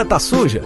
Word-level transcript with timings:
obra 0.00 0.04
tá 0.04 0.18
suja? 0.18 0.62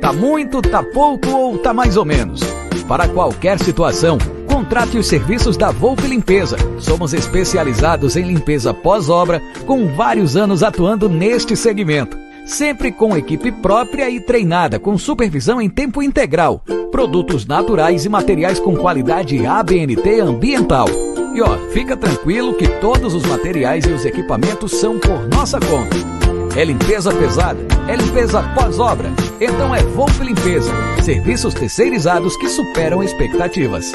Tá 0.00 0.12
muito, 0.12 0.60
tá 0.60 0.82
pouco 0.82 1.30
ou 1.30 1.58
tá 1.58 1.72
mais 1.72 1.96
ou 1.96 2.04
menos? 2.04 2.40
Para 2.86 3.08
qualquer 3.08 3.58
situação, 3.58 4.18
contrate 4.46 4.98
os 4.98 5.06
serviços 5.06 5.56
da 5.56 5.70
Volpe 5.70 6.06
Limpeza. 6.06 6.58
Somos 6.78 7.14
especializados 7.14 8.16
em 8.16 8.24
limpeza 8.24 8.74
pós-obra, 8.74 9.40
com 9.64 9.94
vários 9.94 10.36
anos 10.36 10.62
atuando 10.62 11.08
neste 11.08 11.56
segmento. 11.56 12.18
Sempre 12.44 12.92
com 12.92 13.16
equipe 13.16 13.50
própria 13.50 14.10
e 14.10 14.20
treinada, 14.20 14.78
com 14.78 14.98
supervisão 14.98 15.62
em 15.62 15.70
tempo 15.70 16.02
integral. 16.02 16.62
Produtos 16.90 17.46
naturais 17.46 18.04
e 18.04 18.08
materiais 18.10 18.58
com 18.58 18.76
qualidade 18.76 19.46
ABNT 19.46 20.20
ambiental. 20.20 20.86
E 21.34 21.40
ó, 21.40 21.56
fica 21.70 21.96
tranquilo 21.96 22.54
que 22.54 22.68
todos 22.80 23.14
os 23.14 23.24
materiais 23.24 23.86
e 23.86 23.92
os 23.92 24.04
equipamentos 24.04 24.72
são 24.72 24.98
por 24.98 25.26
nossa 25.28 25.58
conta. 25.58 26.21
É 26.54 26.64
limpeza 26.64 27.10
pesada? 27.14 27.58
É 27.88 27.96
limpeza 27.96 28.42
pós-obra? 28.54 29.10
Então 29.40 29.74
é 29.74 29.82
Volpe 29.82 30.22
Limpeza. 30.22 30.70
Serviços 31.02 31.54
terceirizados 31.54 32.36
que 32.36 32.48
superam 32.48 33.02
expectativas. 33.02 33.90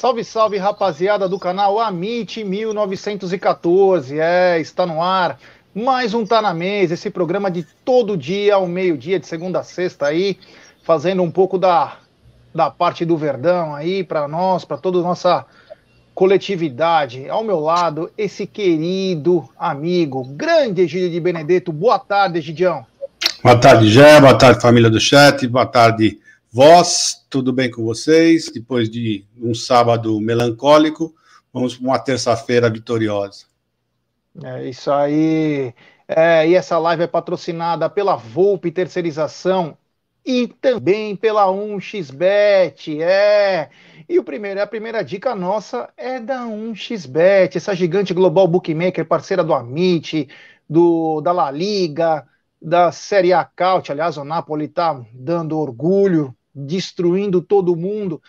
Salve, 0.00 0.24
salve, 0.24 0.56
rapaziada 0.56 1.28
do 1.28 1.38
canal 1.38 1.78
Amit 1.78 2.42
1914. 2.42 4.18
É, 4.18 4.58
está 4.58 4.86
no 4.86 5.02
ar. 5.02 5.38
Mais 5.74 6.14
um 6.14 6.24
Tá 6.24 6.40
na 6.40 6.54
Mesa, 6.54 6.94
esse 6.94 7.10
programa 7.10 7.50
de 7.50 7.66
todo 7.84 8.16
dia 8.16 8.54
ao 8.54 8.66
meio-dia, 8.66 9.20
de 9.20 9.26
segunda 9.26 9.60
a 9.60 9.62
sexta 9.62 10.06
aí, 10.06 10.38
fazendo 10.84 11.22
um 11.22 11.30
pouco 11.30 11.58
da, 11.58 11.98
da 12.54 12.70
parte 12.70 13.04
do 13.04 13.14
Verdão 13.14 13.74
aí 13.74 14.02
para 14.02 14.26
nós, 14.26 14.64
para 14.64 14.78
toda 14.78 15.00
a 15.00 15.02
nossa 15.02 15.44
coletividade. 16.14 17.28
Ao 17.28 17.44
meu 17.44 17.60
lado, 17.60 18.10
esse 18.16 18.46
querido 18.46 19.46
amigo, 19.58 20.24
grande 20.24 20.80
Egídio 20.80 21.10
de 21.10 21.20
Benedetto. 21.20 21.74
Boa 21.74 21.98
tarde, 21.98 22.38
Egidião. 22.38 22.86
Boa 23.44 23.58
tarde, 23.58 23.90
Gé. 23.90 24.18
Boa 24.18 24.38
tarde, 24.38 24.62
família 24.62 24.88
do 24.88 24.98
chat. 24.98 25.46
Boa 25.46 25.66
tarde, 25.66 26.18
Vós, 26.52 27.24
tudo 27.30 27.52
bem 27.52 27.70
com 27.70 27.84
vocês? 27.84 28.50
Depois 28.52 28.90
de 28.90 29.24
um 29.40 29.54
sábado 29.54 30.20
melancólico, 30.20 31.14
vamos 31.52 31.76
para 31.76 31.86
uma 31.86 31.98
terça-feira 32.00 32.68
vitoriosa. 32.68 33.46
É 34.42 34.68
isso 34.68 34.90
aí. 34.90 35.72
É, 36.08 36.48
e 36.48 36.56
essa 36.56 36.76
live 36.76 37.04
é 37.04 37.06
patrocinada 37.06 37.88
pela 37.88 38.16
Volpe 38.16 38.72
Terceirização 38.72 39.78
e 40.26 40.48
também 40.48 41.14
pela 41.14 41.46
1xBet. 41.46 43.00
É. 43.00 43.70
E 44.08 44.18
o 44.18 44.24
primeiro, 44.24 44.60
a 44.60 44.66
primeira 44.66 45.04
dica 45.04 45.36
nossa 45.36 45.88
é 45.96 46.18
da 46.18 46.46
1xBet, 46.46 47.54
essa 47.54 47.76
gigante 47.76 48.12
global 48.12 48.48
bookmaker, 48.48 49.06
parceira 49.06 49.44
do 49.44 49.54
Amit, 49.54 50.28
do 50.68 51.20
da 51.20 51.30
La 51.30 51.48
Liga, 51.52 52.26
da 52.60 52.90
Série 52.90 53.32
A 53.32 53.44
Caut. 53.44 53.92
Aliás, 53.92 54.16
o 54.16 54.24
Napoli 54.24 54.64
está 54.64 55.00
dando 55.14 55.56
orgulho 55.56 56.34
destruindo 56.54 57.40
todo 57.40 57.76
mundo, 57.76 58.20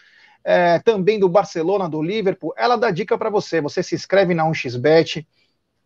é, 0.44 0.80
também 0.80 1.20
do 1.20 1.30
Barcelona, 1.30 1.88
do 1.88 2.02
Liverpool, 2.02 2.54
ela 2.58 2.76
dá 2.76 2.92
dica 2.92 3.18
para 3.18 3.30
você. 3.30 3.62
Você 3.62 3.84
se 3.84 3.96
inscreve 3.96 4.34
na 4.34 4.46
1xBet, 4.46 5.26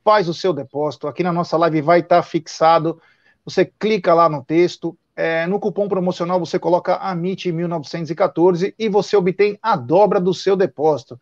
faz 0.03 0.29
o 0.29 0.34
seu 0.34 0.53
depósito. 0.53 1.07
Aqui 1.07 1.23
na 1.23 1.34
nossa 1.34 1.57
live 1.57 1.81
vai 1.81 2.00
estar 2.00 2.18
tá 2.18 2.23
fixado. 2.23 3.01
Você 3.44 3.66
clica 3.66 4.13
lá 4.13 4.29
no 4.29 4.44
texto. 4.44 4.97
É, 5.18 5.47
no 5.47 5.59
cupom 5.59 5.88
promocional 5.88 6.38
você 6.40 6.59
coloca 6.59 7.00
AMIT1914 7.00 8.73
e 8.78 8.90
você 8.90 9.16
obtém 9.16 9.57
a 9.62 9.78
dobra 9.78 10.19
do 10.19 10.34
seu 10.34 10.57
depósito. 10.57 11.19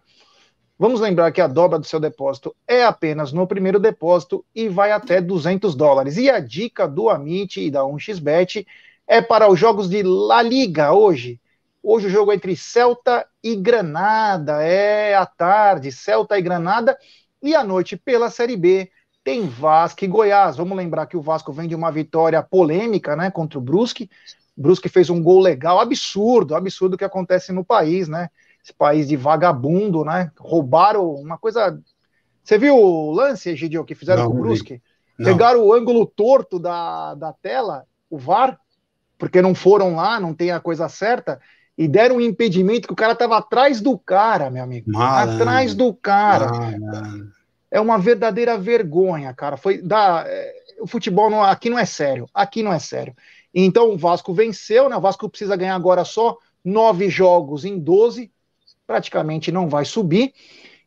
Vamos 0.79 0.99
lembrar 0.99 1.31
que 1.31 1.39
a 1.39 1.45
dobra 1.47 1.77
do 1.77 1.85
seu 1.85 1.99
depósito 1.99 2.55
é 2.67 2.83
apenas 2.83 3.31
no 3.31 3.45
primeiro 3.45 3.79
depósito 3.79 4.43
e 4.53 4.67
vai 4.67 4.91
até 4.91 5.21
200 5.21 5.75
dólares. 5.75 6.17
E 6.17 6.29
a 6.29 6.39
dica 6.39 6.87
do 6.87 7.09
Amit 7.09 7.61
e 7.61 7.69
da 7.69 7.81
1xBet 7.81 8.65
é 9.07 9.21
para 9.21 9.49
os 9.49 9.59
jogos 9.59 9.89
de 9.89 10.03
La 10.03 10.41
Liga 10.41 10.93
hoje. 10.93 11.39
Hoje 11.81 12.07
o 12.07 12.09
jogo 12.09 12.31
é 12.31 12.35
entre 12.35 12.55
Celta 12.55 13.27
e 13.43 13.55
Granada, 13.55 14.63
é 14.63 15.15
à 15.15 15.25
tarde, 15.25 15.91
Celta 15.91 16.37
e 16.37 16.41
Granada, 16.41 16.97
e 17.41 17.53
à 17.53 17.63
noite 17.63 17.97
pela 17.97 18.29
Série 18.29 18.55
B 18.55 18.89
tem 19.23 19.47
Vasco 19.47 20.03
e 20.03 20.07
Goiás. 20.07 20.55
Vamos 20.55 20.77
lembrar 20.77 21.05
que 21.07 21.17
o 21.17 21.21
Vasco 21.21 21.51
vem 21.51 21.67
de 21.67 21.75
uma 21.75 21.91
vitória 21.91 22.41
polêmica, 22.41 23.15
né, 23.15 23.29
contra 23.29 23.57
o 23.59 23.61
Brusque. 23.61 24.09
O 24.57 24.61
Brusque 24.61 24.87
fez 24.87 25.09
um 25.09 25.21
gol 25.21 25.39
legal, 25.39 25.79
absurdo, 25.79 26.55
absurdo 26.55 26.97
que 26.97 27.03
acontece 27.03 27.51
no 27.51 27.65
país, 27.65 28.07
né? 28.07 28.29
Esse 28.63 28.73
país 28.73 29.07
de 29.07 29.17
vagabundo, 29.17 30.05
né? 30.05 30.31
Roubaram 30.37 31.13
uma 31.15 31.37
coisa. 31.37 31.77
Você 32.43 32.57
viu 32.57 32.77
o 32.77 33.11
lance, 33.11 33.49
Egidio, 33.49 33.83
que 33.83 33.95
fizeram 33.95 34.23
Não, 34.23 34.31
com 34.31 34.37
o 34.37 34.41
Brusque? 34.41 34.81
Pegaram 35.17 35.61
o 35.65 35.73
ângulo 35.73 36.05
torto 36.05 36.59
da, 36.59 37.13
da 37.15 37.33
tela, 37.33 37.85
o 38.09 38.17
VAR, 38.17 38.59
porque 39.23 39.41
não 39.41 39.55
foram 39.55 39.95
lá, 39.95 40.19
não 40.19 40.33
tem 40.33 40.51
a 40.51 40.59
coisa 40.59 40.89
certa, 40.89 41.39
e 41.77 41.87
deram 41.87 42.17
um 42.17 42.21
impedimento 42.21 42.89
que 42.89 42.93
o 42.93 42.97
cara 42.97 43.13
estava 43.13 43.37
atrás 43.37 43.79
do 43.79 43.97
cara, 43.97 44.49
meu 44.49 44.61
amigo. 44.61 44.91
Atrás 44.97 45.73
do 45.73 45.93
cara. 45.93 46.51
É 47.71 47.79
uma 47.79 47.97
verdadeira 47.97 48.57
vergonha, 48.57 49.33
cara. 49.33 49.55
Foi 49.55 49.81
da 49.81 50.25
é, 50.27 50.53
o 50.81 50.85
futebol 50.85 51.29
não, 51.29 51.41
aqui 51.41 51.69
não 51.69 51.79
é 51.79 51.85
sério. 51.85 52.27
Aqui 52.33 52.61
não 52.61 52.73
é 52.73 52.79
sério. 52.79 53.15
Então 53.53 53.93
o 53.93 53.97
Vasco 53.97 54.33
venceu, 54.33 54.89
né? 54.89 54.97
O 54.97 55.01
Vasco 55.01 55.29
precisa 55.29 55.55
ganhar 55.55 55.75
agora 55.75 56.03
só 56.03 56.37
nove 56.61 57.09
jogos 57.09 57.63
em 57.63 57.79
12, 57.79 58.29
praticamente 58.85 59.53
não 59.53 59.69
vai 59.69 59.85
subir. 59.85 60.33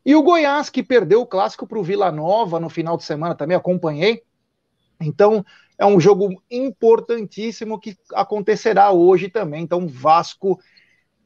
E 0.05 0.15
o 0.15 0.21
Goiás, 0.21 0.69
que 0.69 0.83
perdeu 0.83 1.21
o 1.21 1.25
clássico 1.25 1.65
para 1.65 1.79
o 1.79 1.83
Vila 1.83 2.11
Nova 2.11 2.59
no 2.59 2.69
final 2.69 2.97
de 2.97 3.03
semana, 3.03 3.33
também 3.33 3.57
acompanhei. 3.57 4.21
Então, 5.01 5.43
é 5.77 5.85
um 5.85 5.99
jogo 5.99 6.41
importantíssimo 6.49 7.79
que 7.79 7.95
acontecerá 8.13 8.91
hoje 8.91 9.29
também. 9.29 9.63
Então, 9.63 9.87
Vasco 9.87 10.59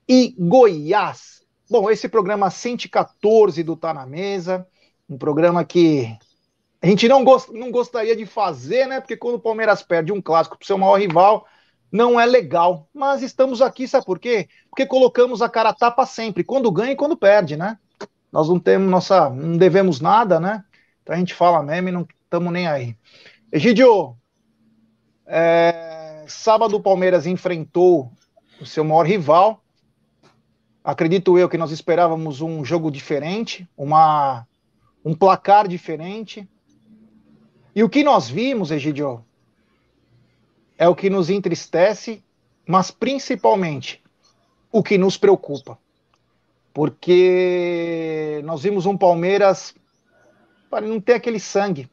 e 0.08 0.36
Goiás. 0.38 1.42
Bom, 1.70 1.90
esse 1.90 2.09
programa 2.09 2.50
114 2.50 3.64
do 3.64 3.78
Tá 3.78 3.94
na 3.94 4.06
Mesa, 4.06 4.68
um 5.09 5.18
programa 5.18 5.64
que 5.64 6.14
a 6.82 6.88
gente 6.88 7.08
não, 7.08 7.24
gost, 7.24 7.50
não 7.53 7.72
gostaria 7.72 8.16
de 8.16 8.26
fazer, 8.26 8.88
né? 8.88 9.00
Porque 9.00 9.16
quando 9.16 9.36
o 9.36 9.40
Palmeiras 9.40 9.82
perde 9.82 10.12
um 10.12 10.22
clássico 10.22 10.58
para 10.58 10.64
o 10.64 10.68
seu 10.68 10.78
maior 10.78 11.00
rival, 11.00 11.46
não 11.92 12.20
é 12.20 12.26
legal. 12.26 12.90
Mas 12.94 13.22
estamos 13.22 13.62
aqui, 13.62 13.88
sabe 13.88 14.06
por 14.06 14.20
quê? 14.20 14.50
Porque 14.70 14.86
colocamos 14.86 15.42
a 15.42 15.50
cara 15.50 15.74
tapa 15.74 16.06
sempre, 16.06 16.44
quando 16.44 16.72
ganha 16.72 16.92
e 16.92 16.96
quando 16.96 17.16
perde, 17.16 17.56
né? 17.56 17.78
Nós 18.32 18.50
não 18.50 18.59
temos 18.59 18.90
nossa, 18.90 19.30
não 19.30 19.58
devemos 19.58 20.02
nada, 20.02 20.40
né? 20.40 20.64
Então 21.04 21.16
a 21.16 21.20
gente 21.20 21.34
fala 21.34 21.62
mesmo 21.62 21.90
e 21.90 21.92
não 21.92 22.08
estamos 22.24 22.52
nem 22.52 22.68
aí. 22.68 22.97
Egidio, 23.52 24.16
é, 25.34 26.26
sábado 26.28 26.76
o 26.76 26.82
Palmeiras 26.82 27.26
enfrentou 27.26 28.12
o 28.60 28.66
seu 28.66 28.84
maior 28.84 29.06
rival. 29.06 29.64
Acredito 30.84 31.38
eu 31.38 31.48
que 31.48 31.58
nós 31.58 31.72
esperávamos 31.72 32.42
um 32.42 32.66
jogo 32.66 32.92
diferente, 32.92 33.66
uma, 33.78 34.46
um 35.06 35.16
placar 35.16 35.70
diferente. 35.70 36.46
E 37.74 37.82
o 37.82 37.88
que 37.88 38.04
nós 38.04 38.30
vimos, 38.30 38.72
Egidio, 38.72 39.24
é 40.78 40.86
o 40.90 40.96
que 40.96 41.10
nos 41.10 41.30
entristece, 41.30 42.22
mas 42.68 42.92
principalmente 42.92 44.04
o 44.70 44.84
que 44.84 44.98
nos 44.98 45.16
preocupa. 45.16 45.80
Porque 46.74 48.42
nós 48.44 48.64
vimos 48.64 48.86
um 48.86 48.98
Palmeiras 48.98 49.74
não 50.84 51.00
ter 51.00 51.14
aquele 51.14 51.40
sangue, 51.40 51.90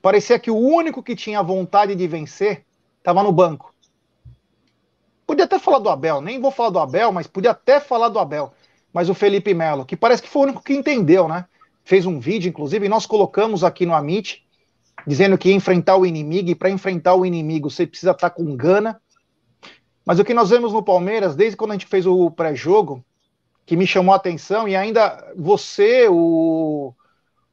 parecia 0.00 0.38
que 0.38 0.50
o 0.50 0.56
único 0.56 1.02
que 1.02 1.16
tinha 1.16 1.42
vontade 1.42 1.94
de 1.94 2.06
vencer 2.06 2.64
estava 2.98 3.22
no 3.22 3.32
banco. 3.32 3.74
Podia 5.26 5.44
até 5.44 5.58
falar 5.58 5.78
do 5.78 5.88
Abel, 5.88 6.20
nem 6.20 6.40
vou 6.40 6.50
falar 6.50 6.70
do 6.70 6.78
Abel, 6.78 7.12
mas 7.12 7.26
podia 7.26 7.52
até 7.52 7.78
falar 7.78 8.08
do 8.08 8.18
Abel. 8.18 8.52
Mas 8.92 9.08
o 9.08 9.14
Felipe 9.14 9.54
Melo, 9.54 9.84
que 9.84 9.96
parece 9.96 10.22
que 10.22 10.28
foi 10.28 10.42
o 10.42 10.44
único 10.46 10.62
que 10.62 10.74
entendeu, 10.74 11.28
né? 11.28 11.44
Fez 11.84 12.04
um 12.04 12.18
vídeo, 12.18 12.48
inclusive, 12.48 12.86
e 12.86 12.88
nós 12.88 13.06
colocamos 13.06 13.62
aqui 13.62 13.86
no 13.86 13.94
Amit, 13.94 14.44
dizendo 15.06 15.38
que 15.38 15.52
enfrentar 15.52 15.96
o 15.96 16.04
inimigo, 16.04 16.50
e 16.50 16.54
para 16.54 16.68
enfrentar 16.68 17.14
o 17.14 17.24
inimigo 17.24 17.70
você 17.70 17.86
precisa 17.86 18.10
estar 18.10 18.30
tá 18.30 18.34
com 18.34 18.56
gana. 18.56 19.00
Mas 20.04 20.18
o 20.18 20.24
que 20.24 20.34
nós 20.34 20.50
vemos 20.50 20.72
no 20.72 20.82
Palmeiras, 20.82 21.36
desde 21.36 21.56
quando 21.56 21.70
a 21.70 21.74
gente 21.74 21.86
fez 21.86 22.06
o 22.06 22.30
pré-jogo, 22.30 23.04
que 23.64 23.76
me 23.76 23.86
chamou 23.86 24.12
a 24.12 24.16
atenção, 24.16 24.66
e 24.66 24.74
ainda 24.74 25.32
você, 25.36 26.08
o, 26.08 26.92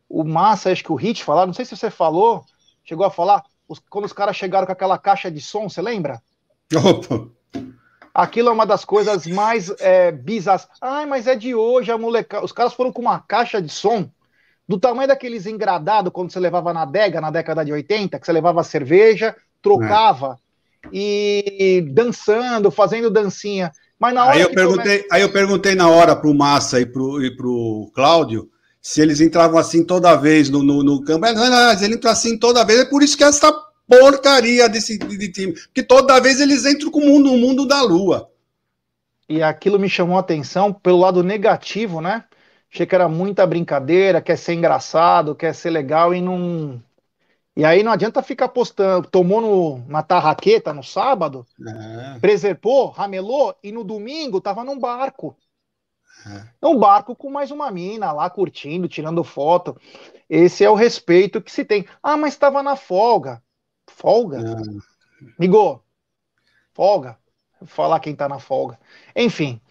o 0.10 0.24
Massa, 0.24 0.72
acho 0.72 0.84
que 0.84 0.92
o 0.92 0.96
Hit 0.96 1.24
falaram, 1.24 1.48
não 1.48 1.54
sei 1.54 1.66
se 1.66 1.76
você 1.76 1.90
falou, 1.90 2.44
chegou 2.84 3.06
a 3.06 3.12
falar, 3.12 3.44
os, 3.68 3.80
quando 3.90 4.06
os 4.06 4.14
caras 4.14 4.36
chegaram 4.36 4.66
com 4.66 4.72
aquela 4.72 4.98
caixa 4.98 5.30
de 5.30 5.42
som, 5.42 5.68
você 5.68 5.82
lembra? 5.82 6.22
Opa! 6.76 7.28
Aquilo 8.14 8.50
é 8.50 8.52
uma 8.52 8.66
das 8.66 8.84
coisas 8.84 9.28
mais 9.28 9.70
é, 9.80 10.12
bizarras. 10.12 10.68
Ai, 10.82 11.06
mas 11.06 11.28
é 11.28 11.36
de 11.36 11.54
hoje, 11.54 11.92
a 11.92 11.98
moleca. 12.00 12.44
Os 12.44 12.52
caras 12.52 12.74
foram 12.74 12.92
com 12.92 13.02
uma 13.02 13.20
caixa 13.20 13.62
de 13.62 13.70
som 13.70 14.10
do 14.68 14.80
tamanho 14.80 15.08
daqueles 15.08 15.46
engradados 15.46 16.12
quando 16.12 16.32
você 16.32 16.40
levava 16.40 16.74
na 16.74 16.82
adega, 16.82 17.22
na 17.22 17.30
década 17.30 17.64
de 17.64 17.72
80, 17.72 18.20
que 18.20 18.26
você 18.26 18.32
levava 18.32 18.64
cerveja, 18.64 19.36
trocava 19.62 20.40
é. 20.86 20.90
e 20.92 21.82
dançando, 21.94 22.72
fazendo 22.72 23.12
dancinha. 23.12 23.72
Mas 24.00 24.16
na 24.16 24.26
hora 24.26 24.36
aí 24.36 24.42
eu 24.42 24.52
perguntei, 24.52 24.98
começa... 24.98 25.16
aí 25.16 25.22
eu 25.22 25.32
perguntei 25.32 25.76
na 25.76 25.88
hora 25.88 26.16
pro 26.16 26.34
Massa 26.34 26.80
e 26.82 26.86
pro, 26.88 27.24
e 27.24 27.36
pro 27.36 27.92
Cláudio 27.94 28.50
se 28.88 29.02
eles 29.02 29.20
entravam 29.20 29.60
assim 29.60 29.84
toda 29.84 30.16
vez 30.16 30.50
no, 30.50 30.64
no, 30.64 30.82
no 30.82 31.04
campo. 31.04 31.26
Não, 31.26 31.50
não, 31.50 31.84
ele 31.84 31.96
entra 31.96 32.12
assim 32.12 32.38
toda 32.38 32.64
vez, 32.64 32.80
é 32.80 32.86
por 32.86 33.04
isso 33.04 33.18
que 33.18 33.24
essa 33.26 33.52
porcaria 33.86 34.70
desse 34.70 34.98
de 34.98 35.30
time. 35.30 35.52
Porque 35.52 35.84
toda 35.84 36.22
vez 36.22 36.40
eles 36.40 36.66
entram 36.66 36.90
com 36.90 37.02
o 37.02 37.06
mundo, 37.06 37.34
o 37.34 37.38
mundo 37.38 37.68
da 37.68 37.82
lua. 37.82 38.32
E 39.28 39.44
aquilo 39.44 39.78
me 39.78 39.90
chamou 39.90 40.16
a 40.16 40.22
atenção 40.22 40.72
pelo 40.72 41.00
lado 41.00 41.22
negativo, 41.22 42.00
né? 42.00 42.24
Achei 42.74 42.86
que 42.86 42.96
era 42.96 43.10
muita 43.10 43.46
brincadeira, 43.46 44.22
quer 44.22 44.38
ser 44.38 44.54
engraçado, 44.54 45.36
quer 45.36 45.54
ser 45.54 45.70
legal 45.70 46.16
e 46.16 46.22
não. 46.22 46.82
E 47.58 47.66
aí 47.66 47.84
não 47.84 47.92
adianta 47.92 48.24
ficar 48.24 48.48
postando. 48.48 49.10
Tomou 49.10 49.42
no, 49.42 49.86
na 49.90 50.02
tarraqueta 50.02 50.72
no 50.72 50.82
sábado, 50.82 51.46
é. 51.60 52.20
preservou, 52.20 52.88
ramelou 52.88 53.54
e 53.62 53.70
no 53.70 53.84
domingo 53.84 54.40
tava 54.40 54.64
num 54.64 54.80
barco. 54.80 55.36
É. 56.26 56.68
Um 56.68 56.78
barco 56.78 57.16
com 57.16 57.30
mais 57.30 57.52
uma 57.52 57.72
mina 57.72 58.12
lá 58.12 58.30
curtindo, 58.30 58.88
tirando 58.88 59.24
foto. 59.24 59.80
Esse 60.30 60.64
é 60.64 60.70
o 60.70 60.76
respeito 60.76 61.42
que 61.42 61.52
se 61.52 61.64
tem. 61.64 61.86
Ah, 62.02 62.18
mas 62.18 62.34
estava 62.34 62.62
na 62.64 62.76
folga. 62.76 63.42
Folga? 63.90 64.40
É. 64.40 65.36
folga. 66.74 67.18
Vou 67.60 67.68
falar 67.68 68.00
quem 68.00 68.16
tá 68.16 68.28
na 68.28 68.40
folga. 68.40 68.78
Enfim. 69.16 69.62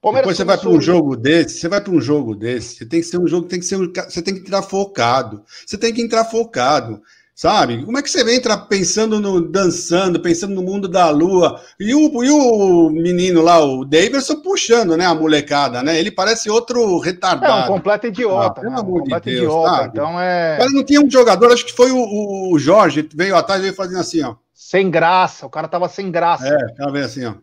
Palmeiras 0.00 0.26
Depois 0.26 0.36
você 0.36 0.44
vai 0.44 0.58
para 0.58 0.68
um 0.68 0.80
jogo 0.80 1.16
desse, 1.16 1.58
você 1.58 1.68
vai 1.68 1.80
para 1.80 1.92
um 1.92 2.00
jogo 2.00 2.34
desse, 2.34 2.76
você 2.76 2.86
tem 2.86 3.00
que 3.00 3.06
ser 3.06 3.18
um 3.18 3.26
jogo, 3.26 3.48
tem 3.48 3.58
que 3.58 3.64
ser 3.64 3.76
um, 3.76 3.92
você 3.92 4.22
tem 4.22 4.34
que 4.34 4.40
entrar 4.40 4.62
focado. 4.62 5.44
Você 5.66 5.76
tem 5.76 5.92
que 5.92 6.02
entrar 6.02 6.24
focado. 6.24 7.02
Sabe? 7.36 7.84
Como 7.84 7.98
é 7.98 8.02
que 8.02 8.08
você 8.08 8.34
entra 8.34 8.56
pensando 8.56 9.20
no 9.20 9.42
dançando, 9.42 10.18
pensando 10.18 10.54
no 10.54 10.62
mundo 10.62 10.88
da 10.88 11.10
lua? 11.10 11.60
E 11.78 11.94
o, 11.94 12.24
e 12.24 12.30
o 12.30 12.88
menino 12.88 13.42
lá, 13.42 13.62
o 13.62 13.84
Davidson, 13.84 14.36
puxando, 14.36 14.96
né? 14.96 15.04
A 15.04 15.14
molecada, 15.14 15.82
né? 15.82 16.00
Ele 16.00 16.10
parece 16.10 16.48
outro 16.48 16.98
retardado. 16.98 17.60
É 17.60 17.64
um 17.64 17.74
completo 17.74 18.06
idiota. 18.06 18.46
Ah, 18.46 18.62
pelo 18.62 18.72
né? 18.72 18.80
amor 18.80 19.02
um 19.02 19.04
de 19.04 19.10
Deus, 19.20 19.26
idiota. 19.26 19.68
Sabe? 19.68 19.88
Então 19.88 20.18
é. 20.18 20.56
Mas 20.58 20.72
não 20.72 20.82
tinha 20.82 20.98
um 20.98 21.10
jogador, 21.10 21.52
acho 21.52 21.66
que 21.66 21.74
foi 21.74 21.90
o, 21.90 22.52
o 22.52 22.58
Jorge, 22.58 23.06
veio 23.14 23.36
atrás 23.36 23.60
e 23.60 23.64
veio 23.64 23.74
fazendo 23.74 24.00
assim, 24.00 24.22
ó. 24.22 24.36
Sem 24.54 24.90
graça, 24.90 25.44
o 25.44 25.50
cara 25.50 25.68
tava 25.68 25.90
sem 25.90 26.10
graça. 26.10 26.48
É, 26.48 26.74
tava 26.74 26.92
vendo 26.92 27.04
assim, 27.04 27.26
ó. 27.26 27.34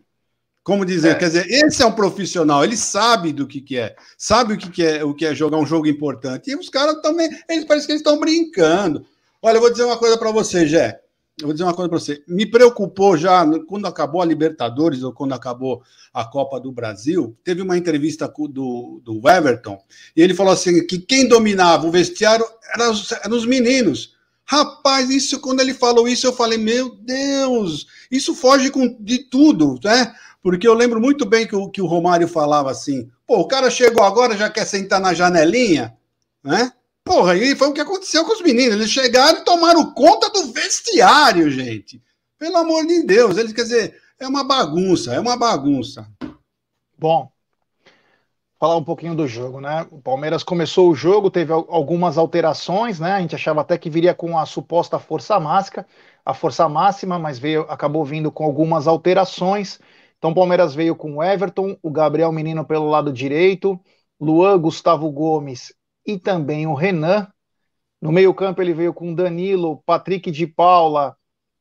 Como 0.64 0.84
dizer, 0.84 1.10
é. 1.10 1.14
quer 1.14 1.26
dizer, 1.26 1.46
esse 1.46 1.84
é 1.84 1.86
um 1.86 1.92
profissional, 1.92 2.64
ele 2.64 2.76
sabe 2.76 3.32
do 3.32 3.46
que, 3.46 3.60
que 3.60 3.78
é, 3.78 3.94
sabe 4.18 4.54
o 4.54 4.58
que, 4.58 4.70
que 4.70 4.82
é 4.82 5.04
o 5.04 5.14
que 5.14 5.24
é 5.24 5.34
jogar 5.34 5.58
um 5.58 5.66
jogo 5.66 5.86
importante. 5.86 6.50
E 6.50 6.56
os 6.56 6.68
caras 6.68 7.00
também, 7.00 7.28
eles 7.48 7.64
parecem 7.64 7.86
que 7.86 7.92
eles 7.92 8.00
estão 8.00 8.18
brincando. 8.18 9.06
Olha, 9.46 9.58
eu 9.58 9.60
vou 9.60 9.70
dizer 9.70 9.84
uma 9.84 9.98
coisa 9.98 10.16
para 10.16 10.30
você, 10.30 10.66
Jé. 10.66 11.02
Eu 11.38 11.48
vou 11.48 11.52
dizer 11.52 11.64
uma 11.64 11.74
coisa 11.74 11.86
para 11.90 11.98
você. 11.98 12.24
Me 12.26 12.46
preocupou 12.46 13.14
já 13.14 13.44
quando 13.66 13.86
acabou 13.86 14.22
a 14.22 14.24
Libertadores 14.24 15.02
ou 15.02 15.12
quando 15.12 15.34
acabou 15.34 15.82
a 16.14 16.24
Copa 16.24 16.58
do 16.58 16.72
Brasil. 16.72 17.36
Teve 17.44 17.60
uma 17.60 17.76
entrevista 17.76 18.26
do, 18.26 19.02
do 19.04 19.28
Everton 19.28 19.78
e 20.16 20.22
ele 20.22 20.32
falou 20.32 20.50
assim: 20.50 20.86
que 20.86 20.98
quem 20.98 21.28
dominava 21.28 21.86
o 21.86 21.90
vestiário 21.90 22.46
eram 22.74 22.90
os, 22.90 23.12
eram 23.12 23.36
os 23.36 23.44
meninos. 23.44 24.14
Rapaz, 24.46 25.10
isso 25.10 25.38
quando 25.38 25.60
ele 25.60 25.74
falou 25.74 26.08
isso, 26.08 26.26
eu 26.26 26.32
falei: 26.32 26.56
meu 26.56 26.94
Deus, 26.94 27.86
isso 28.10 28.34
foge 28.34 28.70
com, 28.70 28.96
de 28.98 29.18
tudo, 29.18 29.78
né? 29.84 30.14
Porque 30.42 30.66
eu 30.66 30.72
lembro 30.72 30.98
muito 30.98 31.26
bem 31.26 31.46
que 31.46 31.54
o, 31.54 31.68
que 31.68 31.82
o 31.82 31.86
Romário 31.86 32.26
falava 32.26 32.70
assim: 32.70 33.10
pô, 33.26 33.40
o 33.40 33.46
cara 33.46 33.68
chegou 33.68 34.04
agora, 34.04 34.38
já 34.38 34.48
quer 34.48 34.64
sentar 34.64 35.02
na 35.02 35.12
janelinha, 35.12 35.94
né? 36.42 36.72
Porra, 37.04 37.36
e 37.36 37.54
foi 37.54 37.68
o 37.68 37.72
que 37.74 37.82
aconteceu 37.82 38.24
com 38.24 38.32
os 38.32 38.40
meninos. 38.40 38.76
Eles 38.76 38.90
chegaram 38.90 39.38
e 39.38 39.44
tomaram 39.44 39.92
conta 39.92 40.30
do 40.30 40.50
vestiário, 40.52 41.50
gente. 41.50 42.02
Pelo 42.38 42.56
amor 42.56 42.86
de 42.86 43.02
Deus. 43.02 43.36
Eles, 43.36 43.52
quer 43.52 43.62
dizer, 43.62 44.00
é 44.18 44.26
uma 44.26 44.42
bagunça, 44.42 45.14
é 45.14 45.20
uma 45.20 45.36
bagunça. 45.36 46.10
Bom, 46.98 47.30
falar 48.58 48.76
um 48.76 48.84
pouquinho 48.84 49.14
do 49.14 49.28
jogo, 49.28 49.60
né? 49.60 49.86
O 49.90 50.00
Palmeiras 50.00 50.42
começou 50.42 50.90
o 50.90 50.94
jogo, 50.94 51.30
teve 51.30 51.52
algumas 51.52 52.16
alterações, 52.16 52.98
né? 52.98 53.12
A 53.12 53.20
gente 53.20 53.34
achava 53.34 53.60
até 53.60 53.76
que 53.76 53.90
viria 53.90 54.14
com 54.14 54.38
a 54.38 54.46
suposta 54.46 54.98
força 54.98 55.38
máxima, 55.38 55.86
a 56.24 56.32
força 56.32 56.66
máxima, 56.70 57.18
mas 57.18 57.38
veio, 57.38 57.62
acabou 57.68 58.02
vindo 58.02 58.32
com 58.32 58.44
algumas 58.44 58.86
alterações. 58.86 59.78
Então 60.16 60.30
o 60.30 60.34
Palmeiras 60.34 60.74
veio 60.74 60.96
com 60.96 61.16
o 61.16 61.22
Everton, 61.22 61.76
o 61.82 61.90
Gabriel 61.90 62.32
Menino 62.32 62.64
pelo 62.64 62.88
lado 62.88 63.12
direito, 63.12 63.78
Luan, 64.18 64.58
Gustavo 64.58 65.10
Gomes 65.10 65.74
e 66.06 66.18
também 66.18 66.66
o 66.66 66.74
Renan. 66.74 67.28
No 68.00 68.12
meio-campo 68.12 68.60
ele 68.60 68.74
veio 68.74 68.92
com 68.92 69.14
Danilo, 69.14 69.82
Patrick 69.86 70.30
de 70.30 70.46
Paula, 70.46 71.16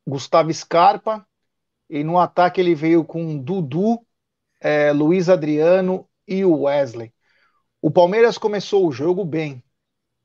Gustavo 0.06 0.54
Scarpa. 0.54 1.26
E 1.90 2.04
no 2.04 2.18
ataque 2.18 2.60
ele 2.60 2.74
veio 2.74 3.06
com 3.06 3.38
Dudu, 3.38 4.00
é, 4.60 4.92
Luiz 4.92 5.30
Adriano 5.30 6.08
e 6.28 6.44
o 6.44 6.62
Wesley. 6.62 7.14
O 7.82 7.92
Palmeiras 7.92 8.38
começou 8.38 8.88
o 8.88 8.92
jogo 8.92 9.26
bem. 9.26 9.64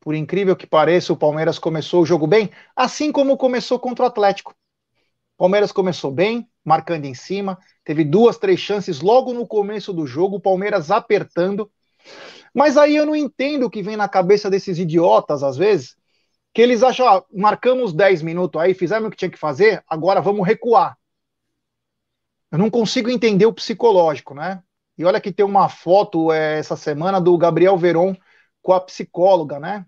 Por 0.01 0.15
incrível 0.15 0.57
que 0.57 0.67
pareça, 0.67 1.13
o 1.13 1.17
Palmeiras 1.17 1.59
começou 1.59 2.03
o 2.03 2.07
jogo 2.07 2.27
bem, 2.27 2.51
assim 2.75 3.11
como 3.11 3.37
começou 3.37 3.79
contra 3.79 4.05
o 4.05 4.09
Atlético. 4.09 4.53
O 4.53 5.39
Palmeiras 5.39 5.73
começou 5.73 6.11
bem, 6.11 6.49
marcando 6.65 7.05
em 7.05 7.15
cima, 7.15 7.59
teve 7.85 8.05
duas, 8.05 8.39
três 8.39 8.61
chances 8.61 9.01
logo 9.01 9.33
no 9.33 9.47
começo 9.47 9.93
do 9.93 10.07
jogo, 10.07 10.37
o 10.37 10.41
Palmeiras 10.41 10.91
apertando. 10.91 11.71
Mas 12.59 12.77
aí 12.77 12.97
eu 12.97 13.07
não 13.07 13.15
entendo 13.15 13.67
o 13.67 13.71
que 13.71 13.85
vem 13.85 13.97
na 13.97 14.09
cabeça 14.09 14.51
desses 14.51 14.81
idiotas, 14.81 15.45
às 15.45 15.57
vezes, 15.57 15.97
que 16.53 16.61
eles 16.61 16.83
acham, 16.83 17.07
ó, 17.07 17.23
marcamos 17.33 17.93
10 17.93 18.21
minutos 18.21 18.61
aí, 18.61 18.75
fizemos 18.75 19.07
o 19.07 19.11
que 19.13 19.17
tinha 19.17 19.31
que 19.31 19.39
fazer, 19.39 19.81
agora 19.87 20.21
vamos 20.21 20.45
recuar. 20.45 20.99
Eu 22.51 22.59
não 22.59 22.69
consigo 22.69 23.11
entender 23.11 23.47
o 23.47 23.53
psicológico, 23.53 24.35
né? 24.35 24.61
E 24.99 25.05
olha 25.05 25.21
que 25.21 25.31
tem 25.31 25.47
uma 25.47 25.69
foto 25.69 26.33
é, 26.33 26.59
essa 26.59 26.75
semana 26.75 27.21
do 27.21 27.39
Gabriel 27.39 27.79
Veron 27.79 28.17
com 28.61 28.73
a 28.73 28.81
psicóloga, 28.81 29.61
né? 29.61 29.87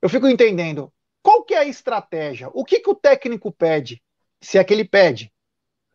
Eu 0.00 0.08
fico 0.08 0.28
entendendo. 0.28 0.92
Qual 1.20 1.42
que 1.42 1.54
é 1.54 1.58
a 1.58 1.64
estratégia? 1.64 2.48
O 2.54 2.64
que, 2.64 2.78
que 2.78 2.90
o 2.90 2.94
técnico 2.94 3.50
pede? 3.50 4.00
Se 4.40 4.56
é 4.56 4.62
que 4.62 4.72
ele 4.72 4.84
pede. 4.84 5.32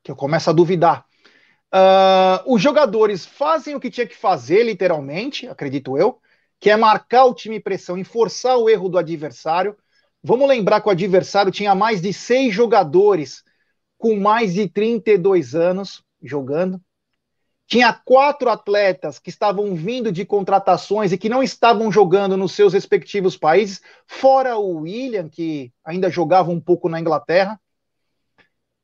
Que 0.03 0.11
eu 0.11 0.17
começo 0.17 0.49
a 0.49 0.53
duvidar. 0.53 1.05
Uh, 1.73 2.41
os 2.51 2.61
jogadores 2.61 3.25
fazem 3.25 3.75
o 3.75 3.79
que 3.79 3.91
tinha 3.91 4.07
que 4.07 4.15
fazer, 4.15 4.63
literalmente, 4.63 5.47
acredito 5.47 5.97
eu, 5.97 6.19
que 6.59 6.69
é 6.69 6.75
marcar 6.75 7.25
o 7.25 7.33
time 7.33 7.59
pressão 7.59 7.97
e 7.97 8.03
forçar 8.03 8.57
o 8.57 8.69
erro 8.69 8.89
do 8.89 8.97
adversário. 8.97 9.77
Vamos 10.23 10.47
lembrar 10.47 10.81
que 10.81 10.87
o 10.87 10.91
adversário 10.91 11.51
tinha 11.51 11.75
mais 11.75 12.01
de 12.01 12.11
seis 12.11 12.53
jogadores 12.53 13.43
com 13.97 14.15
mais 14.15 14.53
de 14.53 14.67
32 14.67 15.55
anos 15.55 16.03
jogando. 16.21 16.81
Tinha 17.67 17.93
quatro 17.93 18.49
atletas 18.49 19.19
que 19.19 19.29
estavam 19.29 19.75
vindo 19.75 20.11
de 20.11 20.25
contratações 20.25 21.11
e 21.11 21.17
que 21.19 21.29
não 21.29 21.43
estavam 21.43 21.91
jogando 21.91 22.35
nos 22.35 22.53
seus 22.53 22.73
respectivos 22.73 23.37
países, 23.37 23.79
fora 24.07 24.57
o 24.57 24.79
William, 24.79 25.29
que 25.29 25.71
ainda 25.85 26.09
jogava 26.09 26.49
um 26.49 26.59
pouco 26.59 26.89
na 26.89 26.99
Inglaterra. 26.99 27.61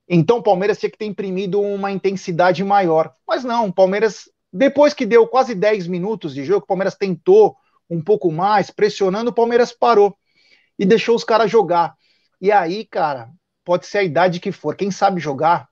Então 0.08 0.38
o 0.38 0.44
Palmeiras 0.44 0.80
tinha 0.80 0.90
que 0.90 0.98
ter 0.98 1.06
imprimido 1.06 1.60
uma 1.60 1.92
intensidade 1.92 2.64
maior. 2.64 3.14
Mas 3.28 3.44
não, 3.44 3.68
o 3.68 3.74
Palmeiras, 3.74 4.30
depois 4.54 4.94
que 4.94 5.06
deu 5.06 5.28
quase 5.28 5.56
10 5.56 5.88
minutos 5.88 6.34
de 6.34 6.44
jogo, 6.44 6.64
o 6.64 6.68
Palmeiras 6.68 6.96
tentou 6.96 7.56
um 7.90 8.02
pouco 8.02 8.32
mais, 8.32 8.70
pressionando, 8.70 9.32
o 9.32 9.34
Palmeiras 9.34 9.72
parou 9.72 10.16
e 10.78 10.86
deixou 10.86 11.16
os 11.16 11.24
caras 11.24 11.50
jogar. 11.50 11.96
E 12.40 12.52
aí, 12.52 12.86
cara, 12.86 13.30
pode 13.64 13.88
ser 13.88 14.00
a 14.00 14.04
idade 14.04 14.40
que 14.40 14.52
for. 14.52 14.76
Quem 14.76 14.92
sabe 14.92 15.20
jogar, 15.20 15.68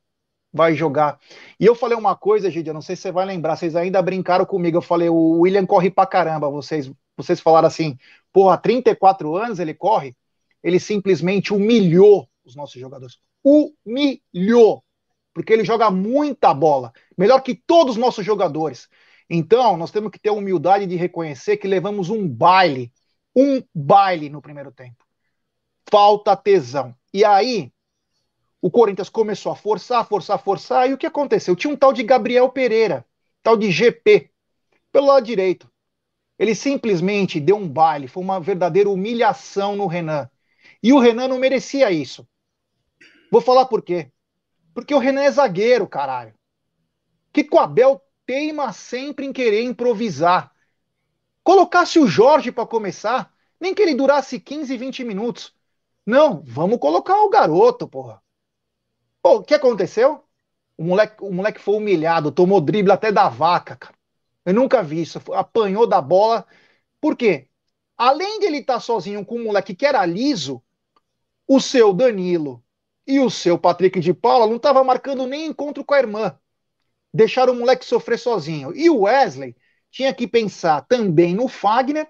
vai 0.51 0.75
jogar. 0.75 1.19
E 1.59 1.65
eu 1.65 1.75
falei 1.75 1.97
uma 1.97 2.15
coisa, 2.15 2.49
Gidia, 2.49 2.73
não 2.73 2.81
sei 2.81 2.95
se 2.95 3.03
você 3.03 3.11
vai 3.11 3.25
lembrar, 3.25 3.55
vocês 3.55 3.75
ainda 3.75 4.01
brincaram 4.01 4.45
comigo. 4.45 4.77
Eu 4.77 4.81
falei, 4.81 5.09
o 5.09 5.39
William 5.41 5.65
corre 5.65 5.89
pra 5.89 6.05
caramba. 6.05 6.49
Vocês, 6.49 6.91
vocês 7.17 7.39
falaram 7.39 7.67
assim, 7.67 7.97
porra, 8.31 8.57
34 8.57 9.35
anos 9.35 9.59
ele 9.59 9.73
corre. 9.73 10.15
Ele 10.63 10.79
simplesmente 10.79 11.53
humilhou 11.53 12.27
os 12.45 12.55
nossos 12.55 12.79
jogadores 12.79 13.17
humilhou, 13.43 14.83
porque 15.33 15.51
ele 15.51 15.65
joga 15.65 15.89
muita 15.91 16.53
bola, 16.53 16.93
melhor 17.17 17.41
que 17.41 17.55
todos 17.55 17.95
os 17.95 18.01
nossos 18.01 18.25
jogadores. 18.25 18.87
Então, 19.29 19.77
nós 19.77 19.91
temos 19.91 20.11
que 20.11 20.19
ter 20.19 20.29
a 20.29 20.33
humildade 20.33 20.85
de 20.85 20.95
reconhecer 20.95 21.57
que 21.57 21.67
levamos 21.67 22.09
um 22.09 22.27
baile, 22.27 22.91
um 23.35 23.63
baile 23.73 24.29
no 24.29 24.41
primeiro 24.41 24.71
tempo. 24.71 25.03
Falta 25.89 26.35
tesão. 26.35 26.95
E 27.13 27.25
aí, 27.25 27.71
o 28.61 28.71
Corinthians 28.71 29.09
começou 29.09 29.51
a 29.51 29.55
forçar, 29.55 30.07
forçar, 30.07 30.41
forçar, 30.41 30.89
e 30.89 30.93
o 30.93 30.97
que 30.97 31.05
aconteceu? 31.05 31.55
Tinha 31.55 31.73
um 31.73 31.77
tal 31.77 31.91
de 31.91 32.03
Gabriel 32.03 32.49
Pereira, 32.49 33.05
tal 33.41 33.57
de 33.57 33.69
GP, 33.69 34.29
pelo 34.91 35.07
lado 35.07 35.25
direito. 35.25 35.69
Ele 36.39 36.55
simplesmente 36.55 37.39
deu 37.39 37.57
um 37.57 37.67
baile, 37.67 38.07
foi 38.07 38.23
uma 38.23 38.39
verdadeira 38.39 38.89
humilhação 38.89 39.75
no 39.75 39.87
Renan. 39.87 40.29
E 40.81 40.93
o 40.93 40.99
Renan 40.99 41.27
não 41.27 41.39
merecia 41.39 41.91
isso. 41.91 42.27
Vou 43.33 43.41
falar 43.41 43.65
por 43.65 43.81
quê. 43.81 44.11
Porque 44.75 44.93
o 44.93 44.99
Renan 44.99 45.23
é 45.23 45.31
zagueiro, 45.31 45.87
caralho. 45.87 46.35
Que 47.33 47.49
o 47.51 47.57
Abel 47.57 47.99
teima 48.27 48.71
sempre 48.71 49.25
em 49.25 49.33
querer 49.33 49.63
improvisar. 49.63 50.53
Colocasse 51.43 51.97
o 51.97 52.05
Jorge 52.05 52.51
para 52.51 52.67
começar, 52.67 53.33
Nem 53.59 53.73
que 53.73 53.81
ele 53.81 53.95
durasse 53.95 54.39
15, 54.39 54.77
20 54.77 55.03
minutos. 55.03 55.51
Não, 56.05 56.43
vamos 56.45 56.77
colocar 56.77 57.23
o 57.23 57.29
garoto, 57.29 57.87
porra. 57.87 58.21
Pô, 59.19 59.37
o 59.37 59.43
que 59.43 59.55
aconteceu? 59.55 60.23
O 60.77 60.83
moleque, 60.83 61.23
o 61.23 61.33
moleque 61.33 61.59
foi 61.59 61.77
humilhado, 61.77 62.31
tomou 62.31 62.61
drible 62.61 62.91
até 62.91 63.11
da 63.11 63.29
vaca, 63.29 63.75
cara. 63.75 63.95
Eu 64.45 64.53
nunca 64.53 64.83
vi 64.83 65.01
isso. 65.01 65.19
Apanhou 65.33 65.87
da 65.87 65.99
bola. 65.99 66.45
Por 67.01 67.17
quê? 67.17 67.47
Além 67.97 68.39
de 68.39 68.45
ele 68.45 68.59
estar 68.59 68.75
tá 68.75 68.79
sozinho 68.79 69.25
com 69.25 69.37
um 69.39 69.45
moleque 69.45 69.73
que 69.73 69.87
era 69.87 70.05
liso, 70.05 70.61
o 71.47 71.59
seu 71.59 71.91
Danilo 71.91 72.62
e 73.05 73.19
o 73.19 73.29
seu 73.29 73.57
Patrick 73.57 73.99
de 73.99 74.13
Paula 74.13 74.47
não 74.47 74.55
estavam 74.55 74.83
marcando 74.83 75.25
nem 75.27 75.47
encontro 75.47 75.83
com 75.83 75.93
a 75.93 75.99
irmã. 75.99 76.37
Deixaram 77.13 77.53
o 77.53 77.57
moleque 77.57 77.85
sofrer 77.85 78.17
sozinho. 78.17 78.75
E 78.75 78.89
o 78.89 79.01
Wesley 79.01 79.55
tinha 79.91 80.13
que 80.13 80.27
pensar 80.27 80.81
também 80.87 81.33
no 81.33 81.47
Fagner 81.47 82.07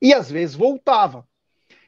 e 0.00 0.14
às 0.14 0.30
vezes 0.30 0.54
voltava. 0.54 1.26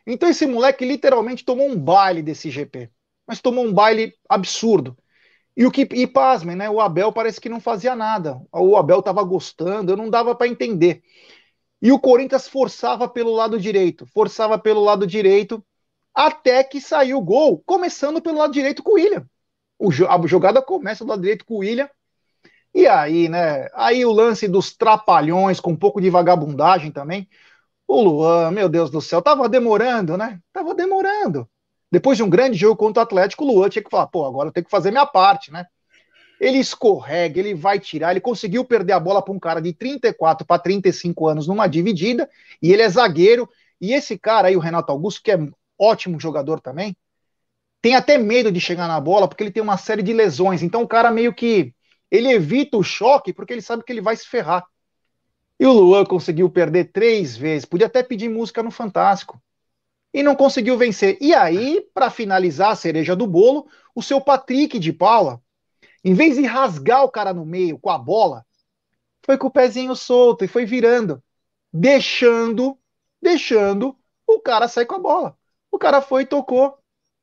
Então 0.06 0.28
esse 0.28 0.46
moleque 0.46 0.84
literalmente 0.84 1.44
tomou 1.44 1.68
um 1.68 1.78
baile 1.78 2.22
desse 2.22 2.50
GP. 2.50 2.90
Mas 3.26 3.40
tomou 3.40 3.64
um 3.64 3.72
baile 3.72 4.14
absurdo. 4.28 4.96
E 5.56 5.66
o 5.66 5.70
que 5.70 5.82
e 5.92 6.06
pasmem, 6.06 6.56
né? 6.56 6.70
O 6.70 6.80
Abel 6.80 7.12
parece 7.12 7.40
que 7.40 7.48
não 7.48 7.60
fazia 7.60 7.94
nada. 7.94 8.40
O 8.52 8.76
Abel 8.76 9.00
estava 9.00 9.22
gostando, 9.22 9.92
eu 9.92 9.96
não 9.96 10.08
dava 10.10 10.34
para 10.34 10.48
entender. 10.48 11.02
E 11.82 11.92
o 11.92 11.98
Corinthians 11.98 12.48
forçava 12.48 13.08
pelo 13.08 13.32
lado 13.32 13.58
direito, 13.58 14.06
forçava 14.06 14.58
pelo 14.58 14.82
lado 14.82 15.06
direito, 15.06 15.64
até 16.14 16.62
que 16.64 16.80
saiu 16.80 17.18
o 17.18 17.22
gol, 17.22 17.62
começando 17.64 18.20
pelo 18.20 18.38
lado 18.38 18.52
direito 18.52 18.82
com 18.82 18.92
o 18.92 18.94
William. 18.94 19.26
O, 19.78 19.90
a 19.90 20.26
jogada 20.26 20.60
começa 20.60 21.04
do 21.04 21.10
lado 21.10 21.22
direito 21.22 21.44
com 21.44 21.54
o 21.54 21.58
William. 21.58 21.88
E 22.74 22.86
aí, 22.86 23.28
né? 23.28 23.68
Aí 23.74 24.04
o 24.04 24.12
lance 24.12 24.46
dos 24.46 24.76
trapalhões, 24.76 25.58
com 25.58 25.72
um 25.72 25.76
pouco 25.76 26.00
de 26.00 26.10
vagabundagem 26.10 26.90
também. 26.92 27.28
O 27.86 28.00
Luan, 28.00 28.50
meu 28.52 28.68
Deus 28.68 28.90
do 28.90 29.00
céu, 29.00 29.20
tava 29.20 29.48
demorando, 29.48 30.16
né? 30.16 30.38
Tava 30.52 30.74
demorando. 30.74 31.48
Depois 31.90 32.16
de 32.16 32.22
um 32.22 32.30
grande 32.30 32.56
jogo 32.56 32.76
contra 32.76 33.00
o 33.00 33.04
Atlético, 33.04 33.44
o 33.44 33.52
Luan 33.52 33.68
tinha 33.68 33.82
que 33.82 33.90
falar, 33.90 34.06
pô, 34.06 34.24
agora 34.24 34.48
eu 34.48 34.52
tenho 34.52 34.64
que 34.64 34.70
fazer 34.70 34.92
minha 34.92 35.06
parte, 35.06 35.50
né? 35.50 35.66
Ele 36.40 36.58
escorrega, 36.58 37.40
ele 37.40 37.52
vai 37.52 37.80
tirar, 37.80 38.12
ele 38.12 38.20
conseguiu 38.20 38.64
perder 38.64 38.92
a 38.92 39.00
bola 39.00 39.20
para 39.20 39.34
um 39.34 39.38
cara 39.38 39.60
de 39.60 39.72
34 39.72 40.46
para 40.46 40.62
35 40.62 41.26
anos 41.26 41.46
numa 41.48 41.66
dividida, 41.66 42.30
e 42.62 42.72
ele 42.72 42.82
é 42.82 42.88
zagueiro, 42.88 43.48
e 43.80 43.92
esse 43.92 44.16
cara 44.16 44.48
aí, 44.48 44.56
o 44.56 44.60
Renato 44.60 44.92
Augusto, 44.92 45.22
que 45.22 45.32
é 45.32 45.38
ótimo 45.80 46.20
jogador 46.20 46.60
também, 46.60 46.96
tem 47.82 47.94
até 47.94 48.18
medo 48.18 48.52
de 48.52 48.60
chegar 48.60 48.86
na 48.86 49.00
bola, 49.00 49.26
porque 49.26 49.42
ele 49.42 49.50
tem 49.50 49.62
uma 49.62 49.78
série 49.78 50.02
de 50.02 50.12
lesões, 50.12 50.62
então 50.62 50.82
o 50.82 50.88
cara 50.88 51.10
meio 51.10 51.32
que, 51.32 51.74
ele 52.10 52.28
evita 52.28 52.76
o 52.76 52.82
choque, 52.82 53.32
porque 53.32 53.52
ele 53.52 53.62
sabe 53.62 53.84
que 53.84 53.92
ele 53.92 54.00
vai 54.00 54.16
se 54.16 54.26
ferrar. 54.26 54.66
E 55.58 55.66
o 55.66 55.72
Luan 55.72 56.04
conseguiu 56.04 56.50
perder 56.50 56.90
três 56.92 57.36
vezes, 57.36 57.64
podia 57.64 57.86
até 57.86 58.02
pedir 58.02 58.28
música 58.28 58.62
no 58.62 58.70
Fantástico, 58.70 59.40
e 60.12 60.22
não 60.22 60.34
conseguiu 60.34 60.76
vencer. 60.76 61.16
E 61.20 61.32
aí, 61.32 61.86
para 61.94 62.10
finalizar 62.10 62.72
a 62.72 62.76
cereja 62.76 63.14
do 63.14 63.26
bolo, 63.26 63.68
o 63.94 64.02
seu 64.02 64.20
Patrick 64.20 64.78
de 64.78 64.92
Paula, 64.92 65.40
em 66.04 66.14
vez 66.14 66.36
de 66.36 66.42
rasgar 66.42 67.04
o 67.04 67.10
cara 67.10 67.32
no 67.32 67.46
meio 67.46 67.78
com 67.78 67.90
a 67.90 67.98
bola, 67.98 68.44
foi 69.24 69.38
com 69.38 69.46
o 69.46 69.50
pezinho 69.50 69.94
solto 69.94 70.44
e 70.44 70.48
foi 70.48 70.64
virando, 70.64 71.22
deixando, 71.72 72.76
deixando 73.22 73.96
o 74.26 74.40
cara 74.40 74.66
sair 74.66 74.86
com 74.86 74.96
a 74.96 74.98
bola. 74.98 75.39
O 75.70 75.78
cara 75.78 76.00
foi 76.00 76.26
tocou. 76.26 76.78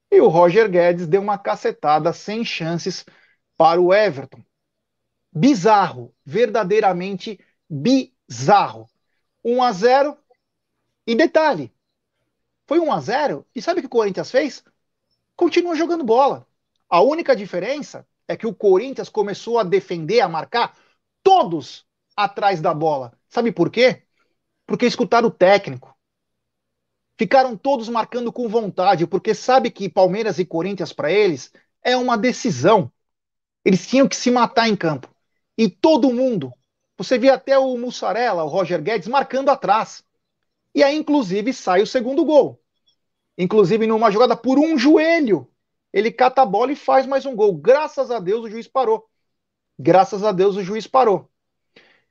E 0.10 0.22
o 0.22 0.28
Roger 0.28 0.70
Guedes 0.70 1.06
deu 1.06 1.22
uma 1.22 1.38
cacetada 1.38 2.14
sem 2.14 2.46
chances 2.46 3.06
para 3.58 3.82
o 3.82 3.94
Everton. 3.94 4.42
Bizarro, 5.34 6.16
verdadeiramente 6.26 7.40
bizarro. 7.70 8.90
1 9.44 9.64
a 9.64 9.72
0 9.72 10.18
e 11.06 11.16
detalhe, 11.16 11.74
foi 12.68 12.80
1 12.80 12.92
a 12.92 13.00
0 13.00 13.48
e 13.56 13.62
sabe 13.62 13.80
o 13.80 13.84
que 13.84 13.88
o 13.88 13.90
Corinthians 13.90 14.30
fez? 14.30 14.64
Continua 15.36 15.76
jogando 15.76 16.04
bola. 16.04 16.46
A 16.90 17.02
única 17.02 17.36
diferença 17.36 18.06
é 18.28 18.36
que 18.36 18.46
o 18.46 18.54
Corinthians 18.54 19.08
começou 19.08 19.58
a 19.58 19.64
defender, 19.64 20.20
a 20.20 20.28
marcar 20.28 20.78
todos 21.24 21.86
atrás 22.16 22.60
da 22.60 22.74
bola. 22.74 23.18
Sabe 23.30 23.52
por 23.52 23.72
quê? 23.72 24.04
Porque 24.66 24.86
escutaram 24.86 25.30
o 25.30 25.32
técnico. 25.32 25.97
Ficaram 27.18 27.58
todos 27.58 27.90
marcando 27.90 28.32
com 28.32 28.48
vontade, 28.48 29.08
porque 29.08 29.34
sabe 29.34 29.72
que 29.72 29.90
Palmeiras 29.90 30.38
e 30.40 30.46
Corinthians 30.46 30.94
para 30.94 31.12
eles 31.12 31.52
é 31.84 31.98
uma 31.98 32.18
decisão. 32.18 32.92
Eles 33.66 33.88
tinham 33.88 34.08
que 34.08 34.16
se 34.16 34.30
matar 34.30 34.68
em 34.68 34.76
campo. 34.76 35.10
E 35.58 35.70
todo 35.70 36.14
mundo, 36.14 36.54
você 36.98 37.18
via 37.18 37.34
até 37.34 37.58
o 37.58 37.76
Mussarela, 37.78 38.44
o 38.44 38.48
Roger 38.48 38.82
Guedes 38.82 39.08
marcando 39.08 39.50
atrás. 39.50 40.04
E 40.74 40.84
aí 40.84 40.96
inclusive 40.96 41.52
sai 41.54 41.82
o 41.82 41.88
segundo 41.88 42.24
gol. 42.24 42.62
Inclusive 43.38 43.88
numa 43.88 44.12
jogada 44.12 44.38
por 44.38 44.60
um 44.60 44.78
joelho 44.78 45.50
ele 45.92 46.12
cata 46.12 46.42
a 46.42 46.46
bola 46.46 46.72
e 46.72 46.76
faz 46.76 47.06
mais 47.06 47.26
um 47.26 47.36
gol. 47.36 47.56
Graças 47.56 48.12
a 48.12 48.20
Deus 48.20 48.46
o 48.46 48.50
juiz 48.50 48.68
parou. 48.68 49.10
Graças 49.80 50.24
a 50.24 50.32
Deus 50.32 50.56
o 50.56 50.64
juiz 50.64 50.86
parou. 50.86 51.30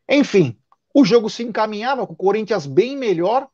Enfim, 0.09 0.59
o 0.95 1.05
jogo 1.05 1.29
se 1.29 1.43
encaminhava 1.43 2.07
com 2.07 2.13
o 2.13 2.17
Corinthians 2.17 2.67
bem 2.67 2.97
melhor, 2.97 3.49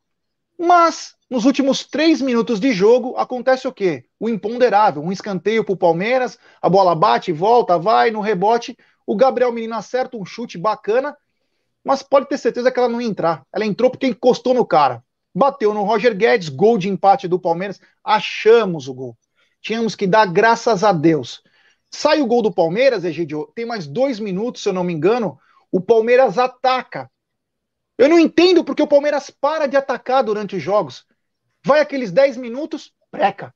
mas 0.57 1.15
nos 1.33 1.45
últimos 1.45 1.85
três 1.85 2.21
minutos 2.21 2.59
de 2.59 2.71
jogo 2.71 3.17
acontece 3.17 3.67
o 3.67 3.73
quê? 3.73 4.05
O 4.19 4.29
imponderável, 4.29 5.03
um 5.03 5.11
escanteio 5.11 5.63
para 5.63 5.73
o 5.73 5.77
Palmeiras, 5.77 6.39
a 6.61 6.69
bola 6.69 6.95
bate, 6.95 7.31
volta, 7.31 7.77
vai 7.77 8.11
no 8.11 8.21
rebote, 8.21 8.77
o 9.05 9.15
Gabriel 9.15 9.51
Menino 9.51 9.75
acerta 9.75 10.15
um 10.15 10.25
chute 10.25 10.57
bacana, 10.57 11.17
mas 11.83 12.01
pode 12.01 12.27
ter 12.27 12.37
certeza 12.37 12.71
que 12.71 12.79
ela 12.79 12.87
não 12.87 13.01
ia 13.01 13.07
entrar. 13.07 13.43
Ela 13.51 13.65
entrou 13.65 13.89
porque 13.91 14.07
encostou 14.07 14.53
no 14.53 14.65
cara. 14.65 15.03
Bateu 15.35 15.73
no 15.73 15.83
Roger 15.83 16.15
Guedes, 16.15 16.47
gol 16.47 16.77
de 16.77 16.87
empate 16.87 17.27
do 17.27 17.39
Palmeiras, 17.39 17.81
achamos 18.03 18.87
o 18.87 18.93
gol 18.93 19.17
tínhamos 19.63 19.95
que 19.95 20.05
dar 20.05 20.27
graças 20.27 20.83
a 20.83 20.91
Deus. 20.91 21.41
Sai 21.89 22.21
o 22.21 22.27
gol 22.27 22.41
do 22.41 22.53
Palmeiras, 22.53 23.05
Egidio, 23.05 23.51
tem 23.55 23.65
mais 23.65 23.87
dois 23.87 24.19
minutos, 24.19 24.61
se 24.61 24.69
eu 24.69 24.73
não 24.73 24.83
me 24.83 24.93
engano, 24.93 25.39
o 25.71 25.79
Palmeiras 25.79 26.37
ataca. 26.37 27.09
Eu 27.97 28.09
não 28.09 28.19
entendo 28.19 28.63
porque 28.63 28.83
o 28.83 28.87
Palmeiras 28.87 29.29
para 29.29 29.67
de 29.67 29.77
atacar 29.77 30.23
durante 30.23 30.55
os 30.55 30.61
jogos. 30.61 31.05
Vai 31.65 31.79
aqueles 31.79 32.11
10 32.11 32.37
minutos, 32.37 32.93
breca. 33.11 33.53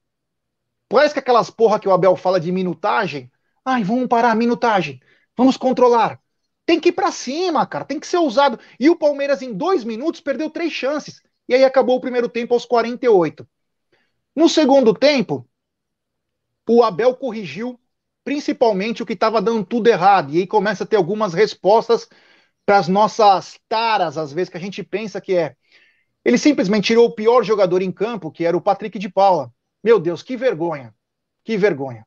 Parece 0.90 1.14
que 1.14 1.20
aquelas 1.20 1.50
porra 1.50 1.80
que 1.80 1.88
o 1.88 1.92
Abel 1.92 2.16
fala 2.16 2.40
de 2.40 2.52
minutagem. 2.52 3.30
Ai, 3.66 3.84
vamos 3.84 4.08
parar 4.08 4.32
a 4.32 4.36
minutagem. 4.36 5.02
Vamos 5.36 5.58
controlar. 5.58 6.20
Tem 6.66 6.80
que 6.80 6.90
ir 6.90 6.94
para 6.94 7.12
cima, 7.12 7.66
cara. 7.66 7.86
Tem 7.86 8.00
que 8.00 8.08
ser 8.08 8.18
ousado. 8.18 8.60
E 8.80 8.90
o 8.90 8.96
Palmeiras, 8.96 9.42
em 9.42 9.54
dois 9.54 9.84
minutos, 9.84 10.22
perdeu 10.22 10.50
três 10.50 10.72
chances. 10.72 11.22
E 11.48 11.54
aí 11.54 11.64
acabou 11.66 11.98
o 11.98 12.02
primeiro 12.02 12.30
tempo 12.30 12.54
aos 12.54 12.66
48. 12.66 13.48
No 14.36 14.48
segundo 14.48 14.94
tempo, 14.94 15.48
o 16.70 16.84
Abel 16.84 17.16
corrigiu 17.16 17.80
principalmente 18.24 19.04
o 19.04 19.06
que 19.06 19.14
estava 19.14 19.42
dando 19.42 19.66
tudo 19.66 19.88
errado. 19.88 20.34
E 20.34 20.40
aí 20.40 20.48
começa 20.48 20.86
a 20.86 20.88
ter 20.88 20.96
algumas 20.96 21.34
respostas 21.34 22.08
para 22.66 22.78
as 22.78 22.88
nossas 22.88 23.60
taras, 23.68 24.18
às 24.18 24.32
vezes, 24.32 24.50
que 24.50 24.58
a 24.58 24.62
gente 24.62 24.84
pensa 24.84 25.20
que 25.20 25.36
é. 25.36 25.56
Ele 26.28 26.38
simplesmente 26.38 26.88
tirou 26.88 27.06
o 27.06 27.12
pior 27.14 27.42
jogador 27.42 27.82
em 27.82 27.90
campo, 27.90 28.30
que 28.30 28.44
era 28.44 28.58
o 28.58 28.60
Patrick 28.60 29.00
de 29.00 29.08
Paula. 29.08 29.50
Meu 29.82 29.98
Deus, 29.98 30.22
que 30.22 30.36
vergonha. 30.36 30.94
Que 31.42 31.56
vergonha. 31.56 32.06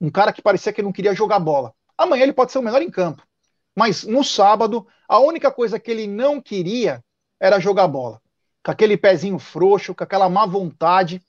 Um 0.00 0.08
cara 0.08 0.32
que 0.32 0.40
parecia 0.40 0.72
que 0.72 0.80
não 0.80 0.92
queria 0.92 1.12
jogar 1.12 1.40
bola. 1.40 1.74
Amanhã 1.98 2.22
ele 2.22 2.32
pode 2.32 2.52
ser 2.52 2.60
o 2.60 2.62
melhor 2.62 2.80
em 2.80 2.88
campo. 2.88 3.26
Mas 3.74 4.04
no 4.04 4.22
sábado, 4.22 4.86
a 5.08 5.18
única 5.18 5.50
coisa 5.50 5.80
que 5.80 5.90
ele 5.90 6.06
não 6.06 6.40
queria 6.40 7.04
era 7.40 7.58
jogar 7.58 7.88
bola. 7.88 8.22
Com 8.64 8.70
aquele 8.70 8.96
pezinho 8.96 9.36
frouxo, 9.36 9.96
com 9.96 10.04
aquela 10.04 10.28
má 10.28 10.46
vontade 10.46 11.20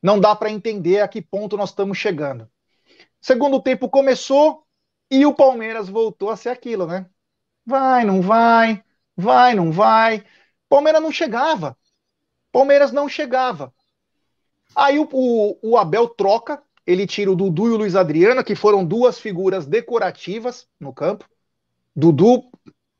não 0.00 0.20
dá 0.20 0.36
para 0.36 0.52
entender 0.52 1.00
a 1.00 1.08
que 1.08 1.20
ponto 1.20 1.56
nós 1.56 1.70
estamos 1.70 1.98
chegando. 1.98 2.48
Segundo 3.20 3.60
tempo 3.60 3.88
começou 3.88 4.64
e 5.10 5.26
o 5.26 5.34
Palmeiras 5.34 5.88
voltou 5.88 6.30
a 6.30 6.36
ser 6.36 6.50
aquilo, 6.50 6.86
né? 6.86 7.06
Vai, 7.66 8.04
não 8.04 8.22
vai, 8.22 8.84
vai, 9.16 9.52
não 9.52 9.72
vai. 9.72 10.24
Palmeiras 10.76 11.02
não 11.02 11.10
chegava. 11.10 11.78
Palmeiras 12.52 12.92
não 12.92 13.08
chegava. 13.08 13.72
Aí 14.74 14.98
o, 14.98 15.08
o, 15.10 15.58
o 15.62 15.78
Abel 15.78 16.06
troca, 16.06 16.62
ele 16.86 17.06
tira 17.06 17.32
o 17.32 17.34
Dudu 17.34 17.68
e 17.68 17.70
o 17.70 17.76
Luiz 17.78 17.96
Adriano, 17.96 18.44
que 18.44 18.54
foram 18.54 18.84
duas 18.84 19.18
figuras 19.18 19.64
decorativas 19.64 20.68
no 20.78 20.92
campo. 20.92 21.24
Dudu, 21.94 22.44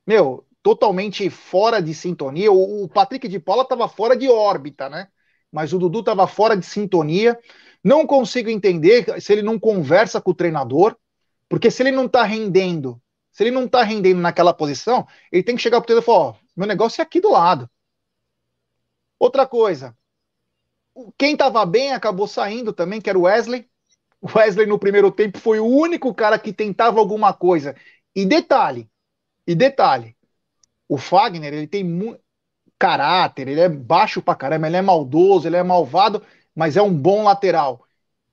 meu, 0.06 0.46
totalmente 0.62 1.28
fora 1.28 1.82
de 1.82 1.92
sintonia. 1.92 2.50
O, 2.50 2.84
o 2.84 2.88
Patrick 2.88 3.28
de 3.28 3.38
Paula 3.38 3.64
estava 3.64 3.86
fora 3.88 4.16
de 4.16 4.26
órbita, 4.26 4.88
né? 4.88 5.08
mas 5.52 5.74
o 5.74 5.78
Dudu 5.78 6.00
estava 6.00 6.26
fora 6.26 6.56
de 6.56 6.64
sintonia. 6.64 7.38
Não 7.84 8.06
consigo 8.06 8.48
entender 8.48 9.20
se 9.20 9.34
ele 9.34 9.42
não 9.42 9.58
conversa 9.58 10.18
com 10.18 10.30
o 10.30 10.34
treinador, 10.34 10.96
porque 11.46 11.70
se 11.70 11.82
ele 11.82 11.90
não 11.90 12.06
está 12.06 12.22
rendendo, 12.22 12.98
se 13.36 13.42
ele 13.42 13.50
não 13.50 13.66
está 13.66 13.82
rendendo 13.82 14.18
naquela 14.18 14.54
posição, 14.54 15.06
ele 15.30 15.42
tem 15.42 15.54
que 15.56 15.60
chegar 15.60 15.78
para 15.78 15.84
o 15.84 15.86
treinador 15.88 16.02
e 16.02 16.06
falar: 16.06 16.28
ó, 16.30 16.34
meu 16.56 16.66
negócio 16.66 17.02
é 17.02 17.04
aqui 17.04 17.20
do 17.20 17.30
lado. 17.30 17.68
Outra 19.18 19.46
coisa, 19.46 19.94
quem 21.18 21.34
estava 21.34 21.66
bem 21.66 21.92
acabou 21.92 22.26
saindo 22.26 22.72
também, 22.72 22.98
que 22.98 23.10
era 23.10 23.18
o 23.18 23.24
Wesley. 23.24 23.68
O 24.22 24.38
Wesley 24.38 24.66
no 24.66 24.78
primeiro 24.78 25.12
tempo 25.12 25.38
foi 25.38 25.60
o 25.60 25.66
único 25.66 26.14
cara 26.14 26.38
que 26.38 26.50
tentava 26.50 26.98
alguma 26.98 27.34
coisa. 27.34 27.76
E 28.14 28.24
detalhe, 28.24 28.90
e 29.46 29.54
detalhe, 29.54 30.16
o 30.88 30.96
Fagner, 30.96 31.52
ele 31.52 31.66
tem 31.66 31.84
caráter, 32.78 33.48
ele 33.48 33.60
é 33.60 33.68
baixo 33.68 34.22
pra 34.22 34.34
caramba, 34.34 34.66
ele 34.66 34.78
é 34.78 34.82
maldoso, 34.82 35.46
ele 35.46 35.56
é 35.56 35.62
malvado, 35.62 36.22
mas 36.54 36.74
é 36.78 36.80
um 36.80 36.94
bom 36.94 37.24
lateral. 37.24 37.84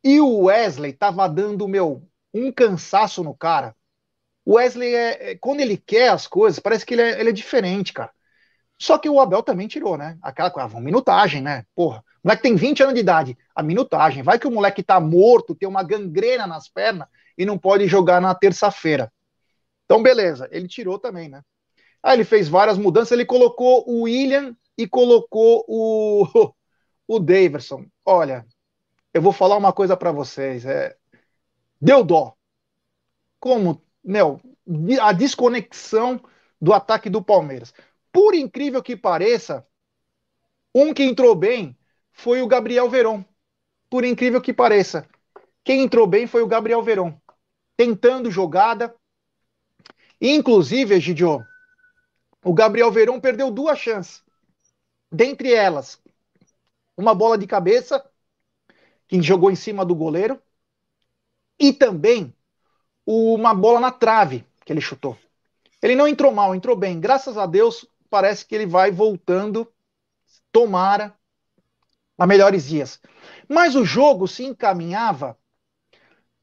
E 0.01 0.21
o 0.21 0.43
Wesley 0.43 0.93
tava 0.93 1.27
dando, 1.27 1.67
meu, 1.67 2.07
um 2.33 2.53
cansaço 2.53 3.21
no 3.21 3.35
cara. 3.35 3.75
O 4.45 4.55
Wesley, 4.55 4.93
é, 4.93 5.31
é, 5.31 5.35
quando 5.35 5.61
ele 5.61 5.77
quer 5.77 6.09
as 6.09 6.27
coisas, 6.27 6.59
parece 6.59 6.85
que 6.85 6.93
ele 6.93 7.01
é, 7.01 7.19
ele 7.19 7.29
é 7.29 7.33
diferente, 7.33 7.93
cara. 7.93 8.11
Só 8.77 8.97
que 8.97 9.09
o 9.09 9.19
Abel 9.19 9.41
também 9.43 9.67
tirou, 9.67 9.97
né? 9.97 10.17
Aquela 10.21 10.51
coisa, 10.51 10.79
minutagem, 10.79 11.41
né? 11.41 11.65
Porra, 11.75 12.03
o 12.23 12.27
moleque 12.27 12.43
tem 12.43 12.55
20 12.55 12.83
anos 12.83 12.95
de 12.95 12.99
idade, 12.99 13.37
a 13.55 13.63
minutagem. 13.63 14.23
Vai 14.23 14.37
que 14.37 14.47
o 14.47 14.51
moleque 14.51 14.83
tá 14.83 14.99
morto, 14.99 15.55
tem 15.55 15.67
uma 15.69 15.83
gangrena 15.83 16.45
nas 16.45 16.67
pernas 16.67 17.07
e 17.37 17.45
não 17.45 17.57
pode 17.57 17.87
jogar 17.87 18.19
na 18.19 18.35
terça-feira. 18.35 19.11
Então, 19.85 20.01
beleza, 20.03 20.49
ele 20.51 20.67
tirou 20.67 20.99
também, 20.99 21.29
né? 21.29 21.41
Aí 22.01 22.17
ele 22.17 22.25
fez 22.25 22.49
várias 22.49 22.77
mudanças, 22.77 23.11
ele 23.13 23.25
colocou 23.25 23.83
o 23.87 24.01
William 24.03 24.55
e 24.77 24.87
colocou 24.87 25.63
o, 25.67 26.53
o 27.07 27.19
Daverson. 27.19 27.85
Olha, 28.05 28.45
eu 29.13 29.21
vou 29.21 29.31
falar 29.31 29.55
uma 29.57 29.71
coisa 29.71 29.95
para 29.95 30.11
vocês. 30.11 30.65
É, 30.65 30.95
deu 31.79 32.03
dó. 32.03 32.35
Como, 33.39 33.81
meu, 34.03 34.41
a 35.01 35.13
desconexão 35.13 36.21
do 36.61 36.73
ataque 36.73 37.09
do 37.09 37.21
Palmeiras. 37.21 37.73
Por 38.11 38.35
incrível 38.35 38.81
que 38.81 38.95
pareça, 38.95 39.65
um 40.73 40.93
que 40.93 41.03
entrou 41.03 41.35
bem 41.35 41.77
foi 42.11 42.41
o 42.41 42.47
Gabriel 42.47 42.89
Veron. 42.89 43.23
Por 43.89 44.03
incrível 44.03 44.41
que 44.41 44.53
pareça. 44.53 45.07
Quem 45.63 45.81
entrou 45.81 46.07
bem 46.07 46.27
foi 46.27 46.41
o 46.41 46.47
Gabriel 46.47 46.81
Veron. 46.81 47.19
Tentando 47.77 48.29
jogada. 48.29 48.95
Inclusive, 50.19 50.95
Egidio, 50.95 51.45
o 52.43 52.53
Gabriel 52.53 52.91
Verão 52.91 53.19
perdeu 53.19 53.49
duas 53.49 53.79
chances. 53.79 54.23
Dentre 55.11 55.53
elas, 55.53 56.01
uma 56.97 57.13
bola 57.15 57.37
de 57.37 57.47
cabeça, 57.47 58.03
que 59.07 59.21
jogou 59.21 59.51
em 59.51 59.55
cima 59.55 59.85
do 59.85 59.95
goleiro, 59.95 60.41
e 61.59 61.71
também 61.71 62.33
uma 63.05 63.53
bola 63.53 63.79
na 63.79 63.91
trave, 63.91 64.45
que 64.65 64.71
ele 64.71 64.81
chutou. 64.81 65.17
Ele 65.81 65.95
não 65.95 66.07
entrou 66.07 66.31
mal, 66.31 66.55
entrou 66.55 66.75
bem. 66.75 66.99
Graças 66.99 67.37
a 67.37 67.45
Deus, 67.45 67.85
parece 68.09 68.45
que 68.45 68.55
ele 68.55 68.65
vai 68.65 68.91
voltando, 68.91 69.71
tomara, 70.51 71.13
a 72.17 72.25
melhores 72.25 72.65
dias. 72.65 73.01
Mas 73.49 73.75
o 73.75 73.83
jogo 73.83 74.27
se 74.27 74.45
encaminhava 74.45 75.37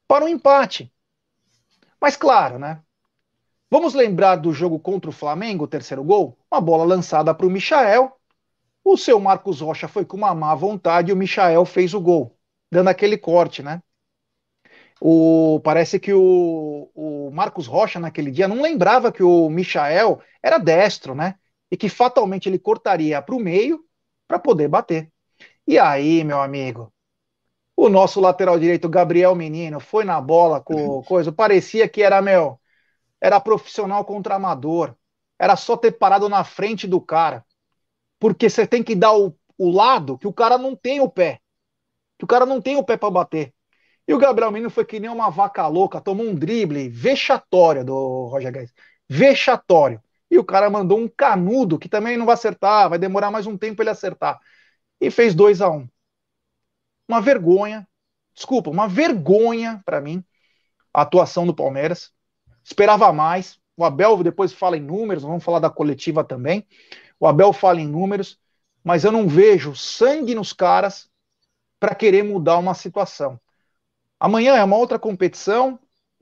para 0.07 0.25
um 0.25 0.27
empate. 0.27 0.93
Mas 1.99 2.15
claro, 2.15 2.59
né? 2.59 2.81
Vamos 3.69 3.93
lembrar 3.93 4.35
do 4.35 4.51
jogo 4.51 4.79
contra 4.79 5.09
o 5.09 5.13
Flamengo, 5.13 5.63
o 5.63 5.67
terceiro 5.67 6.03
gol? 6.03 6.37
Uma 6.51 6.59
bola 6.59 6.83
lançada 6.83 7.33
para 7.33 7.45
o 7.45 7.49
Michael. 7.49 8.11
O 8.83 8.97
seu 8.97 9.19
Marcos 9.19 9.61
Rocha 9.61 9.87
foi 9.87 10.03
com 10.03 10.17
uma 10.17 10.35
má 10.35 10.53
vontade 10.53 11.09
e 11.09 11.13
o 11.13 11.17
Michael 11.17 11.63
fez 11.65 11.93
o 11.93 12.01
gol, 12.01 12.37
dando 12.69 12.89
aquele 12.89 13.17
corte, 13.17 13.63
né? 13.63 13.81
O, 15.03 15.59
parece 15.63 15.99
que 15.99 16.13
o, 16.13 16.91
o 16.93 17.31
Marcos 17.31 17.65
Rocha 17.65 17.99
naquele 17.99 18.29
dia 18.29 18.47
não 18.47 18.61
lembrava 18.61 19.11
que 19.11 19.23
o 19.23 19.49
Michael 19.49 20.21
era 20.43 20.59
destro, 20.59 21.15
né? 21.15 21.39
E 21.71 21.75
que 21.75 21.89
fatalmente 21.89 22.47
ele 22.47 22.59
cortaria 22.59 23.19
para 23.19 23.33
o 23.33 23.39
meio 23.39 23.83
para 24.27 24.37
poder 24.37 24.67
bater. 24.67 25.11
E 25.65 25.79
aí, 25.79 26.23
meu 26.23 26.39
amigo, 26.39 26.93
o 27.75 27.89
nosso 27.89 28.21
lateral 28.21 28.59
direito, 28.59 28.87
Gabriel 28.87 29.33
Menino, 29.33 29.79
foi 29.79 30.03
na 30.05 30.21
bola 30.21 30.61
com 30.61 31.01
coisa, 31.03 31.31
parecia 31.31 31.89
que 31.89 32.03
era, 32.03 32.21
meu, 32.21 32.59
era 33.19 33.39
profissional 33.39 34.05
contra 34.05 34.35
amador. 34.35 34.95
Era 35.39 35.55
só 35.55 35.75
ter 35.75 35.93
parado 35.93 36.29
na 36.29 36.43
frente 36.43 36.85
do 36.85 37.01
cara. 37.01 37.43
Porque 38.19 38.47
você 38.47 38.67
tem 38.67 38.83
que 38.83 38.95
dar 38.95 39.13
o, 39.17 39.35
o 39.57 39.71
lado 39.71 40.15
que 40.15 40.27
o 40.27 40.33
cara 40.33 40.59
não 40.59 40.75
tem 40.75 40.99
o 41.01 41.09
pé. 41.09 41.39
Que 42.19 42.25
o 42.25 42.27
cara 42.27 42.45
não 42.45 42.61
tem 42.61 42.75
o 42.75 42.83
pé 42.83 42.97
para 42.97 43.09
bater. 43.09 43.51
E 44.11 44.13
o 44.13 44.17
Gabriel 44.17 44.51
Menino 44.51 44.69
foi 44.69 44.83
que 44.83 44.99
nem 44.99 45.09
uma 45.09 45.29
vaca 45.29 45.65
louca, 45.67 46.01
tomou 46.01 46.25
um 46.25 46.35
drible 46.35 46.89
vexatório 46.89 47.85
do 47.85 48.25
Roger 48.25 48.51
Guedes. 48.51 48.73
Vexatório. 49.07 50.03
E 50.29 50.37
o 50.37 50.43
cara 50.43 50.69
mandou 50.69 50.99
um 50.99 51.07
canudo 51.07 51.79
que 51.79 51.87
também 51.87 52.17
não 52.17 52.25
vai 52.25 52.33
acertar, 52.33 52.89
vai 52.89 52.99
demorar 52.99 53.31
mais 53.31 53.47
um 53.47 53.57
tempo 53.57 53.81
ele 53.81 53.89
acertar. 53.89 54.37
E 54.99 55.09
fez 55.09 55.33
2 55.33 55.61
a 55.61 55.69
1 55.69 55.77
um. 55.77 55.89
Uma 57.07 57.21
vergonha, 57.21 57.87
desculpa, 58.35 58.69
uma 58.69 58.85
vergonha 58.85 59.81
para 59.85 60.01
mim 60.01 60.21
a 60.93 61.03
atuação 61.03 61.47
do 61.47 61.55
Palmeiras. 61.55 62.11
Esperava 62.65 63.13
mais. 63.13 63.61
O 63.77 63.85
Abel 63.85 64.21
depois 64.23 64.51
fala 64.51 64.75
em 64.75 64.81
números, 64.81 65.23
vamos 65.23 65.41
falar 65.41 65.59
da 65.59 65.69
coletiva 65.69 66.21
também. 66.21 66.67
O 67.17 67.25
Abel 67.25 67.53
fala 67.53 67.79
em 67.79 67.87
números, 67.87 68.37
mas 68.83 69.05
eu 69.05 69.11
não 69.13 69.25
vejo 69.25 69.73
sangue 69.73 70.35
nos 70.35 70.51
caras 70.51 71.09
para 71.79 71.95
querer 71.95 72.25
mudar 72.25 72.57
uma 72.57 72.73
situação. 72.73 73.39
Amanhã 74.21 74.55
é 74.55 74.63
uma 74.63 74.77
outra 74.77 74.99
competição, 74.99 75.79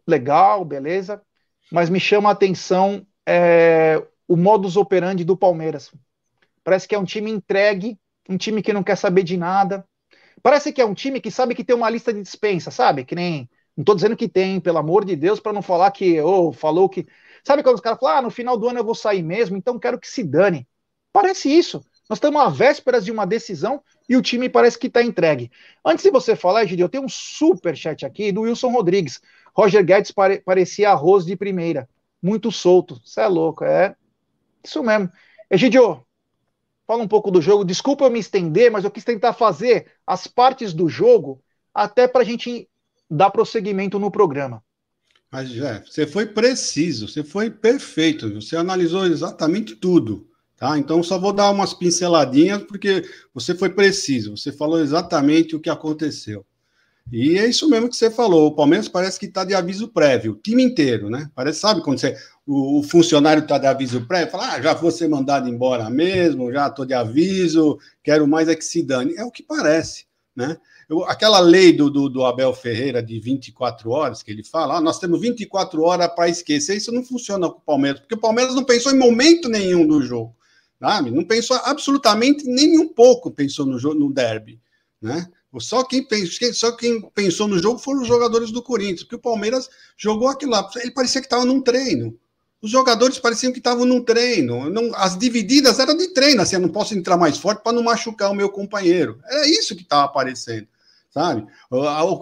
legal, 0.07 0.63
beleza, 0.63 1.21
mas 1.69 1.89
me 1.89 1.99
chama 1.99 2.29
a 2.29 2.31
atenção 2.31 3.05
é, 3.27 4.01
o 4.25 4.37
modus 4.37 4.77
operandi 4.77 5.25
do 5.25 5.35
Palmeiras. 5.35 5.91
Parece 6.63 6.87
que 6.87 6.95
é 6.95 6.97
um 6.97 7.03
time 7.03 7.29
entregue, 7.29 7.99
um 8.29 8.37
time 8.37 8.61
que 8.61 8.71
não 8.71 8.83
quer 8.83 8.95
saber 8.95 9.23
de 9.23 9.35
nada. 9.35 9.85
Parece 10.41 10.71
que 10.71 10.79
é 10.79 10.85
um 10.85 10.93
time 10.93 11.19
que 11.19 11.29
sabe 11.29 11.53
que 11.53 11.61
tem 11.61 11.75
uma 11.75 11.89
lista 11.89 12.13
de 12.13 12.21
dispensa, 12.21 12.71
sabe? 12.71 13.03
Que 13.03 13.15
nem 13.15 13.49
não 13.75 13.81
estou 13.81 13.95
dizendo 13.95 14.15
que 14.15 14.29
tem, 14.29 14.61
pelo 14.61 14.77
amor 14.77 15.03
de 15.03 15.17
Deus, 15.17 15.41
para 15.41 15.51
não 15.51 15.61
falar 15.61 15.91
que, 15.91 16.21
ou 16.21 16.47
oh, 16.47 16.53
falou 16.53 16.87
que. 16.87 17.05
Sabe 17.43 17.63
quando 17.63 17.75
os 17.75 17.81
caras 17.81 17.99
falam, 17.99 18.17
ah, 18.17 18.21
no 18.21 18.31
final 18.31 18.57
do 18.57 18.69
ano 18.69 18.79
eu 18.79 18.85
vou 18.85 18.95
sair 18.95 19.21
mesmo, 19.21 19.57
então 19.57 19.77
quero 19.77 19.99
que 19.99 20.07
se 20.07 20.23
dane. 20.23 20.65
Parece 21.11 21.51
isso. 21.51 21.83
Nós 22.09 22.17
estamos 22.17 22.41
às 22.41 22.57
vésperas 22.57 23.05
de 23.05 23.11
uma 23.11 23.25
decisão 23.25 23.83
e 24.09 24.17
o 24.17 24.21
time 24.21 24.49
parece 24.49 24.79
que 24.79 24.87
está 24.87 25.03
entregue. 25.03 25.51
Antes 25.85 26.03
de 26.03 26.09
você 26.09 26.35
falar, 26.35 26.63
Egidio, 26.63 26.85
eu 26.85 26.89
tenho 26.89 27.03
um 27.03 27.09
super 27.09 27.77
chat 27.77 28.03
aqui 28.03 28.31
do 28.31 28.41
Wilson 28.41 28.71
Rodrigues. 28.71 29.21
Roger 29.53 29.85
Guedes 29.85 30.11
pare 30.11 30.39
parecia 30.39 30.89
arroz 30.89 31.23
de 31.23 31.35
primeira. 31.35 31.87
Muito 32.21 32.51
solto. 32.51 32.99
Você 33.05 33.21
é 33.21 33.27
louco, 33.27 33.63
é 33.63 33.95
isso 34.63 34.81
mesmo. 34.83 35.11
Egidio, 35.51 36.03
fala 36.87 37.03
um 37.03 37.07
pouco 37.07 37.29
do 37.29 37.41
jogo. 37.41 37.63
Desculpa 37.63 38.05
eu 38.05 38.09
me 38.09 38.19
estender, 38.19 38.71
mas 38.71 38.83
eu 38.83 38.91
quis 38.91 39.03
tentar 39.03 39.33
fazer 39.33 39.91
as 40.05 40.25
partes 40.25 40.73
do 40.73 40.89
jogo 40.89 41.39
até 41.71 42.07
para 42.07 42.21
a 42.21 42.25
gente 42.25 42.67
dar 43.07 43.29
prosseguimento 43.29 43.99
no 43.99 44.09
programa. 44.09 44.63
Mas, 45.31 45.49
já, 45.49 45.83
você 45.85 46.07
foi 46.07 46.25
preciso, 46.25 47.07
você 47.07 47.23
foi 47.23 47.51
perfeito, 47.51 48.33
você 48.33 48.55
analisou 48.55 49.05
exatamente 49.05 49.75
tudo. 49.75 50.28
Tá? 50.59 50.77
Então, 50.77 51.01
só 51.01 51.17
vou 51.17 51.31
dar 51.31 51.49
umas 51.51 51.73
pinceladinhas, 51.73 52.61
porque 52.63 53.03
você 53.33 53.55
foi 53.55 53.69
preciso, 53.69 54.35
você 54.35 54.51
falou 54.51 54.81
exatamente 54.81 55.55
o 55.55 55.59
que 55.59 55.69
aconteceu. 55.69 56.45
E 57.11 57.39
é 57.39 57.47
isso 57.47 57.67
mesmo 57.69 57.89
que 57.89 57.95
você 57.95 58.11
falou. 58.11 58.47
O 58.47 58.55
Palmeiras 58.55 58.87
parece 58.87 59.19
que 59.19 59.25
está 59.25 59.43
de 59.43 59.55
aviso 59.55 59.87
prévio, 59.87 60.33
o 60.33 60.35
time 60.35 60.61
inteiro, 60.61 61.09
né? 61.09 61.29
Parece, 61.33 61.59
sabe 61.59 61.81
quando 61.81 61.99
você, 61.99 62.15
o, 62.45 62.79
o 62.79 62.83
funcionário 62.83 63.41
está 63.41 63.57
de 63.57 63.67
aviso 63.67 64.05
prévio, 64.05 64.31
fala, 64.31 64.53
ah, 64.53 64.61
já 64.61 64.73
vou 64.73 64.91
ser 64.91 65.07
mandado 65.07 65.47
embora 65.47 65.89
mesmo, 65.89 66.51
já 66.51 66.67
estou 66.67 66.85
de 66.85 66.93
aviso, 66.93 67.79
quero 68.03 68.27
mais 68.27 68.47
é 68.47 68.55
que 68.55 68.65
se 68.65 68.83
dane. 68.83 69.15
É 69.15 69.23
o 69.23 69.31
que 69.31 69.41
parece, 69.41 70.05
né? 70.35 70.57
Eu, 70.89 71.05
aquela 71.05 71.39
lei 71.39 71.71
do, 71.71 71.89
do, 71.89 72.09
do, 72.09 72.25
Abel 72.25 72.53
Ferreira 72.53 73.01
de 73.01 73.19
24 73.19 73.89
horas, 73.91 74.21
que 74.21 74.31
ele 74.31 74.43
fala, 74.43 74.77
ah, 74.77 74.81
nós 74.81 74.99
temos 74.99 75.21
24 75.21 75.81
horas 75.83 76.07
para 76.13 76.27
esquecer, 76.27 76.75
isso 76.75 76.91
não 76.91 77.03
funciona 77.03 77.47
com 77.49 77.59
o 77.59 77.61
Palmeiras, 77.61 78.01
porque 78.01 78.15
o 78.15 78.19
Palmeiras 78.19 78.55
não 78.55 78.63
pensou 78.63 78.91
em 78.91 78.97
momento 78.97 79.47
nenhum 79.47 79.87
do 79.87 80.01
jogo, 80.01 80.35
sabe? 80.79 81.11
Não 81.11 81.23
pensou 81.23 81.59
absolutamente 81.63 82.45
nem 82.45 82.79
um 82.79 82.87
pouco 82.87 83.29
pensou 83.29 83.65
no, 83.65 83.77
jogo, 83.77 83.99
no 83.99 84.11
derby, 84.11 84.59
né? 85.01 85.27
Só 85.59 85.83
quem, 85.83 86.03
pensou, 86.03 86.53
só 86.53 86.71
quem 86.73 87.01
pensou 87.13 87.47
no 87.47 87.57
jogo 87.57 87.79
foram 87.79 88.01
os 88.01 88.07
jogadores 88.07 88.51
do 88.51 88.61
Corinthians, 88.61 89.01
porque 89.01 89.15
o 89.15 89.19
Palmeiras 89.19 89.67
jogou 89.97 90.27
aquilo 90.27 90.51
lá. 90.51 90.69
Ele 90.77 90.91
parecia 90.91 91.21
que 91.21 91.25
estava 91.25 91.43
num 91.43 91.59
treino. 91.59 92.15
Os 92.61 92.69
jogadores 92.69 93.17
pareciam 93.17 93.51
que 93.51 93.57
estavam 93.57 93.83
num 93.83 94.03
treino. 94.03 94.69
Não, 94.69 94.93
as 94.93 95.17
divididas 95.17 95.79
eram 95.79 95.97
de 95.97 96.09
treino, 96.09 96.41
assim, 96.41 96.55
eu 96.55 96.61
não 96.61 96.69
posso 96.69 96.93
entrar 96.93 97.17
mais 97.17 97.37
forte 97.37 97.63
para 97.63 97.71
não 97.71 97.81
machucar 97.81 98.29
o 98.29 98.35
meu 98.35 98.49
companheiro. 98.49 99.19
Era 99.25 99.47
isso 99.47 99.75
que 99.75 99.81
estava 99.81 100.03
aparecendo 100.03 100.67
sabe? 101.11 101.45
O, 101.71 101.79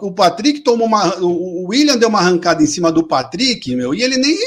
o, 0.07 0.11
Patrick 0.13 0.61
tomou 0.61 0.87
uma. 0.87 1.19
O 1.19 1.67
William 1.67 1.97
deu 1.97 2.09
uma 2.09 2.19
arrancada 2.19 2.63
em 2.63 2.67
cima 2.67 2.89
do 2.91 3.05
Patrick, 3.05 3.75
meu, 3.75 3.93
e 3.93 4.01
ele 4.01 4.17
nem 4.17 4.37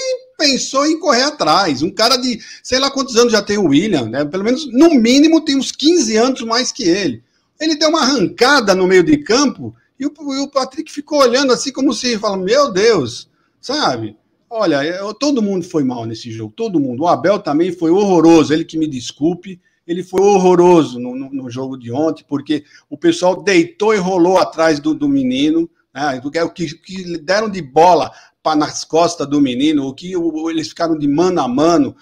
pensou 0.41 0.87
em 0.87 0.99
correr 0.99 1.23
atrás. 1.23 1.83
Um 1.83 1.91
cara 1.91 2.17
de 2.17 2.41
sei 2.63 2.79
lá 2.79 2.91
quantos 2.91 3.17
anos 3.17 3.33
já 3.33 3.43
tem 3.43 3.59
o 3.59 3.67
William, 3.67 4.09
né? 4.09 4.25
Pelo 4.25 4.43
menos, 4.43 4.67
no 4.73 4.95
mínimo, 4.95 5.43
tem 5.43 5.57
uns 5.57 5.71
15 5.71 6.17
anos 6.17 6.41
mais 6.43 6.73
que 6.73 6.85
ele. 6.85 7.23
Ele 7.61 7.77
deu 7.77 7.91
uma 7.91 8.01
arrancada 8.01 8.75
no 8.75 8.87
meio 8.87 9.05
de 9.05 9.19
campo 9.19 9.75
e 9.99 10.07
o, 10.07 10.13
e 10.19 10.39
o 10.39 10.49
Patrick 10.49 10.91
ficou 10.91 11.21
olhando 11.21 11.53
assim, 11.53 11.71
como 11.71 11.93
se 11.93 12.19
falando: 12.19 12.45
Meu 12.45 12.73
Deus, 12.73 13.29
sabe? 13.61 14.17
Olha, 14.49 14.83
eu, 14.83 15.13
todo 15.13 15.43
mundo 15.43 15.65
foi 15.65 15.85
mal 15.85 16.07
nesse 16.07 16.31
jogo, 16.31 16.55
todo 16.57 16.81
mundo. 16.81 17.03
O 17.03 17.07
Abel 17.07 17.39
também 17.39 17.71
foi 17.71 17.91
horroroso, 17.91 18.53
ele 18.53 18.65
que 18.65 18.79
me 18.79 18.87
desculpe 18.87 19.61
ele 19.87 20.05
foi 20.05 20.21
horroroso 20.21 21.01
no, 21.01 21.17
no, 21.17 21.31
no, 21.31 21.51
jogo 21.51 21.77
de 21.77 21.91
ontem, 21.91 22.25
porque 22.29 22.63
o 22.89 22.97
pessoal 22.97 23.43
deitou 23.43 23.93
e 23.93 23.99
rolou 23.99 24.39
atrás 24.39 24.79
do, 24.79 24.95
do 24.95 25.09
menino, 25.09 25.69
né, 25.93 26.21
o 26.25 26.51
que, 26.51 26.67
que 26.77 27.19
deram 27.19 27.51
de 27.51 27.61
bola 27.61 28.13
nas 28.57 28.85
costas 28.85 29.29
do 29.29 29.41
menino, 29.41 29.87
o 29.87 29.95
que 29.95 30.13
eles 30.51 30.69
ficaram 30.69 30.99
de 30.99 31.07
mano 31.07 31.41
a 31.41 31.49
mano, 31.49 31.95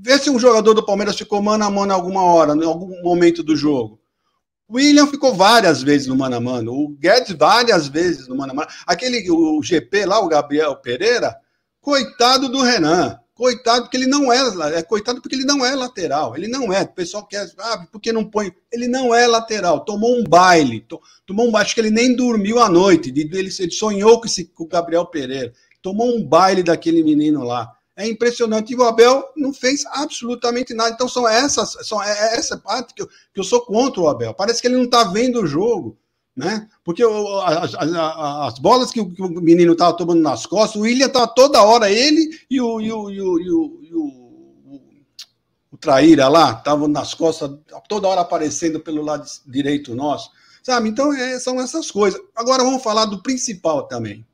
Vê 0.00 0.18
se 0.18 0.30
um 0.30 0.38
jogador 0.38 0.74
do 0.74 0.84
Palmeiras 0.84 1.16
ficou 1.16 1.42
mano 1.42 1.64
a 1.64 1.70
mano 1.70 1.92
em 1.92 1.94
alguma 1.94 2.24
hora, 2.24 2.54
em 2.54 2.64
algum 2.64 3.00
momento 3.02 3.42
do 3.42 3.54
jogo. 3.54 4.00
O 4.68 4.76
William 4.76 5.06
ficou 5.06 5.34
várias 5.34 5.82
vezes 5.82 6.06
no 6.06 6.16
mano 6.16 6.36
a 6.36 6.40
mano. 6.40 6.72
O 6.72 6.88
Guedes 6.88 7.36
várias 7.36 7.88
vezes 7.88 8.26
no 8.26 8.36
mano 8.36 8.52
a 8.52 8.54
mano. 8.54 8.68
Aquele, 8.86 9.30
o 9.30 9.62
GP 9.62 10.06
lá, 10.06 10.18
o 10.18 10.28
Gabriel 10.28 10.74
Pereira, 10.76 11.36
coitado 11.80 12.48
do 12.48 12.62
Renan. 12.62 13.18
Coitado, 13.34 13.82
porque 13.82 13.96
ele 13.96 14.06
não 14.06 14.32
é, 14.32 14.38
é 14.76 14.82
coitado 14.82 15.20
porque 15.20 15.34
ele 15.34 15.44
não 15.44 15.64
é 15.64 15.74
lateral. 15.74 16.36
Ele 16.36 16.48
não 16.48 16.72
é. 16.72 16.82
O 16.82 16.88
pessoal 16.88 17.26
quer, 17.26 17.50
ah, 17.58 17.86
porque 17.90 18.12
não 18.12 18.24
põe? 18.24 18.52
Ele 18.72 18.88
não 18.88 19.14
é 19.14 19.26
lateral. 19.26 19.84
Tomou 19.84 20.18
um 20.18 20.24
baile. 20.24 20.86
Tomou 21.26 21.48
um 21.48 21.50
baile. 21.50 21.66
Acho 21.66 21.74
que 21.74 21.80
ele 21.80 21.90
nem 21.90 22.14
dormiu 22.14 22.58
à 22.58 22.68
noite. 22.68 23.10
Ele, 23.10 23.28
ele 23.32 23.50
sonhou 23.50 24.20
com, 24.20 24.26
esse, 24.26 24.44
com 24.46 24.64
o 24.64 24.68
Gabriel 24.68 25.06
Pereira. 25.06 25.52
Tomou 25.82 26.16
um 26.16 26.24
baile 26.24 26.62
daquele 26.62 27.02
menino 27.02 27.42
lá. 27.42 27.70
É 27.96 28.08
impressionante. 28.08 28.72
E 28.72 28.76
o 28.76 28.84
Abel 28.84 29.24
não 29.36 29.52
fez 29.52 29.84
absolutamente 29.86 30.72
nada. 30.72 30.90
Então 30.90 31.08
são 31.08 31.28
essas, 31.28 31.76
são 31.86 32.02
é, 32.02 32.10
é 32.10 32.36
essa 32.38 32.56
parte 32.56 32.94
que 32.94 33.02
eu, 33.02 33.06
que 33.06 33.40
eu 33.40 33.44
sou 33.44 33.60
contra 33.60 34.00
o 34.00 34.08
Abel. 34.08 34.32
Parece 34.32 34.62
que 34.62 34.68
ele 34.68 34.76
não 34.76 34.84
está 34.84 35.04
vendo 35.04 35.42
o 35.42 35.46
jogo 35.46 35.98
né? 36.36 36.68
Porque 36.82 37.02
as, 37.02 37.74
as, 37.74 37.92
as, 37.94 38.58
bolas 38.58 38.90
que 38.90 39.00
o, 39.00 39.10
que 39.10 39.22
o 39.22 39.28
menino 39.28 39.72
estava 39.72 39.96
tomando 39.96 40.22
nas 40.22 40.46
costas, 40.46 40.76
o 40.76 40.84
William 40.84 41.06
estava 41.06 41.26
toda 41.28 41.62
hora, 41.62 41.90
ele 41.90 42.30
e 42.50 42.60
o, 42.60 42.80
e 42.80 42.90
o, 42.90 43.10
e 43.10 43.20
o, 43.20 43.40
e 43.40 43.52
o, 43.52 43.80
e 43.82 43.94
o, 43.94 44.80
o 45.72 45.76
Traíra 45.76 46.28
lá, 46.28 46.52
estavam 46.52 46.88
nas 46.88 47.12
costas, 47.12 47.50
toda 47.88 48.08
hora 48.08 48.22
aparecendo 48.22 48.80
pelo 48.80 49.02
lado 49.02 49.26
direito 49.46 49.94
nosso, 49.94 50.30
sabe? 50.62 50.88
Então 50.88 51.12
é, 51.12 51.38
são 51.38 51.60
essas 51.60 51.90
coisas. 51.90 52.20
Agora 52.34 52.64
vamos 52.64 52.82
falar 52.82 53.04
do 53.04 53.22
principal 53.22 53.86
também. 53.86 54.26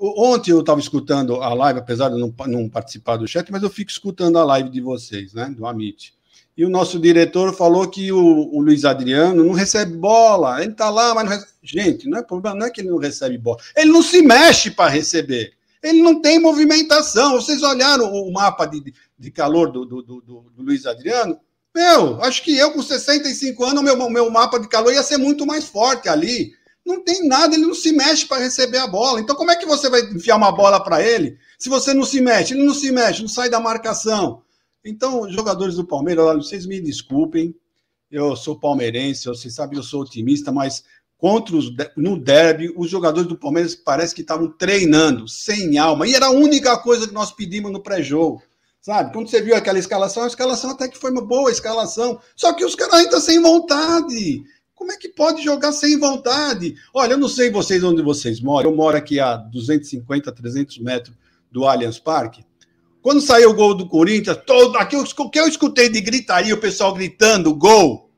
Ontem 0.00 0.52
eu 0.52 0.60
estava 0.60 0.80
escutando 0.80 1.36
a 1.36 1.52
live, 1.54 1.80
apesar 1.80 2.08
de 2.08 2.18
não, 2.18 2.32
não 2.46 2.68
participar 2.68 3.16
do 3.16 3.26
chat, 3.26 3.50
mas 3.50 3.62
eu 3.62 3.70
fico 3.70 3.90
escutando 3.90 4.38
a 4.38 4.44
live 4.44 4.68
de 4.68 4.80
vocês, 4.80 5.34
né? 5.34 5.52
Do 5.56 5.66
Amit. 5.66 6.14
E 6.56 6.64
o 6.64 6.68
nosso 6.68 6.98
diretor 6.98 7.54
falou 7.54 7.88
que 7.88 8.10
o, 8.10 8.18
o 8.18 8.60
Luiz 8.60 8.84
Adriano 8.84 9.44
não 9.44 9.52
recebe 9.52 9.96
bola. 9.96 10.60
Ele 10.60 10.72
está 10.72 10.90
lá, 10.90 11.14
mas 11.14 11.24
não 11.24 11.30
recebe. 11.30 11.52
Gente, 11.62 12.08
não 12.08 12.18
é 12.18 12.22
problema, 12.22 12.56
não 12.56 12.66
é 12.66 12.70
que 12.70 12.80
ele 12.80 12.90
não 12.90 12.98
recebe 12.98 13.38
bola. 13.38 13.58
Ele 13.76 13.92
não 13.92 14.02
se 14.02 14.20
mexe 14.22 14.68
para 14.68 14.90
receber. 14.90 15.52
Ele 15.80 16.02
não 16.02 16.20
tem 16.20 16.40
movimentação. 16.40 17.34
Vocês 17.34 17.62
olharam 17.62 18.12
o 18.12 18.32
mapa 18.32 18.66
de, 18.66 18.92
de 19.16 19.30
calor 19.30 19.70
do, 19.70 19.84
do, 19.84 20.02
do, 20.02 20.20
do 20.20 20.62
Luiz 20.62 20.84
Adriano? 20.84 21.38
Meu, 21.72 22.20
acho 22.22 22.42
que 22.42 22.56
eu 22.56 22.72
com 22.72 22.82
65 22.82 23.64
anos, 23.64 23.84
meu, 23.84 24.10
meu 24.10 24.28
mapa 24.28 24.58
de 24.58 24.68
calor 24.68 24.92
ia 24.92 25.02
ser 25.04 25.16
muito 25.16 25.46
mais 25.46 25.66
forte 25.66 26.08
ali. 26.08 26.54
Não 26.88 27.04
tem 27.04 27.28
nada, 27.28 27.54
ele 27.54 27.66
não 27.66 27.74
se 27.74 27.92
mexe 27.92 28.24
para 28.24 28.42
receber 28.42 28.78
a 28.78 28.86
bola. 28.86 29.20
Então, 29.20 29.36
como 29.36 29.50
é 29.50 29.56
que 29.56 29.66
você 29.66 29.90
vai 29.90 30.00
enfiar 30.00 30.36
uma 30.36 30.50
bola 30.50 30.82
para 30.82 31.02
ele 31.02 31.36
se 31.58 31.68
você 31.68 31.92
não 31.92 32.02
se 32.02 32.18
mexe? 32.18 32.54
Ele 32.54 32.64
não 32.64 32.72
se 32.72 32.90
mexe, 32.90 33.20
não 33.20 33.28
sai 33.28 33.50
da 33.50 33.60
marcação. 33.60 34.40
Então, 34.82 35.30
jogadores 35.30 35.74
do 35.74 35.84
Palmeiras, 35.84 36.24
olha, 36.24 36.42
vocês 36.42 36.64
me 36.64 36.80
desculpem, 36.80 37.54
eu 38.10 38.34
sou 38.34 38.58
palmeirense, 38.58 39.26
vocês 39.26 39.54
sabem, 39.54 39.76
eu 39.76 39.82
sou 39.82 40.00
otimista, 40.00 40.50
mas 40.50 40.82
contra 41.18 41.54
os, 41.56 41.70
no 41.94 42.18
derby, 42.18 42.72
os 42.74 42.88
jogadores 42.88 43.28
do 43.28 43.36
Palmeiras 43.36 43.74
parece 43.74 44.14
que 44.14 44.22
estavam 44.22 44.48
treinando, 44.50 45.28
sem 45.28 45.76
alma, 45.76 46.06
e 46.06 46.14
era 46.14 46.26
a 46.26 46.30
única 46.30 46.78
coisa 46.78 47.06
que 47.06 47.12
nós 47.12 47.32
pedimos 47.32 47.70
no 47.70 47.82
pré-jogo. 47.82 48.42
Sabe? 48.80 49.12
Quando 49.12 49.28
você 49.28 49.42
viu 49.42 49.54
aquela 49.54 49.78
escalação, 49.78 50.22
a 50.22 50.28
escalação 50.28 50.70
até 50.70 50.88
que 50.88 50.96
foi 50.96 51.10
uma 51.10 51.20
boa 51.20 51.50
escalação. 51.50 52.18
Só 52.34 52.54
que 52.54 52.64
os 52.64 52.74
caras 52.74 52.94
ainda 52.94 53.20
sem 53.20 53.42
vontade. 53.42 54.42
Como 54.78 54.92
é 54.92 54.96
que 54.96 55.08
pode 55.08 55.42
jogar 55.42 55.72
sem 55.72 55.98
vontade? 55.98 56.76
Olha, 56.94 57.14
eu 57.14 57.18
não 57.18 57.28
sei 57.28 57.50
vocês 57.50 57.82
onde 57.82 58.00
vocês 58.00 58.40
moram. 58.40 58.70
Eu 58.70 58.76
moro 58.76 58.96
aqui 58.96 59.18
a 59.18 59.34
250, 59.36 60.30
300 60.30 60.78
metros 60.78 61.16
do 61.50 61.66
Allianz 61.66 61.98
Parque. 61.98 62.46
Quando 63.02 63.20
saiu 63.20 63.50
o 63.50 63.54
gol 63.54 63.74
do 63.74 63.88
Corinthians, 63.88 64.38
todo 64.46 64.76
aquilo 64.78 65.04
que 65.32 65.40
eu 65.40 65.48
escutei 65.48 65.88
de 65.88 66.00
gritaria, 66.00 66.54
o 66.54 66.60
pessoal 66.60 66.94
gritando 66.94 67.52
gol, 67.56 68.08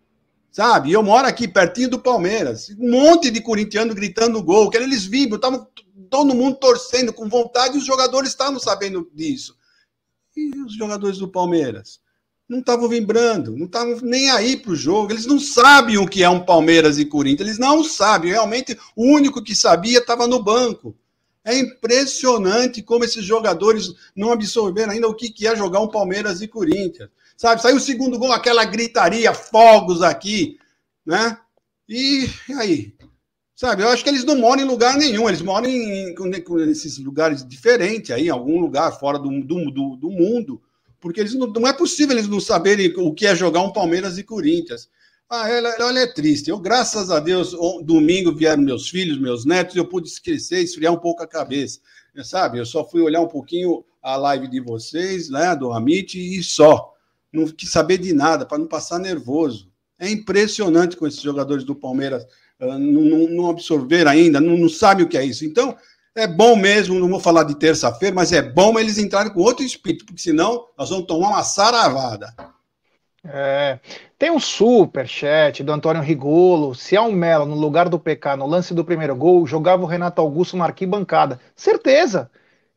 sabe? 0.53 0.93
Eu 0.93 1.03
moro 1.03 1.27
aqui 1.27 1.49
pertinho 1.49 1.89
do 1.89 1.99
Palmeiras, 1.99 2.69
um 2.79 2.91
monte 2.91 3.31
de 3.31 3.41
corintiano 3.41 3.95
gritando 3.95 4.43
gol, 4.43 4.69
que 4.69 4.77
eles 4.77 5.07
vibram, 5.07 5.37
estavam 5.37 5.67
todo 6.11 6.35
mundo 6.35 6.59
torcendo 6.59 7.11
com 7.11 7.27
vontade, 7.27 7.77
e 7.77 7.79
os 7.79 7.87
jogadores 7.87 8.29
estavam 8.29 8.61
sabendo 8.61 9.11
disso. 9.15 9.57
E 10.37 10.51
os 10.61 10.75
jogadores 10.77 11.17
do 11.17 11.29
Palmeiras? 11.29 12.01
Não 12.51 12.59
estavam 12.59 12.89
vibrando, 12.89 13.57
não 13.57 13.67
estavam 13.67 14.01
nem 14.03 14.29
aí 14.29 14.57
para 14.57 14.73
o 14.73 14.77
jogo, 14.77 15.13
eles 15.13 15.25
não 15.25 15.39
sabem 15.39 15.99
o 15.99 16.09
que 16.09 16.25
é 16.25 16.29
um 16.29 16.45
Palmeiras 16.45 16.99
e 16.99 17.05
Corinthians, 17.05 17.47
eles 17.47 17.61
não 17.61 17.85
sabem, 17.85 18.33
realmente 18.33 18.77
o 18.97 19.05
único 19.05 19.41
que 19.41 19.55
sabia 19.55 20.01
estava 20.01 20.27
no 20.27 20.43
banco. 20.43 20.93
É 21.45 21.57
impressionante 21.57 22.83
como 22.83 23.05
esses 23.05 23.25
jogadores 23.25 23.95
não 24.17 24.33
absorveram 24.33 24.91
ainda 24.91 25.07
o 25.07 25.15
que 25.15 25.47
é 25.47 25.55
jogar 25.55 25.79
um 25.79 25.87
Palmeiras 25.87 26.43
e 26.43 26.49
Corinthians. 26.49 27.09
Sabe, 27.37 27.63
saiu 27.63 27.77
o 27.77 27.81
segundo 27.81 28.19
gol, 28.19 28.33
aquela 28.33 28.65
gritaria, 28.65 29.33
fogos 29.33 30.03
aqui, 30.03 30.59
né? 31.07 31.39
E 31.89 32.29
aí? 32.59 32.93
Sabe, 33.55 33.85
eu 33.85 33.91
acho 33.91 34.03
que 34.03 34.11
eles 34.11 34.25
não 34.25 34.37
moram 34.37 34.63
em 34.63 34.67
lugar 34.67 34.97
nenhum, 34.97 35.29
eles 35.29 35.41
moram 35.41 35.69
em, 35.69 36.17
nesses 36.67 36.99
lugares 36.99 37.47
diferentes, 37.47 38.11
aí, 38.11 38.27
em 38.27 38.31
algum 38.31 38.61
lugar 38.61 38.91
fora 38.99 39.21
do, 39.21 39.29
do, 39.41 39.71
do, 39.71 39.97
do 39.97 40.11
mundo, 40.11 40.61
porque 41.01 41.21
eles 41.21 41.35
não, 41.35 41.47
não 41.47 41.67
é 41.67 41.73
possível 41.73 42.17
eles 42.17 42.29
não 42.29 42.41
saberem 42.41 42.93
o 42.97 43.13
que 43.13 43.27
é 43.27 43.35
jogar 43.35 43.63
um 43.63 43.73
Palmeiras 43.73 44.19
e 44.19 44.23
Corinthians. 44.23 44.89
Ah, 45.29 45.49
ela, 45.49 45.69
ela 45.79 46.01
é 46.01 46.07
triste. 46.07 46.51
Eu, 46.51 46.59
graças 46.59 47.11
a 47.11 47.21
Deus, 47.21 47.53
domingo 47.85 48.35
vieram 48.35 48.63
meus 48.63 48.89
filhos, 48.89 49.19
meus 49.19 49.45
netos, 49.45 49.77
eu 49.77 49.87
pude 49.87 50.09
esquecer, 50.09 50.61
esfriar 50.61 50.93
um 50.93 50.99
pouco 50.99 51.23
a 51.23 51.27
cabeça. 51.27 51.81
Sabe, 52.25 52.59
eu 52.59 52.67
só 52.67 52.85
fui 52.85 53.01
olhar 53.01 53.21
um 53.21 53.29
pouquinho 53.29 53.85
a 54.03 54.17
live 54.17 54.49
de 54.49 54.61
vocês, 54.61 55.31
né, 55.31 55.55
do 55.55 55.73
Amit, 55.73 56.19
e 56.19 56.43
só. 56.43 56.93
Não 57.33 57.47
quis 57.47 57.71
saber 57.71 57.99
de 57.99 58.13
nada, 58.13 58.45
para 58.45 58.59
não 58.59 58.67
passar 58.67 58.99
nervoso. 58.99 59.71
É 59.99 60.11
impressionante 60.11 60.97
com 60.97 61.07
esses 61.07 61.21
jogadores 61.21 61.63
do 61.63 61.75
Palmeiras 61.75 62.25
uh, 62.61 62.79
não, 62.79 63.29
não, 63.29 63.51
absorver 63.51 64.09
ainda, 64.09 64.41
não, 64.41 64.57
não 64.57 64.69
sabem 64.69 65.05
o 65.05 65.09
que 65.09 65.17
é 65.17 65.25
isso. 65.25 65.45
Então, 65.45 65.77
é 66.21 66.27
bom 66.27 66.57
mesmo, 66.57 66.99
não 66.99 67.09
vou 67.09 67.21
falar 67.21 67.45
de 67.45 67.55
terça-feira, 67.55 68.15
mas 68.15 68.33
é 68.33 68.43
bom 68.43 68.79
eles 68.79 68.99
entrarem 68.99 69.33
com 69.33 69.41
outro 69.41 69.65
espírito, 69.65 70.05
porque 70.05 70.21
senão 70.21 70.67
nós 70.77 70.91
vamos 70.91 71.07
tomar 71.07 71.29
uma 71.29 71.43
saravada. 71.43 72.35
É, 73.25 73.79
tem 74.19 74.31
um 74.31 74.41
super 74.41 75.07
chat 75.07 75.63
do 75.63 75.73
Antônio 75.73 76.03
Rigolo. 76.03 76.75
Se 76.75 76.97
é 76.97 77.01
um 77.01 77.13
Melo 77.13 77.45
no 77.45 77.55
lugar 77.55 77.89
do 77.89 77.99
PK 77.99 78.37
no 78.37 78.47
lance 78.47 78.73
do 78.73 78.85
primeiro 78.85 79.15
gol, 79.15 79.47
jogava 79.47 79.83
o 79.83 79.87
Renato 79.87 80.21
Augusto 80.21 80.57
na 80.57 80.65
arquibancada. 80.65 81.41
Certeza! 81.55 82.31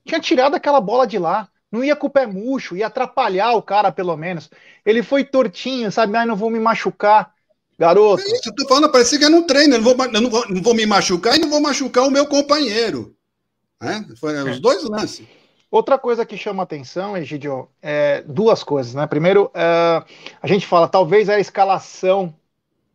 Tinha 0.06 0.20
tirado 0.20 0.56
aquela 0.56 0.82
bola 0.82 1.08
de 1.08 1.18
lá. 1.18 1.48
Não 1.72 1.84
ia 1.84 1.96
com 1.96 2.08
o 2.08 2.10
pé 2.10 2.28
murcho, 2.28 2.76
ia 2.76 2.88
atrapalhar 2.88 3.54
o 3.54 3.62
cara, 3.62 3.92
pelo 3.92 4.16
menos. 4.16 4.50
Ele 4.86 5.02
foi 5.02 5.24
tortinho, 5.24 5.92
sabe? 5.92 6.16
Ai, 6.16 6.26
não 6.26 6.36
vou 6.36 6.50
me 6.50 6.60
machucar. 6.60 7.34
Garoto. 7.80 8.22
É 8.22 8.26
isso, 8.28 8.50
eu 8.50 8.56
tô 8.56 8.68
falando, 8.68 8.92
parecia 8.92 9.18
que 9.18 9.26
é 9.26 9.30
no 9.30 9.44
treino. 9.44 9.76
Eu 9.76 9.82
não 9.82 9.96
vou, 9.96 10.06
eu 10.06 10.22
não 10.22 10.30
vou, 10.30 10.50
não 10.50 10.62
vou 10.62 10.76
me 10.76 10.86
machucar 10.86 11.36
e 11.36 11.40
não 11.40 11.50
vou 11.50 11.60
machucar 11.60 12.06
o 12.06 12.12
meu 12.12 12.28
companheiro. 12.28 13.16
É? 13.84 14.16
Foi 14.16 14.50
os 14.50 14.60
dois 14.60 14.84
lances. 14.84 15.28
Outra 15.70 15.98
coisa 15.98 16.26
que 16.26 16.38
chama 16.38 16.62
atenção, 16.62 17.18
Egidio, 17.18 17.68
é 17.82 18.22
duas 18.28 18.64
coisas, 18.64 18.94
né? 18.94 19.08
Primeiro, 19.08 19.46
uh, 19.46 20.06
a 20.42 20.48
gente 20.48 20.68
fala, 20.68 20.88
talvez 20.88 21.30
a 21.30 21.40
escalação 21.40 22.34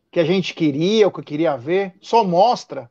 que 0.09 0.19
a 0.19 0.23
gente 0.23 0.53
queria, 0.53 1.07
o 1.07 1.11
que 1.11 1.21
queria 1.21 1.57
ver, 1.57 1.93
só 2.01 2.23
mostra 2.23 2.89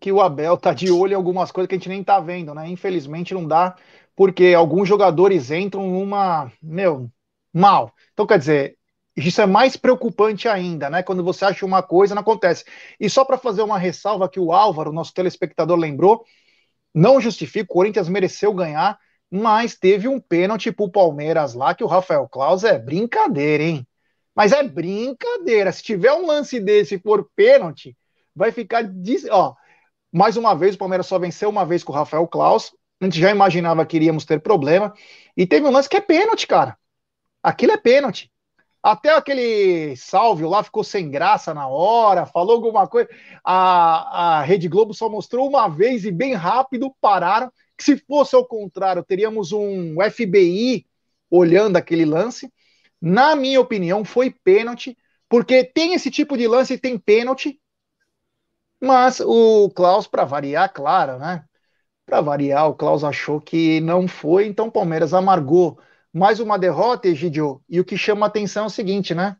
que 0.00 0.10
o 0.10 0.20
Abel 0.20 0.56
tá 0.56 0.74
de 0.74 0.90
olho 0.90 1.12
em 1.12 1.14
algumas 1.14 1.52
coisas 1.52 1.68
que 1.68 1.74
a 1.74 1.78
gente 1.78 1.88
nem 1.88 2.02
tá 2.02 2.18
vendo, 2.18 2.54
né? 2.54 2.68
Infelizmente 2.68 3.32
não 3.32 3.46
dá, 3.46 3.76
porque 4.16 4.54
alguns 4.56 4.88
jogadores 4.88 5.50
entram 5.50 5.88
numa, 5.88 6.50
meu, 6.60 7.08
mal. 7.52 7.92
Então, 8.12 8.26
quer 8.26 8.38
dizer, 8.38 8.76
isso 9.16 9.40
é 9.40 9.46
mais 9.46 9.76
preocupante 9.76 10.48
ainda, 10.48 10.88
né? 10.90 11.02
Quando 11.02 11.22
você 11.22 11.44
acha 11.44 11.64
uma 11.64 11.82
coisa, 11.82 12.14
não 12.14 12.22
acontece. 12.22 12.64
E 12.98 13.08
só 13.08 13.24
para 13.24 13.38
fazer 13.38 13.62
uma 13.62 13.78
ressalva 13.78 14.28
que 14.28 14.40
o 14.40 14.52
Álvaro, 14.52 14.92
nosso 14.92 15.12
telespectador, 15.12 15.78
lembrou, 15.78 16.24
não 16.94 17.20
justifico, 17.20 17.72
o 17.72 17.76
Corinthians 17.76 18.08
mereceu 18.08 18.52
ganhar, 18.52 18.98
mas 19.30 19.76
teve 19.76 20.08
um 20.08 20.20
pênalti 20.20 20.72
pro 20.72 20.90
Palmeiras 20.90 21.54
lá 21.54 21.74
que 21.74 21.84
o 21.84 21.86
Rafael 21.86 22.28
Claus 22.28 22.64
é 22.64 22.78
brincadeira, 22.78 23.62
hein? 23.62 23.86
Mas 24.34 24.52
é 24.52 24.62
brincadeira. 24.62 25.70
Se 25.70 25.82
tiver 25.82 26.12
um 26.12 26.26
lance 26.26 26.58
desse 26.58 26.98
for 26.98 27.28
pênalti, 27.36 27.96
vai 28.34 28.50
ficar. 28.50 28.84
Ó, 29.30 29.54
mais 30.12 30.36
uma 30.36 30.54
vez, 30.54 30.74
o 30.74 30.78
Palmeiras 30.78 31.06
só 31.06 31.18
venceu 31.18 31.48
uma 31.48 31.64
vez 31.64 31.84
com 31.84 31.92
o 31.92 31.94
Rafael 31.94 32.26
Claus. 32.26 32.74
A 33.00 33.04
gente 33.04 33.20
já 33.20 33.30
imaginava 33.30 33.86
que 33.86 33.96
iríamos 33.96 34.24
ter 34.24 34.40
problema. 34.40 34.92
E 35.36 35.46
teve 35.46 35.66
um 35.66 35.70
lance 35.70 35.88
que 35.88 35.96
é 35.96 36.00
pênalti, 36.00 36.46
cara. 36.46 36.76
Aquilo 37.42 37.72
é 37.72 37.76
pênalti. 37.76 38.30
Até 38.82 39.14
aquele 39.14 39.94
Salvio 39.96 40.48
lá 40.48 40.62
ficou 40.62 40.82
sem 40.82 41.10
graça 41.10 41.52
na 41.52 41.68
hora, 41.68 42.24
falou 42.24 42.54
alguma 42.54 42.86
coisa. 42.86 43.08
A, 43.44 44.38
a 44.38 44.42
Rede 44.42 44.68
Globo 44.68 44.94
só 44.94 45.08
mostrou 45.08 45.48
uma 45.48 45.68
vez 45.68 46.04
e 46.04 46.10
bem 46.10 46.34
rápido 46.34 46.94
pararam. 47.00 47.52
Que 47.76 47.84
se 47.84 47.96
fosse 47.96 48.34
ao 48.34 48.46
contrário, 48.46 49.04
teríamos 49.04 49.52
um 49.52 49.96
FBI 50.10 50.86
olhando 51.30 51.76
aquele 51.76 52.04
lance. 52.04 52.52
Na 53.00 53.34
minha 53.36 53.60
opinião, 53.60 54.04
foi 54.04 54.30
pênalti, 54.30 54.96
porque 55.28 55.64
tem 55.64 55.94
esse 55.94 56.10
tipo 56.10 56.36
de 56.36 56.46
lance 56.46 56.74
e 56.74 56.78
tem 56.78 56.98
pênalti. 56.98 57.60
Mas 58.80 59.20
o 59.20 59.70
Klaus, 59.70 60.06
para 60.06 60.24
variar, 60.24 60.72
claro, 60.72 61.18
né? 61.18 61.44
Para 62.06 62.20
variar, 62.20 62.68
o 62.68 62.74
Klaus 62.74 63.04
achou 63.04 63.40
que 63.40 63.80
não 63.80 64.08
foi, 64.08 64.46
então 64.46 64.68
o 64.68 64.72
Palmeiras 64.72 65.14
amargou 65.14 65.78
Mais 66.12 66.40
uma 66.40 66.58
derrota, 66.58 67.08
Egidio, 67.08 67.62
e 67.68 67.78
o 67.78 67.84
que 67.84 67.96
chama 67.96 68.26
atenção 68.26 68.64
é 68.64 68.66
o 68.66 68.70
seguinte, 68.70 69.14
né? 69.14 69.36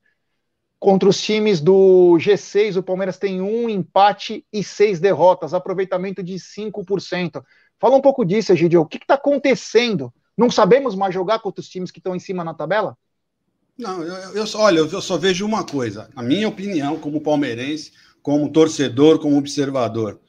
Contra 0.78 1.09
os 1.09 1.20
times 1.20 1.61
do 1.61 2.16
G6, 2.18 2.76
o 2.76 2.83
Palmeiras 2.83 3.18
tem 3.18 3.40
um 3.40 3.68
empate 3.68 4.46
e 4.52 4.62
seis 4.62 5.00
derrotas, 5.00 5.52
aproveitamento 5.52 6.22
de 6.22 6.35
5%. 6.35 7.42
Fala 7.78 7.96
um 7.96 8.00
pouco 8.00 8.24
disso, 8.24 8.52
Egidio. 8.52 8.83
O 8.83 8.87
que 8.87 8.96
está 8.96 9.14
acontecendo? 9.14 10.12
Não 10.37 10.50
sabemos 10.50 10.94
mais 10.94 11.12
jogar 11.12 11.40
contra 11.40 11.61
os 11.61 11.68
times 11.68 11.90
que 11.90 11.98
estão 11.98 12.14
em 12.14 12.20
cima 12.20 12.44
na 12.44 12.54
tabela? 12.54 12.96
Não, 13.76 14.02
eu, 14.02 14.35
eu, 14.35 14.44
olha, 14.54 14.78
eu 14.78 15.02
só 15.02 15.18
vejo 15.18 15.44
uma 15.44 15.64
coisa. 15.64 16.09
Na 16.14 16.22
minha 16.22 16.48
opinião, 16.48 16.98
como 16.98 17.20
palmeirense, 17.20 17.92
como 18.22 18.50
torcedor, 18.50 19.18
como 19.18 19.37
observador 19.37 20.20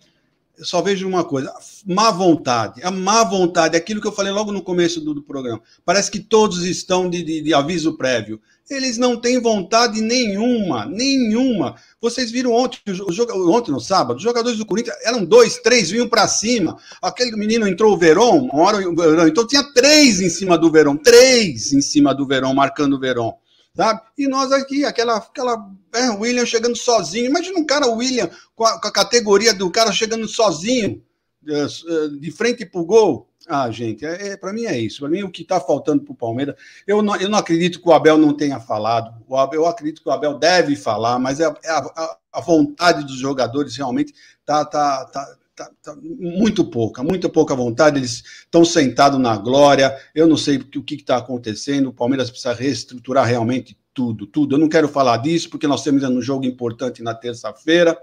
eu 0.61 0.65
só 0.65 0.79
vejo 0.79 1.07
uma 1.07 1.23
coisa: 1.23 1.51
má 1.87 2.11
vontade. 2.11 2.83
A 2.83 2.91
má 2.91 3.23
vontade, 3.23 3.75
aquilo 3.75 3.99
que 3.99 4.07
eu 4.07 4.11
falei 4.11 4.31
logo 4.31 4.51
no 4.51 4.61
começo 4.61 5.01
do, 5.01 5.11
do 5.11 5.23
programa. 5.23 5.59
Parece 5.83 6.11
que 6.11 6.19
todos 6.19 6.63
estão 6.63 7.09
de, 7.09 7.23
de, 7.23 7.41
de, 7.41 7.51
aviso 7.51 7.97
prévio. 7.97 8.39
Eles 8.69 8.95
não 8.95 9.17
têm 9.17 9.41
vontade 9.41 9.99
nenhuma, 9.99 10.85
nenhuma. 10.85 11.75
Vocês 11.99 12.29
viram 12.29 12.51
ontem, 12.51 12.77
o, 12.87 13.51
ontem 13.51 13.71
no 13.71 13.79
sábado, 13.79 14.17
os 14.17 14.23
jogadores 14.23 14.59
do 14.59 14.65
Corinthians 14.65 14.95
eram 15.03 15.25
dois, 15.25 15.57
três, 15.57 15.89
vinham 15.89 16.07
para 16.07 16.27
cima. 16.27 16.77
Aquele 17.01 17.35
menino 17.35 17.67
entrou 17.67 17.93
o 17.93 17.97
Verón, 17.97 18.47
uma 18.53 18.63
hora 18.63 18.87
o 18.87 18.95
Verón, 18.95 19.27
então 19.27 19.47
tinha 19.47 19.63
três 19.73 20.21
em 20.21 20.29
cima 20.29 20.59
do 20.59 20.71
Verón, 20.71 20.95
três 20.95 21.73
em 21.73 21.81
cima 21.81 22.13
do 22.13 22.27
Verón, 22.27 22.53
marcando 22.53 22.97
o 22.97 22.99
Verón 22.99 23.33
sabe? 23.75 24.01
E 24.17 24.27
nós 24.27 24.51
aqui, 24.51 24.85
aquela, 24.85 25.17
aquela 25.17 25.69
é, 25.93 26.09
William 26.09 26.45
chegando 26.45 26.75
sozinho. 26.75 27.25
Imagina 27.25 27.59
um 27.59 27.65
cara, 27.65 27.87
William, 27.87 28.29
com 28.55 28.65
a, 28.65 28.79
com 28.79 28.87
a 28.87 28.91
categoria 28.91 29.53
do 29.53 29.69
cara 29.71 29.91
chegando 29.91 30.27
sozinho, 30.27 31.03
de, 31.41 31.53
é, 31.53 31.63
é, 31.63 32.07
de 32.19 32.31
frente 32.31 32.65
para 32.65 32.81
o 32.81 32.85
gol. 32.85 33.27
Ah, 33.47 33.71
gente, 33.71 34.05
é, 34.05 34.29
é 34.29 34.37
para 34.37 34.53
mim 34.53 34.65
é 34.65 34.77
isso. 34.77 34.99
Para 34.99 35.09
mim, 35.09 35.23
o 35.23 35.31
que 35.31 35.41
está 35.41 35.59
faltando 35.59 36.03
para 36.03 36.13
o 36.13 36.15
Palmeiras, 36.15 36.55
eu 36.85 37.01
não, 37.01 37.15
eu 37.15 37.27
não 37.27 37.39
acredito 37.39 37.81
que 37.81 37.89
o 37.89 37.91
Abel 37.91 38.17
não 38.17 38.33
tenha 38.33 38.59
falado. 38.59 39.13
O 39.27 39.35
Abel, 39.35 39.61
eu 39.61 39.67
acredito 39.67 40.01
que 40.01 40.09
o 40.09 40.11
Abel 40.11 40.37
deve 40.37 40.75
falar, 40.75 41.17
mas 41.17 41.39
é, 41.39 41.45
é 41.63 41.69
a, 41.69 41.79
a, 41.79 42.17
a, 42.33 42.41
vontade 42.41 43.03
dos 43.03 43.17
jogadores 43.17 43.75
realmente 43.75 44.13
tá, 44.45 44.63
tá, 44.63 45.05
tá, 45.05 45.37
tá, 45.55 45.69
tá 45.81 45.95
muito 45.95 46.63
pouca, 46.65 47.03
muito 47.03 47.29
pouca 47.29 47.55
vontade. 47.55 47.99
Eles 47.99 48.23
estão 48.43 48.63
sentados 48.65 49.19
na 49.19 49.37
glória. 49.37 49.95
Eu 50.13 50.27
não 50.27 50.37
sei 50.37 50.57
o 50.57 50.83
que 50.83 50.95
está 50.95 51.17
acontecendo. 51.17 51.87
O 51.89 51.93
Palmeiras 51.93 52.29
precisa 52.29 52.53
reestruturar 52.53 53.25
realmente 53.25 53.77
tudo, 53.93 54.25
tudo. 54.25 54.55
Eu 54.55 54.59
não 54.59 54.69
quero 54.69 54.87
falar 54.87 55.17
disso 55.17 55.49
porque 55.49 55.67
nós 55.67 55.83
temos 55.83 56.03
um 56.03 56.21
jogo 56.21 56.45
importante 56.45 57.03
na 57.03 57.13
terça-feira. 57.13 57.97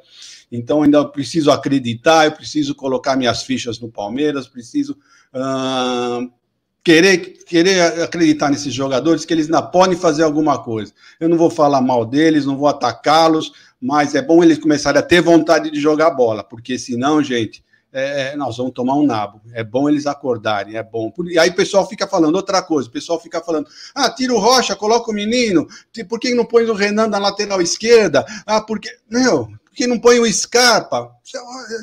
Então 0.51 0.83
ainda 0.83 1.05
preciso 1.05 1.51
acreditar, 1.51 2.27
eu 2.27 2.33
preciso 2.33 2.75
colocar 2.75 3.17
minhas 3.17 3.43
fichas 3.43 3.79
no 3.79 3.91
Palmeiras, 3.91 4.49
preciso 4.49 4.97
uh, 5.35 6.31
querer, 6.83 7.19
querer 7.45 8.03
acreditar 8.03 8.51
nesses 8.51 8.73
jogadores 8.73 9.27
que 9.27 9.35
eles 9.35 9.47
ainda 9.47 9.63
podem 9.63 9.97
fazer 9.97 10.23
alguma 10.23 10.63
coisa. 10.63 10.93
Eu 11.21 11.29
não 11.29 11.37
vou 11.37 11.51
falar 11.51 11.83
mal 11.83 12.07
deles, 12.07 12.47
não 12.47 12.57
vou 12.57 12.67
atacá-los, 12.67 13.53
mas 13.81 14.15
é 14.15 14.23
bom 14.23 14.43
eles 14.43 14.59
começarem 14.59 14.99
a 14.99 15.05
ter 15.05 15.21
vontade 15.21 15.71
de 15.71 15.81
jogar 15.81 16.11
bola, 16.11 16.43
porque 16.43 16.79
senão, 16.79 17.23
gente, 17.23 17.65
é, 17.93 18.33
é, 18.33 18.37
nós 18.37 18.57
vamos 18.57 18.73
tomar 18.73 18.95
um 18.95 19.07
nabo. 19.07 19.41
É 19.53 19.65
bom 19.65 19.89
eles 19.89 20.07
acordarem, 20.07 20.77
é 20.77 20.83
bom. 20.83 21.13
E 21.27 21.39
aí 21.39 21.49
o 21.49 21.55
pessoal 21.55 21.89
fica 21.89 22.07
falando 22.07 22.37
outra 22.37 22.63
coisa, 22.63 22.89
o 22.89 22.93
pessoal 22.93 23.21
fica 23.21 23.41
falando: 23.41 23.69
ah, 23.95 24.11
tira 24.11 24.33
o 24.33 24.39
Rocha, 24.39 24.77
coloca 24.77 25.11
o 25.11 25.15
menino, 25.15 25.67
por 26.09 26.21
que 26.21 26.35
não 26.35 26.45
põe 26.45 26.65
o 26.65 26.75
Renan 26.75 27.09
na 27.09 27.19
lateral 27.19 27.63
esquerda? 27.63 28.27
Ah, 28.47 28.61
porque. 28.61 28.91
Meu, 29.11 29.49
que 29.79 29.87
não 29.87 30.01
põe 30.01 30.19
o 30.19 30.31
Scarpa. 30.31 31.09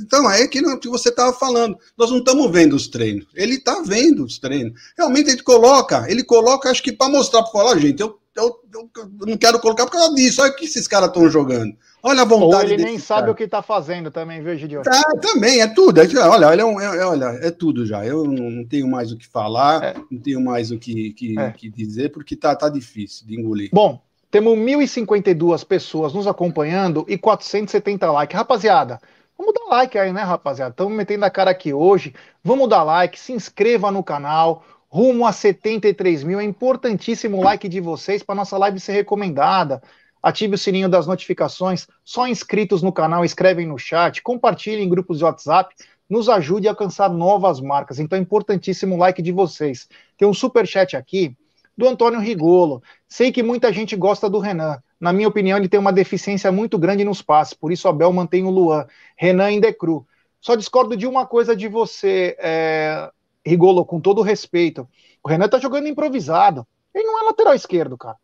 Então, 0.02 0.30
é 0.30 0.46
que, 0.48 0.62
que 0.80 0.90
você 0.90 1.10
estava 1.10 1.32
falando. 1.32 1.78
Nós 1.98 2.12
não 2.12 2.18
estamos 2.18 2.52
vendo 2.52 2.76
os 2.76 2.90
treinos. 2.90 3.26
Ele 3.34 3.56
está 3.56 3.82
vendo 3.82 4.26
os 4.26 4.38
treinos. 4.38 4.78
Realmente 4.98 5.30
ele 5.30 5.42
coloca, 5.42 6.06
ele 6.12 6.22
coloca, 6.22 6.70
acho 6.70 6.84
que 6.84 6.92
para 6.92 7.10
mostrar, 7.10 7.42
para 7.44 7.52
falar, 7.54 7.80
gente, 7.80 8.02
eu, 8.02 8.20
eu, 8.36 8.60
eu, 8.74 8.90
não 9.26 9.38
quero 9.38 9.60
colocar 9.60 9.86
por 9.86 9.94
causa 9.94 10.14
disso. 10.14 10.42
Olha 10.42 10.52
o 10.52 10.56
que 10.56 10.66
esses 10.66 10.88
caras 10.88 11.08
estão 11.08 11.30
jogando. 11.30 11.76
Olha 12.04 12.22
a 12.22 12.26
vontade. 12.26 12.66
Ou 12.66 12.74
ele 12.74 12.84
nem 12.84 13.00
sabe 13.00 13.22
cara. 13.22 13.32
o 13.32 13.36
que 13.36 13.44
está 13.44 13.62
fazendo 13.62 14.12
também, 14.12 14.44
viu, 14.44 14.56
Gideon? 14.58 14.82
Tá, 14.84 15.02
também, 15.22 15.62
é 15.62 15.68
tudo. 15.68 16.02
É, 16.02 16.06
olha, 16.28 16.48
olha, 16.48 16.62
é, 16.62 16.98
é, 16.98 17.06
olha, 17.06 17.26
é 17.42 17.50
tudo 17.50 17.86
já. 17.86 18.06
Eu 18.06 18.26
não, 18.26 18.50
não 18.52 18.66
tenho 18.66 18.88
mais 18.88 19.12
o 19.12 19.18
que 19.18 19.26
falar, 19.26 19.84
é. 19.84 19.96
não 20.12 20.20
tenho 20.20 20.42
mais 20.42 20.70
o 20.70 20.78
que, 20.78 21.14
que, 21.14 21.40
é. 21.40 21.52
que 21.52 21.70
dizer, 21.70 22.10
porque 22.12 22.36
tá, 22.36 22.56
tá 22.56 22.70
difícil 22.70 23.26
de 23.26 23.40
engolir. 23.40 23.70
Bom, 23.72 24.00
temos 24.30 24.58
1.052 24.58 25.66
pessoas 25.66 26.14
nos 26.14 26.28
acompanhando 26.28 27.06
e 27.08 27.18
470 27.18 28.12
likes. 28.12 28.38
Rapaziada, 28.38 29.00
vamos 29.38 29.54
dar 29.54 29.66
like 29.78 29.98
aí, 29.98 30.12
né, 30.12 30.22
rapaziada? 30.22 30.72
Estamos 30.72 30.94
metendo 30.94 31.24
a 31.24 31.30
cara 31.30 31.52
aqui 31.52 31.74
hoje. 31.74 32.14
Vamos 32.44 32.68
dar 32.68 32.84
like, 32.84 33.18
se 33.18 33.32
inscreva 33.32 33.90
no 33.92 34.04
canal. 34.04 34.64
Rumo 34.96 35.28
a 35.28 35.34
73 35.34 36.24
mil. 36.24 36.40
É 36.40 36.44
importantíssimo 36.46 37.36
o 37.36 37.44
like 37.44 37.68
de 37.68 37.82
vocês 37.82 38.24
para 38.24 38.34
nossa 38.34 38.58
live 38.58 38.80
ser 38.80 38.94
recomendada. 38.94 39.84
Ative 40.24 40.56
o 40.56 40.58
sininho 40.58 40.88
das 40.88 41.06
notificações. 41.06 41.86
Só 42.02 42.26
inscritos 42.26 42.82
no 42.82 42.94
canal 42.94 43.26
escrevem 43.26 43.68
no 43.68 43.78
chat. 43.78 44.24
Compartilhem 44.24 44.86
em 44.86 44.90
grupos 44.90 45.18
de 45.18 45.26
WhatsApp. 45.26 45.76
Nos 46.10 46.30
ajude 46.30 46.70
a 46.70 46.72
alcançar 46.72 47.10
novas 47.10 47.60
marcas. 47.60 48.00
Então 48.00 48.18
é 48.18 48.22
importantíssimo 48.22 48.96
o 48.96 48.98
like 48.98 49.22
de 49.22 49.34
vocês. 49.34 49.90
Tem 50.18 50.26
um 50.26 50.34
super 50.34 50.66
chat 50.66 50.96
aqui 50.96 51.36
do 51.78 51.90
Antônio 51.90 52.22
Rigolo. 52.22 52.82
Sei 53.06 53.34
que 53.34 53.44
muita 53.44 53.74
gente 53.74 53.98
gosta 53.98 54.30
do 54.30 54.40
Renan. 54.40 54.82
Na 54.98 55.12
minha 55.12 55.28
opinião, 55.28 55.58
ele 55.58 55.68
tem 55.68 55.78
uma 55.78 55.92
deficiência 55.92 56.54
muito 56.54 56.80
grande 56.80 57.04
nos 57.04 57.22
passes, 57.22 57.54
por 57.54 57.70
isso 57.70 57.90
Abel 57.90 58.14
mantém 58.14 58.46
o 58.46 58.50
Luan. 58.50 58.88
Renan 59.18 59.48
ainda 59.48 59.68
é 59.68 59.74
cru. 59.74 60.08
Só 60.40 60.56
discordo 60.56 60.96
de 60.96 61.06
uma 61.06 61.26
coisa 61.26 61.54
de 61.54 61.68
você, 61.68 62.38
é... 62.40 63.12
Rigolo, 63.46 63.86
com 63.86 64.00
todo 64.00 64.22
respeito. 64.22 64.88
O 65.24 65.30
Renan 65.30 65.48
tá 65.48 65.60
jogando 65.60 65.88
improvisado. 65.88 66.66
Ele 66.94 67.06
não 67.06 67.20
é 67.20 67.24
lateral 67.24 67.54
esquerdo, 67.54 67.98
cara. 67.98 68.18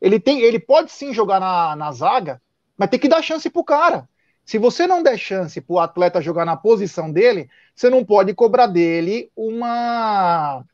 Ele, 0.00 0.20
tem, 0.20 0.40
ele 0.40 0.58
pode 0.58 0.90
sim 0.92 1.12
jogar 1.12 1.40
na, 1.40 1.74
na 1.74 1.92
zaga, 1.92 2.40
mas 2.76 2.90
tem 2.90 3.00
que 3.00 3.08
dar 3.08 3.22
chance 3.22 3.48
pro 3.48 3.64
cara. 3.64 4.08
Se 4.44 4.58
você 4.58 4.86
não 4.86 5.02
der 5.02 5.18
chance 5.18 5.60
pro 5.60 5.78
atleta 5.78 6.20
jogar 6.20 6.44
na 6.44 6.56
posição 6.56 7.10
dele, 7.10 7.48
você 7.74 7.90
não 7.90 8.04
pode 8.04 8.32
cobrar 8.34 8.66
dele 8.66 9.30
uma 9.34 10.64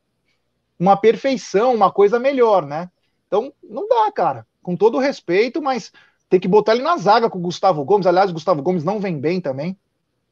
uma 0.79 0.97
perfeição, 0.97 1.75
uma 1.75 1.93
coisa 1.93 2.19
melhor, 2.19 2.67
né? 2.67 2.91
Então, 3.29 3.53
não 3.63 3.87
dá, 3.89 4.11
cara. 4.11 4.47
Com 4.61 4.77
todo 4.77 4.99
respeito, 4.99 5.63
mas 5.63 5.93
tem 6.29 6.41
que 6.41 6.49
botar 6.49 6.75
ele 6.75 6.83
na 6.83 6.97
zaga 6.97 7.31
com 7.31 7.39
o 7.39 7.43
Gustavo 7.43 7.85
Gomes. 7.85 8.07
Aliás, 8.07 8.31
o 8.31 8.35
Gustavo 8.35 8.63
Gomes 8.63 8.83
não 8.83 8.99
vem 8.99 9.19
bem 9.19 9.41
também. 9.41 9.77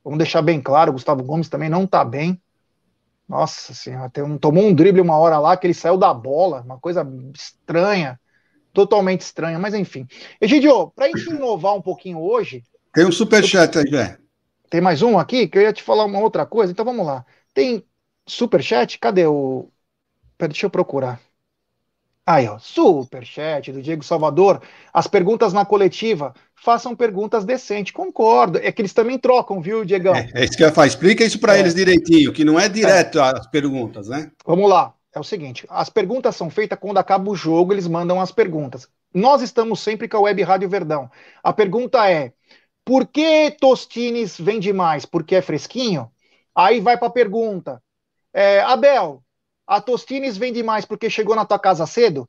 Vamos 0.02 0.18
deixar 0.18 0.42
bem 0.42 0.60
claro, 0.60 0.90
o 0.90 0.94
Gustavo 0.94 1.22
Gomes 1.22 1.48
também 1.48 1.68
não 1.68 1.86
tá 1.86 2.04
bem. 2.04 2.40
Nossa 3.30 3.72
senhora, 3.72 4.10
um, 4.24 4.36
tomou 4.36 4.64
um 4.64 4.74
drible 4.74 5.00
uma 5.00 5.16
hora 5.16 5.38
lá 5.38 5.56
que 5.56 5.64
ele 5.64 5.72
saiu 5.72 5.96
da 5.96 6.12
bola, 6.12 6.62
uma 6.62 6.80
coisa 6.80 7.06
estranha, 7.32 8.18
totalmente 8.72 9.20
estranha, 9.20 9.56
mas 9.56 9.72
enfim. 9.72 10.04
Egidio, 10.40 10.90
pra 10.90 11.06
gente 11.06 11.30
inovar 11.30 11.76
um 11.76 11.80
pouquinho 11.80 12.20
hoje. 12.20 12.64
Tem 12.92 13.06
um 13.06 13.12
superchat 13.12 13.78
aí, 13.78 13.86
Jé. 13.88 14.18
Tem 14.68 14.80
mais 14.80 15.00
um 15.00 15.16
aqui 15.16 15.46
que 15.46 15.56
eu 15.58 15.62
ia 15.62 15.72
te 15.72 15.80
falar 15.80 16.06
uma 16.06 16.18
outra 16.18 16.44
coisa, 16.44 16.72
então 16.72 16.84
vamos 16.84 17.06
lá. 17.06 17.24
Tem 17.54 17.84
superchat? 18.26 18.98
Cadê 18.98 19.28
o, 19.28 19.70
Pera, 20.36 20.48
deixa 20.48 20.66
eu 20.66 20.70
procurar. 20.70 21.20
Aí, 22.30 22.46
ó, 22.46 22.58
superchat 22.60 23.72
do 23.72 23.82
Diego 23.82 24.04
Salvador. 24.04 24.62
As 24.92 25.08
perguntas 25.08 25.52
na 25.52 25.64
coletiva, 25.64 26.32
façam 26.54 26.94
perguntas 26.94 27.44
decentes. 27.44 27.92
Concordo. 27.92 28.58
É 28.58 28.70
que 28.70 28.80
eles 28.80 28.92
também 28.92 29.18
trocam, 29.18 29.60
viu, 29.60 29.84
Diegão? 29.84 30.14
É, 30.14 30.30
é 30.32 30.44
isso 30.44 30.56
que 30.56 30.62
eu 30.62 30.72
faço. 30.72 30.88
Explica 30.90 31.24
isso 31.24 31.40
para 31.40 31.56
é. 31.56 31.58
eles 31.60 31.74
direitinho, 31.74 32.32
que 32.32 32.44
não 32.44 32.58
é 32.58 32.68
direto 32.68 33.18
é. 33.18 33.22
as 33.22 33.48
perguntas, 33.48 34.06
né? 34.06 34.30
Vamos 34.46 34.70
lá. 34.70 34.94
É 35.12 35.18
o 35.18 35.24
seguinte: 35.24 35.66
as 35.68 35.90
perguntas 35.90 36.36
são 36.36 36.48
feitas 36.48 36.78
quando 36.78 36.98
acaba 36.98 37.28
o 37.28 37.34
jogo, 37.34 37.72
eles 37.72 37.88
mandam 37.88 38.20
as 38.20 38.30
perguntas. 38.30 38.88
Nós 39.12 39.42
estamos 39.42 39.80
sempre 39.80 40.06
com 40.06 40.18
a 40.18 40.20
Web 40.20 40.40
Rádio 40.44 40.68
Verdão. 40.68 41.10
A 41.42 41.52
pergunta 41.52 42.08
é: 42.08 42.32
por 42.84 43.08
que 43.08 43.50
Tostines 43.60 44.38
vende 44.38 44.72
mais? 44.72 45.04
Porque 45.04 45.34
é 45.34 45.42
fresquinho? 45.42 46.08
Aí 46.54 46.78
vai 46.78 46.96
para 46.96 47.08
a 47.08 47.12
pergunta: 47.12 47.82
é, 48.32 48.60
Abel, 48.60 49.20
a 49.70 49.80
Tostines 49.80 50.36
vende 50.36 50.64
mais 50.64 50.84
porque 50.84 51.08
chegou 51.08 51.36
na 51.36 51.46
tua 51.46 51.56
casa 51.56 51.86
cedo? 51.86 52.28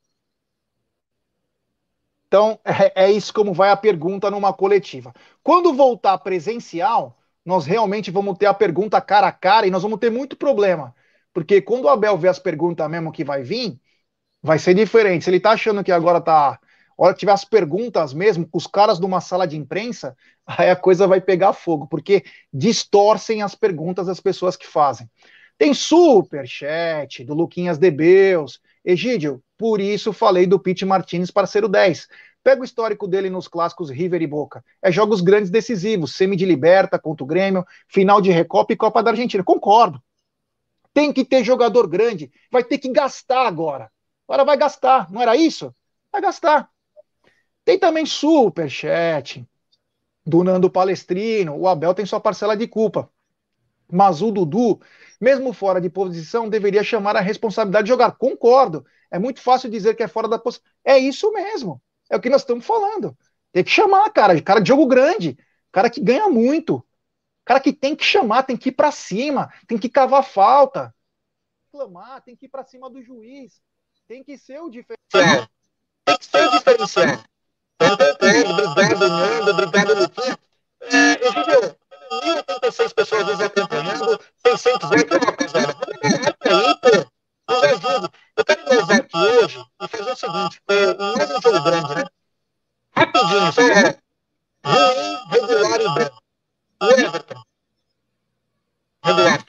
Então, 2.27 2.59
é, 2.63 3.05
é 3.05 3.11
isso 3.11 3.33
como 3.33 3.51
vai 3.51 3.71
a 3.71 3.75
pergunta 3.75 4.29
numa 4.29 4.53
coletiva. 4.53 5.11
Quando 5.41 5.73
voltar 5.73 6.19
presencial, 6.19 7.17
nós 7.43 7.65
realmente 7.65 8.11
vamos 8.11 8.37
ter 8.37 8.45
a 8.45 8.53
pergunta 8.53 9.01
cara 9.01 9.27
a 9.27 9.31
cara 9.31 9.65
e 9.65 9.71
nós 9.71 9.81
vamos 9.81 9.99
ter 9.99 10.11
muito 10.11 10.37
problema. 10.37 10.95
Porque 11.33 11.61
quando 11.63 11.85
o 11.85 11.89
Abel 11.89 12.15
vê 12.15 12.27
as 12.27 12.37
perguntas 12.37 12.87
mesmo 12.87 13.11
que 13.11 13.23
vai 13.23 13.41
vir, 13.41 13.81
vai 14.41 14.59
ser 14.59 14.75
diferente. 14.75 15.23
Se 15.25 15.31
ele 15.31 15.39
tá 15.39 15.51
achando 15.51 15.83
que 15.83 15.91
agora 15.91 16.21
tá. 16.21 16.59
Hora 16.97 17.13
que 17.13 17.21
tiver 17.21 17.31
as 17.31 17.43
perguntas 17.43 18.13
mesmo, 18.13 18.47
com 18.47 18.59
os 18.59 18.67
caras 18.67 18.99
de 18.99 19.05
uma 19.05 19.19
sala 19.21 19.47
de 19.47 19.57
imprensa, 19.57 20.15
aí 20.45 20.69
a 20.69 20.75
coisa 20.75 21.07
vai 21.07 21.19
pegar 21.19 21.53
fogo, 21.53 21.87
porque 21.87 22.23
distorcem 22.53 23.41
as 23.41 23.55
perguntas 23.55 24.05
das 24.05 24.19
pessoas 24.19 24.55
que 24.55 24.67
fazem. 24.67 25.09
Tem 25.61 25.75
super 25.75 26.47
chat 26.47 27.23
do 27.23 27.35
Luquinhas 27.35 27.77
Debeus. 27.77 28.59
Egídio, 28.83 29.43
por 29.55 29.79
isso 29.79 30.11
falei 30.11 30.47
do 30.47 30.59
Pete 30.59 30.83
Martinez 30.83 31.29
parceiro 31.29 31.69
10. 31.69 32.07
Pega 32.43 32.61
o 32.63 32.65
histórico 32.65 33.07
dele 33.07 33.29
nos 33.29 33.47
clássicos 33.47 33.91
River 33.91 34.23
e 34.23 34.25
Boca. 34.25 34.65
É 34.81 34.91
jogos 34.91 35.21
grandes 35.21 35.51
decisivos, 35.51 36.15
semi 36.15 36.35
de 36.35 36.47
liberta 36.47 36.97
contra 36.97 37.23
o 37.23 37.27
Grêmio, 37.27 37.63
final 37.87 38.19
de 38.19 38.31
Recopa 38.31 38.73
e 38.73 38.75
Copa 38.75 39.03
da 39.03 39.11
Argentina. 39.11 39.43
Concordo. 39.43 40.01
Tem 40.95 41.13
que 41.13 41.23
ter 41.23 41.43
jogador 41.43 41.87
grande, 41.87 42.31
vai 42.51 42.63
ter 42.63 42.79
que 42.79 42.89
gastar 42.89 43.45
agora. 43.45 43.91
Agora 44.27 44.43
vai 44.43 44.57
gastar, 44.57 45.11
não 45.11 45.21
era 45.21 45.35
isso? 45.37 45.71
Vai 46.11 46.21
gastar. 46.21 46.71
Tem 47.63 47.77
também 47.77 48.07
superchat 48.07 49.47
do 50.25 50.43
Nando 50.43 50.71
Palestrino. 50.71 51.55
O 51.55 51.67
Abel 51.67 51.93
tem 51.93 52.03
sua 52.03 52.19
parcela 52.19 52.57
de 52.57 52.67
culpa. 52.67 53.07
Mas 53.91 54.21
o 54.21 54.31
Dudu, 54.31 54.79
mesmo 55.21 55.53
fora 55.53 55.79
de 55.79 55.89
posição, 55.89 56.49
deveria 56.49 56.83
chamar 56.83 57.15
a 57.15 57.21
responsabilidade 57.21 57.85
de 57.85 57.89
jogar. 57.89 58.13
Concordo. 58.13 58.83
É 59.11 59.19
muito 59.19 59.39
fácil 59.39 59.69
dizer 59.69 59.95
que 59.95 60.01
é 60.01 60.07
fora 60.07 60.27
da 60.27 60.39
posição. 60.39 60.65
É 60.83 60.97
isso 60.97 61.31
mesmo. 61.31 61.79
É 62.09 62.17
o 62.17 62.19
que 62.19 62.29
nós 62.29 62.41
estamos 62.41 62.65
falando. 62.65 63.15
Tem 63.51 63.63
que 63.63 63.69
chamar, 63.69 64.09
cara. 64.09 64.41
Cara 64.41 64.59
de 64.59 64.67
jogo 64.67 64.87
grande. 64.87 65.37
Cara 65.71 65.89
que 65.89 66.01
ganha 66.01 66.27
muito. 66.27 66.83
Cara 67.45 67.59
que 67.59 67.71
tem 67.71 67.95
que 67.95 68.03
chamar, 68.03 68.43
tem 68.43 68.57
que 68.57 68.69
ir 68.69 68.71
para 68.73 68.91
cima, 68.91 69.51
tem 69.67 69.77
que 69.77 69.89
cavar 69.89 70.23
falta. 70.23 70.93
Reclamar, 71.71 72.21
tem 72.21 72.35
que 72.35 72.45
ir 72.45 72.49
para 72.49 72.63
cima 72.63 72.89
do 72.89 73.01
juiz. 73.01 73.61
Tem 74.07 74.23
que 74.23 74.37
ser 74.37 74.59
o 74.59 74.69
diferencial. 74.69 75.47
Tem 76.05 76.17
que 76.17 76.25
ser 76.25 76.47
o 76.47 76.51
diferencial. 76.51 77.05
É, 80.81 81.27
Egidio, 81.27 81.75
1.086 82.71 82.93
pessoas 82.93 83.27
nos 83.27 83.41
acompanhando, 83.41 84.19
600 84.45 84.89
likes, 84.89 85.17
rapaziada. 85.17 85.75
Aí, 86.43 86.75
pô, 86.81 87.53
nos 87.53 87.63
ajude. 87.63 88.09
Eu 88.37 88.45
quero 88.45 88.65
gozar 88.65 88.97
aqui 88.97 89.17
hoje 89.17 89.65
e 89.81 89.87
fazer 89.87 90.11
o 90.11 90.15
seguinte, 90.15 90.61
mais 91.17 91.31
um 91.31 91.41
jogo 91.41 91.63
grande, 91.63 91.95
né? 91.95 92.05
Rapidinho, 92.95 93.51
só 93.53 93.61
é 93.61 93.97
ruim, 94.65 95.17
regular 95.29 95.81
e. 95.81 95.85
O 96.83 96.89
Everton. 96.91 97.41
Regular. 99.03 99.45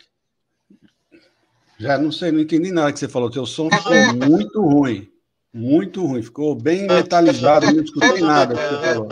Já 1.79 1.99
não 1.99 2.13
sei, 2.13 2.31
não 2.31 2.41
entendi 2.41 2.71
nada 2.71 2.93
que 2.93 2.99
você 2.99 3.09
falou. 3.09 3.31
Teu 3.31 3.47
som 3.47 3.69
ficou 3.71 3.93
muito 4.29 4.61
ruim. 4.61 5.11
Muito 5.53 6.07
ruim. 6.07 6.23
Ficou 6.23 6.55
bem 6.55 6.87
metalizado, 6.87 7.67
não 7.73 7.83
escutei 7.83 8.21
nada 8.21 8.55
que 8.55 8.63
você 8.63 8.95
falou. 8.95 9.09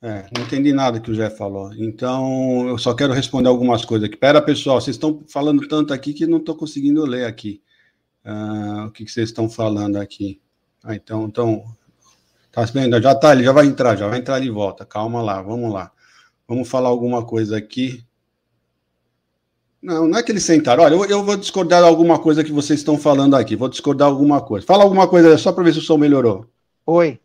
É, 0.00 0.26
não 0.36 0.44
entendi 0.44 0.72
nada 0.72 1.00
que 1.00 1.10
o 1.10 1.14
Jé 1.14 1.28
falou. 1.28 1.72
Então, 1.74 2.68
eu 2.68 2.78
só 2.78 2.94
quero 2.94 3.12
responder 3.12 3.48
algumas 3.48 3.84
coisas 3.84 4.08
aqui. 4.08 4.16
Pera, 4.16 4.40
pessoal, 4.40 4.80
vocês 4.80 4.94
estão 4.94 5.24
falando 5.28 5.66
tanto 5.66 5.92
aqui 5.92 6.12
que 6.12 6.26
não 6.26 6.38
estou 6.38 6.54
conseguindo 6.54 7.04
ler 7.04 7.26
aqui. 7.26 7.60
Uh, 8.24 8.86
o 8.86 8.90
que, 8.92 9.04
que, 9.04 9.10
vocês 9.10 9.28
estão 9.28 9.48
falando 9.48 9.96
aqui? 9.96 10.40
Ah, 10.84 10.94
então, 10.94 11.24
então, 11.24 11.64
tá 12.52 12.62
vendo? 12.62 13.00
Já 13.02 13.14
tá, 13.14 13.32
ele 13.32 13.42
já 13.42 13.52
vai 13.52 13.66
entrar, 13.66 13.96
já 13.96 14.06
vai 14.06 14.20
entrar 14.20 14.38
de 14.38 14.50
volta. 14.50 14.86
Calma 14.86 15.20
lá, 15.20 15.42
vamos 15.42 15.72
lá. 15.72 15.90
Vamos 16.46 16.68
falar 16.68 16.88
alguma 16.88 17.24
coisa 17.24 17.56
aqui. 17.56 18.04
Não, 19.82 20.06
não 20.06 20.18
é 20.18 20.22
que 20.22 20.30
eles 20.30 20.44
sentaram. 20.44 20.84
Olha, 20.84 20.94
eu, 20.94 21.04
eu 21.06 21.24
vou 21.24 21.36
discordar 21.36 21.82
alguma 21.82 22.18
coisa 22.20 22.44
que 22.44 22.52
vocês 22.52 22.78
estão 22.80 22.96
falando 22.96 23.34
aqui. 23.34 23.56
Vou 23.56 23.68
discordar 23.68 24.08
alguma 24.08 24.40
coisa. 24.40 24.66
Fala 24.66 24.84
alguma 24.84 25.08
coisa 25.08 25.36
só 25.38 25.52
para 25.52 25.64
ver 25.64 25.72
se 25.72 25.80
o 25.80 25.82
som 25.82 25.96
melhorou. 25.96 26.46
Oi. 26.86 27.20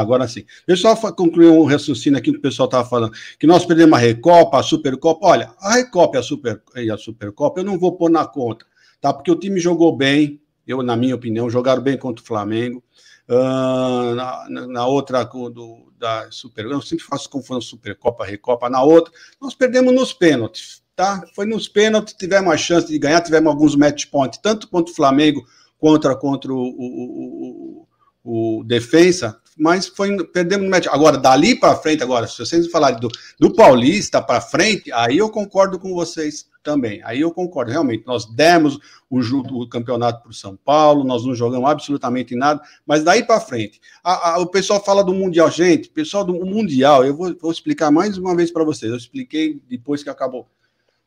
Agora 0.00 0.26
sim. 0.28 0.44
Deixa 0.66 0.88
eu 0.88 0.96
só 0.96 1.12
concluir 1.12 1.48
um 1.48 1.64
raciocínio 1.64 2.18
aqui 2.18 2.30
que 2.30 2.38
o 2.38 2.42
pessoal 2.42 2.66
estava 2.66 2.88
falando. 2.88 3.12
Que 3.38 3.46
nós 3.46 3.64
perdemos 3.64 3.98
a 3.98 4.00
Recopa, 4.00 4.58
a 4.58 4.62
Supercopa. 4.62 5.26
Olha, 5.26 5.52
a 5.58 5.74
Recopa 5.74 6.16
e 6.16 6.20
a, 6.20 6.22
Super, 6.22 6.62
e 6.76 6.90
a 6.90 6.96
Supercopa 6.96 7.60
eu 7.60 7.64
não 7.64 7.78
vou 7.78 7.96
pôr 7.96 8.10
na 8.10 8.26
conta, 8.26 8.64
tá? 9.00 9.12
Porque 9.12 9.30
o 9.30 9.36
time 9.36 9.58
jogou 9.60 9.96
bem, 9.96 10.40
eu, 10.66 10.82
na 10.82 10.96
minha 10.96 11.14
opinião, 11.14 11.48
jogaram 11.48 11.82
bem 11.82 11.96
contra 11.96 12.22
o 12.22 12.26
Flamengo. 12.26 12.82
Uh, 13.28 14.14
na, 14.14 14.66
na, 14.68 14.86
outra 14.86 15.24
do, 15.24 15.92
da 15.98 16.30
Super, 16.30 16.64
eu 16.66 16.80
sempre 16.80 17.04
faço 17.04 17.28
confusão 17.28 17.60
Supercopa, 17.60 18.24
Recopa. 18.24 18.70
Na 18.70 18.82
outra, 18.82 19.12
nós 19.40 19.54
perdemos 19.54 19.92
nos 19.92 20.12
pênaltis, 20.12 20.82
tá? 20.94 21.24
Foi 21.34 21.44
nos 21.44 21.66
pênaltis, 21.66 22.14
tivemos 22.14 22.52
a 22.52 22.56
chance 22.56 22.86
de 22.86 22.98
ganhar, 22.98 23.20
tivemos 23.20 23.50
alguns 23.50 23.74
match 23.74 24.06
points, 24.06 24.38
tanto 24.40 24.68
contra 24.68 24.92
o 24.92 24.94
Flamengo 24.94 25.44
contra, 25.78 26.16
contra 26.16 26.52
o, 26.52 26.56
o, 26.56 27.86
o, 28.24 28.58
o 28.58 28.64
Defensa 28.64 29.40
mas 29.56 29.86
foi 29.86 30.16
perdemos 30.26 30.64
no 30.64 30.70
match. 30.70 30.86
Agora, 30.88 31.16
dali 31.16 31.58
para 31.58 31.76
frente, 31.76 32.02
agora, 32.02 32.26
se 32.26 32.38
vocês 32.38 32.66
falarem 32.70 33.00
do, 33.00 33.08
do 33.40 33.52
Paulista 33.52 34.20
para 34.20 34.40
frente, 34.40 34.92
aí 34.92 35.18
eu 35.18 35.30
concordo 35.30 35.78
com 35.78 35.94
vocês 35.94 36.46
também. 36.62 37.00
Aí 37.04 37.20
eu 37.20 37.30
concordo, 37.30 37.70
realmente. 37.70 38.04
Nós 38.06 38.26
demos 38.26 38.78
o, 39.08 39.18
o 39.62 39.68
campeonato 39.68 40.22
para 40.22 40.30
o 40.30 40.34
São 40.34 40.56
Paulo, 40.56 41.04
nós 41.04 41.24
não 41.24 41.34
jogamos 41.34 41.70
absolutamente 41.70 42.34
nada, 42.34 42.60
mas 42.84 43.02
daí 43.02 43.24
para 43.24 43.40
frente. 43.40 43.80
A, 44.04 44.32
a, 44.32 44.38
o 44.38 44.46
pessoal 44.46 44.82
fala 44.84 45.02
do 45.02 45.14
Mundial. 45.14 45.50
Gente, 45.50 45.88
pessoal 45.88 46.24
do 46.24 46.34
Mundial, 46.44 47.04
eu 47.04 47.16
vou, 47.16 47.34
vou 47.40 47.52
explicar 47.52 47.90
mais 47.90 48.18
uma 48.18 48.36
vez 48.36 48.50
para 48.50 48.64
vocês. 48.64 48.90
Eu 48.90 48.98
expliquei 48.98 49.62
depois 49.68 50.02
que 50.02 50.10
acabou. 50.10 50.46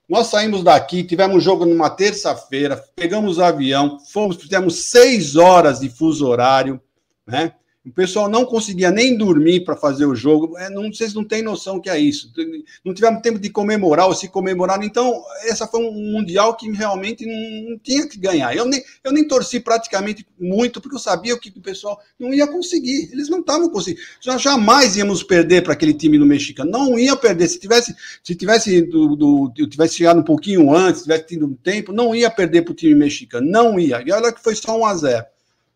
Nós 0.08 0.26
saímos 0.28 0.64
daqui, 0.64 1.04
tivemos 1.04 1.36
um 1.38 1.40
jogo 1.40 1.66
numa 1.66 1.88
terça-feira, 1.88 2.84
pegamos 2.96 3.38
o 3.38 3.44
avião, 3.44 4.00
fomos, 4.12 4.38
fizemos 4.38 4.86
seis 4.86 5.36
horas 5.36 5.82
de 5.82 5.88
fuso 5.88 6.26
horário, 6.28 6.82
né? 7.28 7.54
O 7.86 7.92
pessoal 7.92 8.28
não 8.28 8.46
conseguia 8.46 8.92
nem 8.92 9.18
dormir 9.18 9.64
para 9.64 9.76
fazer 9.76 10.06
o 10.06 10.14
jogo. 10.14 10.58
É, 10.58 10.70
não, 10.70 10.92
vocês 10.92 11.14
não 11.14 11.24
têm 11.24 11.42
noção 11.42 11.80
que 11.80 11.90
é 11.90 11.98
isso. 11.98 12.30
Não 12.84 12.94
tivemos 12.94 13.22
tempo 13.22 13.40
de 13.40 13.50
comemorar 13.50 14.08
ou 14.08 14.14
se 14.14 14.28
comemorar. 14.28 14.84
Então, 14.84 15.24
essa 15.46 15.66
foi 15.66 15.80
um 15.80 16.12
mundial 16.12 16.58
que 16.58 16.70
realmente 16.72 17.26
não, 17.26 17.80
tinha 17.80 18.06
que 18.06 18.20
ganhar. 18.20 18.54
Eu 18.54 18.66
nem, 18.66 18.84
eu 19.02 19.14
nem 19.14 19.26
torci 19.26 19.62
praticamente 19.62 20.28
muito, 20.38 20.82
porque 20.82 20.98
eu 20.98 21.00
sabia 21.00 21.40
que 21.40 21.50
o 21.56 21.62
pessoal 21.62 21.98
não 22.20 22.34
ia 22.34 22.46
conseguir. 22.46 23.10
Eles 23.14 23.30
não 23.30 23.40
estavam 23.40 23.70
conseguindo. 23.70 24.06
Já 24.20 24.38
jamais 24.38 24.98
íamos 24.98 25.24
perder 25.24 25.64
para 25.64 25.72
aquele 25.72 25.94
time 25.94 26.18
no 26.18 26.26
mexicano. 26.26 26.70
Não 26.70 27.00
ia 27.00 27.16
perder. 27.16 27.48
Se 27.48 27.60
tivesse, 27.60 27.96
se 28.22 28.36
tivesse, 28.36 28.82
do, 28.82 29.16
do, 29.16 29.54
eu 29.58 29.70
tivesse 29.70 29.96
chegado 29.96 30.20
um 30.20 30.24
pouquinho 30.24 30.76
antes, 30.76 31.04
tivesse 31.04 31.28
tido 31.28 31.46
um 31.46 31.54
tempo, 31.54 31.94
não 31.94 32.14
ia 32.14 32.30
perder 32.30 32.64
para 32.64 32.74
o 32.74 32.76
time 32.76 32.94
mexicano. 32.94 33.50
Não 33.50 33.80
ia. 33.80 34.04
E 34.06 34.12
olha 34.12 34.34
que 34.34 34.44
foi 34.44 34.54
só 34.54 34.78
um 34.78 34.86
a 34.86 34.94
zero. 34.96 35.26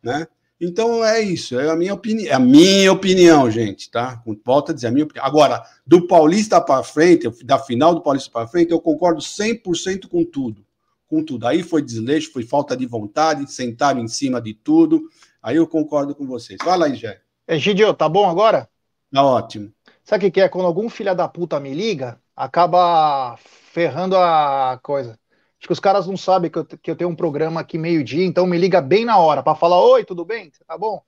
Né? 0.04 0.28
Então 0.64 1.04
é 1.04 1.20
isso, 1.20 1.60
é 1.60 1.70
a 1.70 1.76
minha 1.76 1.94
opinião, 1.94 2.32
é 2.32 2.34
a 2.34 2.40
minha 2.40 2.92
opinião, 2.92 3.52
gente, 3.52 3.92
tá? 3.92 4.24
Volto 4.46 4.72
a 4.72 4.74
dizer 4.74 4.88
a 4.88 4.92
minha 4.92 5.04
opinião. 5.04 5.26
Agora, 5.26 5.62
do 5.86 6.08
Paulista 6.08 6.62
para 6.62 6.82
frente, 6.84 7.30
da 7.44 7.60
final 7.60 7.94
do 7.94 8.02
Paulista 8.02 8.32
para 8.32 8.48
frente, 8.48 8.72
eu 8.72 8.80
concordo 8.80 9.22
100% 9.22 10.08
com 10.08 10.24
tudo. 10.24 10.66
Com 11.06 11.22
tudo. 11.22 11.46
Aí 11.46 11.62
foi 11.62 11.82
desleixo, 11.82 12.32
foi 12.32 12.44
falta 12.44 12.78
de 12.78 12.86
vontade, 12.86 13.52
sentaram 13.52 14.00
em 14.00 14.08
cima 14.08 14.42
de 14.42 14.54
tudo. 14.54 15.04
Aí 15.42 15.58
eu 15.58 15.68
concordo 15.68 16.16
com 16.16 16.26
vocês. 16.26 16.58
Fala 16.64 16.86
aí, 16.86 16.96
Jé. 16.96 17.20
Egidio, 17.46 17.94
tá 17.94 18.08
bom 18.08 18.30
agora? 18.30 18.70
Tá 19.12 19.22
ótimo. 19.22 19.70
Sabe 20.02 20.28
o 20.28 20.32
que 20.32 20.40
é? 20.40 20.48
Quando 20.48 20.66
algum 20.66 20.90
filho 20.90 21.14
da 21.14 21.28
puta 21.28 21.60
me 21.60 21.74
liga, 21.74 22.18
acaba 22.34 23.36
ferrando 23.38 24.16
a 24.16 24.80
coisa. 24.82 25.20
Acho 25.64 25.68
que 25.70 25.74
os 25.74 25.80
caras 25.80 26.08
não 26.08 26.18
sabem 26.18 26.52
que 26.52 26.60
eu, 26.60 26.66
que 26.66 26.92
eu 26.92 26.96
tenho 26.96 27.10
um 27.10 27.16
programa 27.16 27.62
aqui 27.62 27.78
meio-dia, 27.78 28.26
então 28.26 28.46
me 28.46 28.58
liga 28.58 28.82
bem 28.82 29.06
na 29.06 29.18
hora 29.18 29.42
para 29.42 29.56
falar: 29.56 29.82
Oi, 29.82 30.04
tudo 30.04 30.26
bem? 30.26 30.52
Tá 30.68 30.78
bom? 30.78 31.02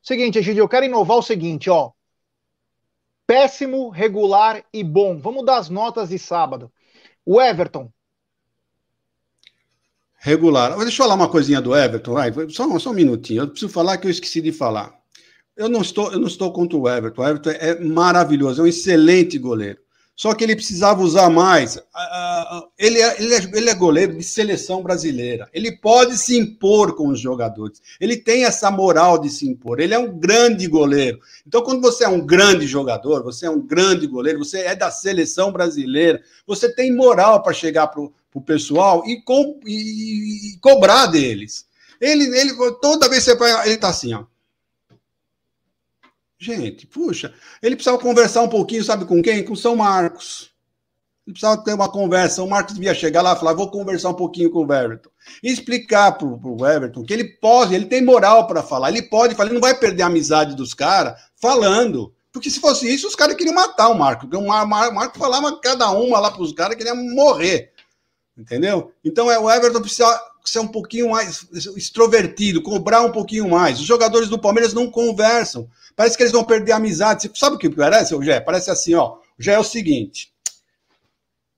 Seguinte, 0.00 0.38
Egidio, 0.38 0.62
eu 0.62 0.68
quero 0.68 0.86
inovar 0.86 1.16
o 1.16 1.22
seguinte, 1.22 1.68
ó. 1.68 1.90
Péssimo, 3.26 3.88
regular 3.88 4.64
e 4.72 4.84
bom. 4.84 5.18
Vamos 5.18 5.44
dar 5.44 5.56
as 5.56 5.68
notas 5.68 6.10
de 6.10 6.20
sábado. 6.20 6.70
O 7.24 7.40
Everton. 7.40 7.90
Regular. 10.18 10.78
Deixa 10.78 10.92
eu 10.92 11.04
falar 11.04 11.14
uma 11.16 11.28
coisinha 11.28 11.60
do 11.60 11.74
Everton, 11.76 12.12
vai. 12.12 12.32
Só, 12.48 12.78
só 12.78 12.90
um 12.90 12.94
minutinho. 12.94 13.42
Eu 13.42 13.48
preciso 13.48 13.72
falar 13.72 13.98
que 13.98 14.06
eu 14.06 14.10
esqueci 14.12 14.40
de 14.40 14.52
falar. 14.52 14.96
Eu 15.56 15.68
não 15.68 15.80
estou, 15.80 16.12
eu 16.12 16.20
não 16.20 16.28
estou 16.28 16.52
contra 16.52 16.78
o 16.78 16.88
Everton. 16.88 17.22
O 17.22 17.28
Everton 17.28 17.50
é 17.50 17.80
maravilhoso, 17.80 18.60
é 18.60 18.64
um 18.66 18.68
excelente 18.68 19.36
goleiro. 19.36 19.80
Só 20.16 20.32
que 20.32 20.42
ele 20.42 20.56
precisava 20.56 21.02
usar 21.02 21.28
mais. 21.28 21.78
Ele 22.78 22.98
é, 22.98 23.22
ele, 23.22 23.34
é, 23.34 23.50
ele 23.52 23.68
é 23.68 23.74
goleiro 23.74 24.16
de 24.16 24.24
seleção 24.24 24.82
brasileira. 24.82 25.46
Ele 25.52 25.76
pode 25.76 26.16
se 26.16 26.34
impor 26.38 26.96
com 26.96 27.08
os 27.08 27.20
jogadores. 27.20 27.82
Ele 28.00 28.16
tem 28.16 28.46
essa 28.46 28.70
moral 28.70 29.18
de 29.18 29.28
se 29.28 29.46
impor. 29.46 29.78
Ele 29.78 29.92
é 29.92 29.98
um 29.98 30.18
grande 30.18 30.66
goleiro. 30.66 31.20
Então, 31.46 31.62
quando 31.62 31.82
você 31.82 32.04
é 32.04 32.08
um 32.08 32.24
grande 32.24 32.66
jogador, 32.66 33.22
você 33.22 33.44
é 33.44 33.50
um 33.50 33.60
grande 33.60 34.06
goleiro, 34.06 34.38
você 34.38 34.60
é 34.60 34.74
da 34.74 34.90
seleção 34.90 35.52
brasileira, 35.52 36.22
você 36.46 36.74
tem 36.74 36.96
moral 36.96 37.42
para 37.42 37.52
chegar 37.52 37.88
para 37.88 38.00
o 38.00 38.40
pessoal 38.40 39.02
e, 39.06 39.22
e, 39.66 40.54
e, 40.54 40.58
cobrar 40.60 41.08
deles. 41.08 41.66
Ele, 42.00 42.24
ele 42.38 42.54
toda 42.80 43.08
vez 43.08 43.22
que 43.22 43.36
você 43.36 43.64
ele 43.66 43.74
está 43.74 43.90
assim, 43.90 44.14
ó. 44.14 44.24
Gente, 46.38 46.86
puxa, 46.86 47.32
ele 47.62 47.76
precisava 47.76 48.02
conversar 48.02 48.42
um 48.42 48.48
pouquinho, 48.48 48.84
sabe 48.84 49.04
com 49.04 49.22
quem? 49.22 49.42
Com 49.42 49.56
São 49.56 49.74
Marcos. 49.74 50.50
Ele 51.26 51.32
precisava 51.32 51.62
ter 51.64 51.74
uma 51.74 51.90
conversa. 51.90 52.42
O 52.42 52.48
Marcos 52.48 52.74
devia 52.74 52.94
chegar 52.94 53.20
lá 53.20 53.32
e 53.32 53.38
falar: 53.38 53.54
vou 53.54 53.70
conversar 53.70 54.10
um 54.10 54.14
pouquinho 54.14 54.50
com 54.50 54.64
o 54.64 54.72
Everton. 54.72 55.10
E 55.42 55.50
explicar 55.50 56.12
para 56.12 56.26
o 56.26 56.66
Everton 56.66 57.02
que 57.02 57.12
ele 57.12 57.24
pode, 57.24 57.74
ele 57.74 57.86
tem 57.86 58.04
moral 58.04 58.46
para 58.46 58.62
falar. 58.62 58.90
Ele 58.90 59.02
pode 59.02 59.34
falar, 59.34 59.48
ele 59.48 59.58
não 59.58 59.66
vai 59.66 59.74
perder 59.74 60.02
a 60.02 60.06
amizade 60.06 60.54
dos 60.54 60.72
caras 60.72 61.18
falando. 61.34 62.14
Porque 62.30 62.50
se 62.50 62.60
fosse 62.60 62.92
isso, 62.92 63.08
os 63.08 63.16
caras 63.16 63.34
queriam 63.34 63.54
matar 63.54 63.88
o 63.88 63.98
Marco. 63.98 64.28
Porque 64.28 64.36
o 64.36 64.46
Marco 64.46 65.18
falava 65.18 65.58
cada 65.58 65.90
uma 65.90 66.20
lá 66.20 66.30
para 66.30 66.42
os 66.42 66.52
caras 66.52 66.76
que 66.76 66.82
ele 66.82 66.90
ia 66.90 66.94
morrer. 66.94 67.72
Entendeu? 68.36 68.92
Então 69.02 69.30
é, 69.30 69.38
o 69.38 69.50
Everton 69.50 69.80
precisa 69.80 70.20
ser 70.44 70.60
um 70.60 70.68
pouquinho 70.68 71.10
mais 71.10 71.46
extrovertido, 71.76 72.62
cobrar 72.62 73.00
um 73.00 73.10
pouquinho 73.10 73.48
mais. 73.48 73.80
Os 73.80 73.86
jogadores 73.86 74.28
do 74.28 74.38
Palmeiras 74.38 74.74
não 74.74 74.88
conversam. 74.88 75.68
Parece 75.96 76.16
que 76.16 76.22
eles 76.22 76.32
vão 76.32 76.44
perder 76.44 76.72
a 76.72 76.76
amizade. 76.76 77.30
Sabe 77.34 77.56
o 77.56 77.58
que 77.58 77.70
parece, 77.70 78.14
Gé? 78.22 78.38
Parece 78.38 78.70
assim, 78.70 78.94
ó. 78.94 79.16
Já 79.38 79.54
é 79.54 79.58
o 79.58 79.64
seguinte. 79.64 80.30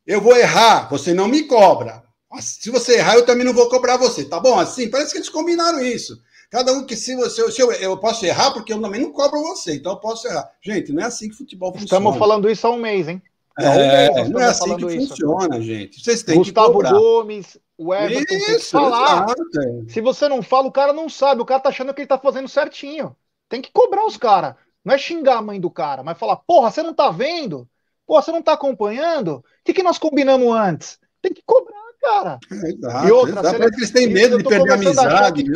Eu 0.06 0.20
vou 0.20 0.36
errar, 0.36 0.88
você 0.88 1.12
não 1.12 1.26
me 1.28 1.42
cobra. 1.42 2.02
Se 2.40 2.70
você 2.70 2.98
errar, 2.98 3.16
eu 3.16 3.26
também 3.26 3.44
não 3.44 3.52
vou 3.52 3.68
cobrar 3.68 3.96
você, 3.96 4.24
tá 4.24 4.38
bom? 4.38 4.58
Assim, 4.58 4.88
parece 4.88 5.12
que 5.12 5.18
eles 5.18 5.28
combinaram 5.28 5.80
isso. 5.80 6.18
Cada 6.50 6.72
um 6.72 6.86
que 6.86 6.96
se 6.96 7.14
você. 7.14 7.50
Se 7.50 7.60
eu, 7.60 7.70
eu 7.72 7.96
posso 7.98 8.24
errar, 8.24 8.52
porque 8.52 8.72
eu 8.72 8.80
também 8.80 9.02
não 9.02 9.12
cobro 9.12 9.42
você, 9.42 9.74
então 9.74 9.92
eu 9.92 9.98
posso 9.98 10.26
errar. 10.26 10.50
Gente, 10.62 10.92
não 10.92 11.02
é 11.02 11.06
assim 11.06 11.28
que 11.28 11.36
futebol 11.36 11.72
funciona. 11.72 11.84
Estamos 11.84 12.16
falando 12.16 12.48
isso 12.48 12.66
há 12.66 12.70
um 12.70 12.78
mês, 12.78 13.08
hein? 13.08 13.20
É, 13.58 14.28
não 14.28 14.40
é 14.40 14.44
assim 14.44 14.76
que 14.76 14.86
isso. 14.94 15.08
funciona, 15.08 15.60
gente. 15.60 16.02
Vocês 16.02 16.22
têm 16.22 16.38
Gustavo 16.38 16.68
que 16.68 16.72
cobrar. 16.74 16.92
Gomes, 16.92 17.58
o 17.76 17.92
Everton 17.92 18.34
isso, 18.34 18.46
tem 18.46 18.56
que 18.56 18.64
falar. 18.64 19.24
Exato. 19.24 19.84
Se 19.88 20.00
você 20.00 20.28
não 20.28 20.42
fala, 20.42 20.68
o 20.68 20.72
cara 20.72 20.92
não 20.92 21.08
sabe. 21.08 21.42
O 21.42 21.44
cara 21.44 21.60
tá 21.60 21.68
achando 21.68 21.92
que 21.92 22.00
ele 22.00 22.08
tá 22.08 22.18
fazendo 22.18 22.48
certinho. 22.48 23.14
Tem 23.48 23.62
que 23.62 23.72
cobrar 23.72 24.04
os 24.04 24.16
caras. 24.16 24.54
Não 24.84 24.94
é 24.94 24.98
xingar 24.98 25.38
a 25.38 25.42
mãe 25.42 25.60
do 25.60 25.70
cara, 25.70 26.02
mas 26.02 26.18
falar, 26.18 26.36
porra, 26.36 26.70
você 26.70 26.82
não 26.82 26.94
tá 26.94 27.10
vendo? 27.10 27.68
Porra, 28.06 28.22
você 28.22 28.32
não 28.32 28.42
tá 28.42 28.54
acompanhando? 28.54 29.36
O 29.36 29.44
que, 29.64 29.74
que 29.74 29.82
nós 29.82 29.98
combinamos 29.98 30.54
antes? 30.54 30.98
Tem 31.20 31.32
que 31.32 31.42
cobrar, 31.44 31.74
cara. 32.00 32.38
É, 32.50 32.68
exato, 32.70 33.08
e 33.08 33.12
outra, 33.12 33.40
exato. 33.40 33.50
Sele... 33.50 33.64
eles 33.64 33.90
têm 33.90 34.06
medo 34.08 34.38
de 34.38 34.44
perder 34.44 34.70
a 34.70 34.74
amizade. 34.74 35.44
Que... 35.44 35.50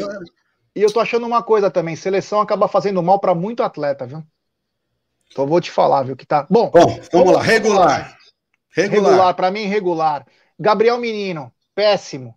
E 0.75 0.83
eu 0.83 0.93
tô 0.93 1.01
achando 1.01 1.27
uma 1.27 1.43
coisa 1.43 1.71
também, 1.71 1.97
seleção 1.97 2.41
acaba 2.41 2.69
fazendo 2.69 3.03
mal 3.03 3.19
para 3.19 3.35
muito 3.35 3.63
atleta, 3.63 4.07
viu? 4.07 4.23
Então 5.31 5.47
vou 5.47 5.61
te 5.61 5.71
falar, 5.71 6.03
viu, 6.03 6.17
que 6.17 6.27
tá. 6.27 6.47
Bom, 6.51 6.71
Bom 6.71 7.01
vamos 7.11 7.33
lá, 7.33 7.43
regular. 7.43 8.19
Regular, 8.69 9.11
regular 9.11 9.35
para 9.35 9.51
mim, 9.51 9.65
regular. 9.65 10.27
Gabriel 10.59 10.99
Menino, 10.99 11.53
péssimo. 11.75 12.35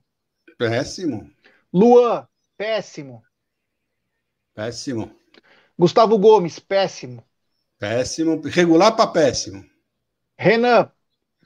Péssimo. 0.57 1.29
Luan, 1.73 2.25
péssimo. 2.57 3.21
Péssimo. 4.53 5.11
Gustavo 5.77 6.17
Gomes, 6.17 6.59
péssimo. 6.59 7.23
Péssimo. 7.77 8.41
Regular 8.45 8.95
para 8.95 9.07
péssimo. 9.07 9.63
Renan, 10.37 10.89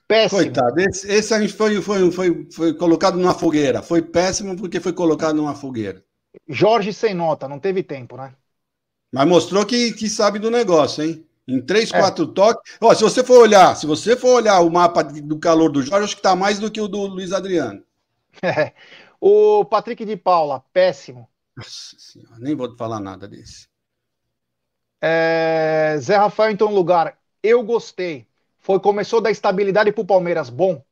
péssimo. 0.08 0.42
Coitado, 0.42 0.80
esse, 0.80 1.12
esse 1.12 1.48
foi, 1.50 1.82
foi, 1.82 2.12
foi, 2.12 2.48
foi 2.52 2.74
colocado 2.74 3.18
numa 3.18 3.34
fogueira. 3.34 3.82
Foi 3.82 4.02
péssimo 4.02 4.56
porque 4.56 4.80
foi 4.80 4.94
colocado 4.94 5.36
numa 5.36 5.56
fogueira. 5.56 6.04
Jorge 6.48 6.94
sem 6.94 7.14
nota, 7.14 7.48
não 7.48 7.60
teve 7.60 7.84
tempo, 7.84 8.18
né? 8.18 8.34
Mas 9.12 9.28
mostrou 9.28 9.66
que, 9.66 9.92
que 9.94 10.08
sabe 10.08 10.38
do 10.38 10.52
negócio, 10.52 11.04
hein? 11.04 11.26
Em 11.48 11.60
três, 11.60 11.92
é. 11.92 12.00
quatro 12.00 12.28
toques. 12.28 12.78
Ó, 12.80 12.94
se 12.94 13.02
você 13.02 13.24
for 13.24 13.40
olhar, 13.40 13.76
se 13.76 13.88
você 13.88 14.16
for 14.16 14.36
olhar 14.36 14.60
o 14.60 14.70
mapa 14.70 15.04
do 15.04 15.40
calor 15.40 15.72
do 15.72 15.82
Jorge, 15.82 16.06
acho 16.06 16.16
que 16.16 16.20
está 16.20 16.36
mais 16.36 16.60
do 16.60 16.70
que 16.70 16.80
o 16.80 16.88
do 16.88 17.06
Luiz 17.08 17.32
Adriano. 17.32 17.84
É. 18.42 18.74
O 19.20 19.66
Patrick 19.66 20.06
de 20.06 20.16
Paula, 20.16 20.64
péssimo. 20.72 21.28
Nossa 21.58 21.98
senhora, 21.98 22.38
nem 22.40 22.56
vou 22.56 22.74
falar 22.78 23.02
nada 23.02 23.28
desse. 23.28 23.69
É... 25.02 25.96
Zé 26.00 26.18
Rafael, 26.18 26.52
então, 26.52 26.74
lugar. 26.74 27.18
Eu 27.42 27.64
gostei. 27.64 28.28
Foi, 28.60 28.80
começou 28.80 29.22
da 29.22 29.32
estabilidade 29.32 29.92
para 29.92 30.02
o 30.02 30.06
Palmeiras, 30.06 30.50
bom. 30.50 30.84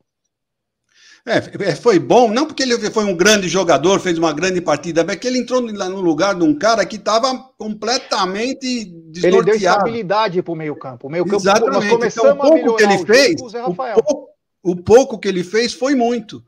É, 1.28 1.72
é, 1.72 1.76
foi 1.76 2.00
bom, 2.00 2.32
não 2.32 2.46
porque 2.46 2.64
ele 2.64 2.78
foi 2.90 3.04
um 3.04 3.14
grande 3.14 3.50
jogador, 3.50 4.00
fez 4.00 4.18
uma 4.18 4.32
grande 4.32 4.62
partida, 4.62 5.04
mas 5.04 5.18
que 5.18 5.28
ele 5.28 5.40
entrou 5.40 5.60
no 5.60 6.00
lugar 6.00 6.34
de 6.34 6.42
um 6.42 6.58
cara 6.58 6.86
que 6.86 6.96
estava 6.96 7.38
completamente 7.58 8.86
desnorteado. 8.86 9.26
Ele 9.26 9.44
deu 9.44 9.56
estabilidade 9.56 10.42
para 10.42 10.54
o 10.54 10.56
meio 10.56 10.76
campo. 10.78 11.08
O 11.08 11.12
meio 11.12 11.26
campo 11.26 11.36
Exatamente. 11.36 11.98
Nós 11.98 12.16
então, 12.16 12.32
o 12.32 12.38
pouco 12.38 12.76
que 12.78 12.84
ele 12.84 13.06
fez, 13.06 13.42
o 13.42 13.74
pouco, 13.76 14.30
o 14.64 14.76
pouco 14.76 15.20
que 15.20 15.28
ele 15.28 15.44
fez 15.44 15.74
foi 15.74 15.96
muito. 15.96 16.42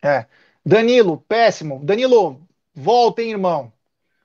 É. 0.00 0.26
Danilo, 0.64 1.24
péssimo. 1.28 1.80
Danilo, 1.82 2.40
volta, 2.72 3.20
hein, 3.20 3.32
irmão. 3.32 3.72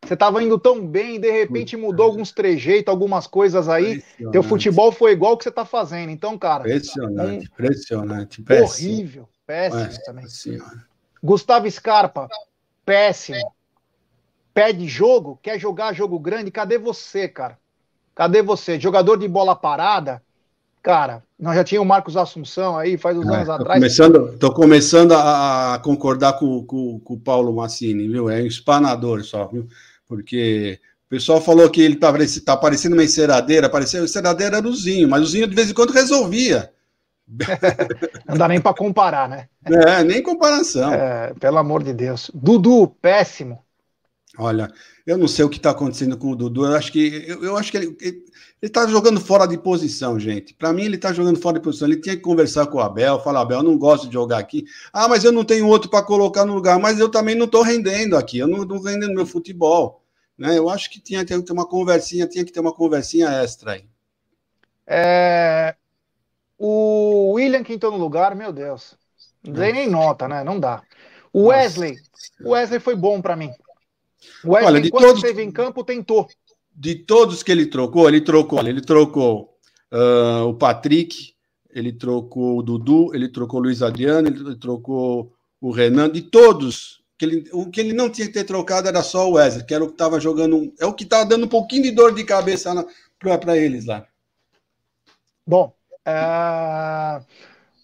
Você 0.10 0.16
estava 0.16 0.41
indo 0.41 0.57
tão 0.57 0.84
bem, 0.84 1.20
de 1.20 1.30
repente 1.30 1.78
mudou 1.78 2.03
alguns 2.07 2.32
trejeitos, 2.32 2.91
algumas 2.91 3.28
coisas 3.28 3.70
aí. 3.70 4.03
Teu 4.32 4.41
futebol 4.41 4.91
foi 4.91 5.12
igual 5.12 5.38
que 5.38 5.43
você 5.43 5.49
está 5.49 5.64
fazendo. 5.64 6.10
Então, 6.10 6.36
cara. 6.36 6.64
Impressionante, 6.64 7.41
um... 7.41 7.53
impressionante. 7.53 8.41
Péssimo. 8.41 8.91
Horrível. 8.91 9.30
Péssimo 9.45 9.84
Nossa 9.84 10.01
também. 10.03 10.28
Senhora. 10.28 10.84
Gustavo 11.24 11.70
Scarpa, 11.70 12.28
péssimo. 12.84 13.53
Pede 14.51 14.88
jogo, 14.88 15.38
quer 15.43 15.60
jogar 15.60 15.93
jogo 15.93 16.18
grande, 16.18 16.49
cadê 16.49 16.80
você, 16.80 17.28
cara? 17.28 17.60
Cadê 18.16 18.41
você? 18.41 18.80
Jogador 18.80 19.16
de 19.16 19.28
bola 19.28 19.55
parada, 19.55 20.24
cara, 20.82 21.22
nós 21.38 21.55
já 21.55 21.64
tínhamos 21.64 21.86
o 21.86 21.88
Marcos 21.88 22.18
Assunção 22.18 22.76
aí, 22.76 22.97
faz 22.97 23.16
uns 23.16 23.28
é, 23.28 23.36
anos 23.36 23.49
atrás. 23.49 23.80
Começando, 23.80 24.38
tô 24.39 24.51
começando 24.51 25.12
a 25.12 25.80
concordar 25.84 26.34
com, 26.39 26.66
com, 26.66 26.99
com, 26.99 27.14
o 27.14 27.20
Paulo 27.20 27.53
Massini, 27.53 28.07
viu? 28.07 28.28
É 28.28 28.41
um 28.41 28.47
espanador 28.47 29.24
só, 29.24 29.45
viu? 29.45 29.68
Porque 30.10 30.80
o 31.05 31.10
pessoal 31.10 31.39
falou 31.39 31.70
que 31.70 31.80
ele 31.80 31.95
tá, 31.95 32.12
tá 32.43 32.57
parecendo 32.57 32.95
uma 32.95 33.03
enceradeira, 33.03 33.70
parecia, 33.70 33.99
enceradeira 33.99 34.57
era 34.57 34.68
o 34.68 34.76
Zinho, 34.76 35.07
mas 35.07 35.22
o 35.22 35.28
Zinho 35.28 35.47
de 35.47 35.55
vez 35.55 35.70
em 35.70 35.74
quando 35.74 35.93
resolvia. 35.93 36.74
Não 38.28 38.36
dá 38.36 38.47
nem 38.47 38.60
para 38.60 38.76
comparar, 38.76 39.30
né? 39.30 39.47
É, 39.64 40.03
nem 40.03 40.24
comparação. 40.24 40.91
É, 40.91 41.32
pelo 41.39 41.60
amor 41.60 41.84
de 41.84 41.93
Deus. 41.93 42.32
Dudu, 42.34 42.88
péssimo. 42.99 43.64
Olha, 44.38 44.72
eu 45.05 45.18
não 45.18 45.28
sei 45.28 45.43
o 45.43 45.49
que 45.49 45.57
está 45.57 45.72
acontecendo 45.72 46.18
com 46.18 46.32
o 46.32 46.36
Dudu. 46.36 46.66
Eu 46.66 46.76
acho 46.76 46.91
que 46.91 47.26
eu, 47.28 47.43
eu 47.43 47.57
acho 47.57 47.72
que 47.72 47.78
ele 47.78 47.97
está 48.62 48.88
jogando 48.88 49.20
fora 49.20 49.45
de 49.45 49.57
posição, 49.57 50.20
gente. 50.20 50.53
Para 50.53 50.72
mim, 50.72 50.84
ele 50.84 50.95
está 50.95 51.12
jogando 51.12 51.39
fora 51.39 51.57
de 51.57 51.64
posição. 51.64 51.88
Ele 51.88 51.99
tinha 51.99 52.16
que 52.16 52.22
conversar 52.22 52.68
com 52.68 52.78
o 52.78 52.82
Abel, 52.82 53.20
falar, 53.20 53.41
Abel, 53.41 53.60
eu 53.60 53.64
não 53.64 53.78
gosto 53.78 54.07
de 54.07 54.14
jogar 54.14 54.38
aqui. 54.38 54.66
Ah, 54.93 55.07
mas 55.07 55.24
eu 55.24 55.32
não 55.32 55.43
tenho 55.43 55.68
outro 55.68 55.89
para 55.89 56.05
colocar 56.05 56.45
no 56.45 56.53
lugar. 56.53 56.80
Mas 56.80 56.99
eu 56.99 57.10
também 57.10 57.36
não 57.36 57.45
estou 57.45 57.64
rendendo 57.64 58.16
aqui. 58.16 58.38
Eu 58.38 58.47
não 58.47 58.64
estou 58.64 58.82
rendendo 58.82 59.14
meu 59.14 59.26
futebol. 59.26 59.99
Né? 60.40 60.58
Eu 60.58 60.70
acho 60.70 60.90
que 60.90 61.02
tinha 61.02 61.26
que 61.26 61.42
ter 61.42 61.52
uma 61.52 61.68
conversinha, 61.68 62.26
tinha 62.26 62.46
que 62.46 62.52
ter 62.52 62.62
uma 62.62 62.72
conversinha 62.72 63.28
extra 63.30 63.74
aí. 63.74 63.86
É, 64.88 65.76
o 66.58 67.34
William 67.34 67.62
que 67.62 67.74
entrou 67.74 67.92
no 67.92 67.98
lugar, 67.98 68.34
meu 68.34 68.54
Deus. 68.54 68.98
Não 69.44 69.54
dei 69.54 69.74
nem 69.74 69.90
nota, 69.90 70.28
né? 70.28 70.44
Não 70.44 70.58
dá. 70.58 70.82
O 71.32 71.48
Wesley, 71.48 71.98
o 72.44 72.52
Wesley 72.52 72.80
foi 72.80 72.96
bom 72.96 73.22
para 73.22 73.36
mim. 73.36 73.52
O 74.44 74.52
Wesley, 74.52 74.74
Olha, 74.74 74.82
de 74.82 74.90
quando 74.90 75.04
todos, 75.04 75.24
esteve 75.24 75.44
em 75.44 75.52
campo, 75.52 75.84
tentou. 75.84 76.28
De 76.74 76.96
todos 76.96 77.44
que 77.44 77.52
ele 77.52 77.66
trocou, 77.66 78.08
ele 78.08 78.22
trocou, 78.22 78.60
ele 78.66 78.82
trocou 78.82 79.58
uh, 79.92 80.46
o 80.48 80.54
Patrick, 80.54 81.34
ele 81.70 81.92
trocou 81.92 82.58
o 82.58 82.64
Dudu, 82.64 83.14
ele 83.14 83.28
trocou 83.28 83.60
o 83.60 83.64
Luiz 83.64 83.82
Adriano, 83.82 84.28
ele 84.28 84.56
trocou 84.56 85.34
o 85.62 85.72
Renan, 85.72 86.10
de 86.10 86.22
todos. 86.22 87.04
Que 87.20 87.26
ele, 87.26 87.50
o 87.52 87.70
que 87.70 87.82
ele 87.82 87.92
não 87.92 88.10
tinha 88.10 88.26
que 88.26 88.34
ter 88.34 88.46
trocado 88.46 88.88
era 88.88 89.04
só 89.04 89.30
o 89.30 89.34
Wesley, 89.34 89.66
que 89.66 89.74
era 89.74 89.84
o 89.84 89.88
que 89.88 89.94
estava 89.94 90.22
jogando. 90.22 90.74
É 90.80 90.86
o 90.86 90.94
que 90.94 91.04
estava 91.04 91.26
dando 91.26 91.46
um 91.46 91.50
pouquinho 91.50 91.84
de 91.84 91.92
dor 91.92 92.16
de 92.16 92.24
cabeça 92.24 92.74
para 93.20 93.58
eles 93.58 93.86
lá. 93.86 94.06
Bom, 95.46 95.74
é... 96.06 97.22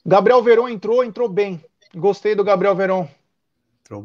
Gabriel 0.06 0.42
Veron 0.42 0.70
entrou, 0.70 1.04
entrou 1.04 1.28
bem. 1.28 1.62
Gostei 1.94 2.34
do 2.34 2.46
Gabriel 2.46 2.76
Veron. 2.76 3.10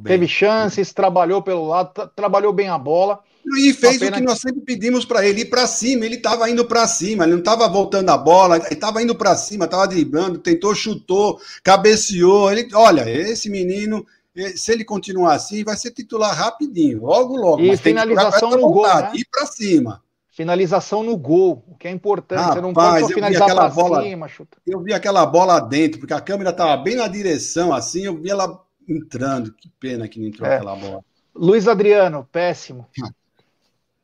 Teve 0.04 0.26
chances, 0.28 0.92
trabalhou 0.92 1.40
pelo 1.40 1.66
lado, 1.66 2.10
trabalhou 2.14 2.52
bem 2.52 2.68
a 2.68 2.76
bola. 2.76 3.20
E 3.56 3.72
fez 3.72 4.02
o 4.02 4.12
que 4.12 4.20
nós 4.20 4.40
sempre 4.40 4.60
pedimos 4.60 5.04
para 5.04 5.26
ele 5.26 5.42
ir 5.42 5.46
para 5.46 5.66
cima. 5.66 6.04
Ele 6.04 6.16
estava 6.16 6.50
indo 6.50 6.64
para 6.66 6.86
cima, 6.86 7.24
ele 7.24 7.32
não 7.32 7.38
estava 7.38 7.68
voltando 7.68 8.10
a 8.10 8.18
bola, 8.18 8.56
ele 8.56 8.66
estava 8.70 9.02
indo 9.02 9.14
para 9.14 9.34
cima, 9.36 9.64
estava 9.64 9.86
driblando, 9.86 10.38
tentou, 10.38 10.74
chutou, 10.74 11.40
cabeceou. 11.62 12.52
Ele, 12.52 12.68
olha, 12.74 13.08
esse 13.08 13.48
menino, 13.48 14.04
se 14.56 14.72
ele 14.72 14.84
continuar 14.84 15.34
assim, 15.34 15.64
vai 15.64 15.76
ser 15.76 15.90
titular 15.90 16.34
rapidinho, 16.34 17.02
logo, 17.02 17.36
logo. 17.36 17.62
E 17.62 17.76
finalização 17.76 18.50
no 18.50 18.70
gol, 18.70 18.86
né? 18.86 19.12
Ir 19.14 19.26
para 19.30 19.46
cima. 19.46 20.02
Finalização 20.28 21.02
no 21.02 21.16
gol, 21.16 21.64
o 21.66 21.74
que 21.74 21.88
é 21.88 21.90
importante. 21.90 22.38
Rapaz, 22.38 22.54
você 22.54 22.60
não 22.62 22.72
pode 22.72 23.00
só 23.00 23.08
finalizar 23.08 23.54
para 23.54 23.68
bola, 23.68 24.02
cima, 24.02 24.28
chuta. 24.28 24.56
Eu 24.66 24.80
vi 24.80 24.94
aquela 24.94 25.26
bola 25.26 25.60
dentro, 25.60 25.98
porque 25.98 26.14
a 26.14 26.20
câmera 26.20 26.50
estava 26.50 26.76
bem 26.82 26.96
na 26.96 27.08
direção, 27.08 27.74
assim, 27.74 28.04
eu 28.04 28.16
vi 28.16 28.30
ela 28.30 28.64
entrando. 28.88 29.52
Que 29.52 29.68
pena 29.80 30.08
que 30.08 30.20
não 30.20 30.28
entrou 30.28 30.48
é. 30.48 30.56
aquela 30.56 30.76
bola. 30.76 31.04
Luiz 31.34 31.66
Adriano, 31.68 32.26
péssimo. 32.30 32.86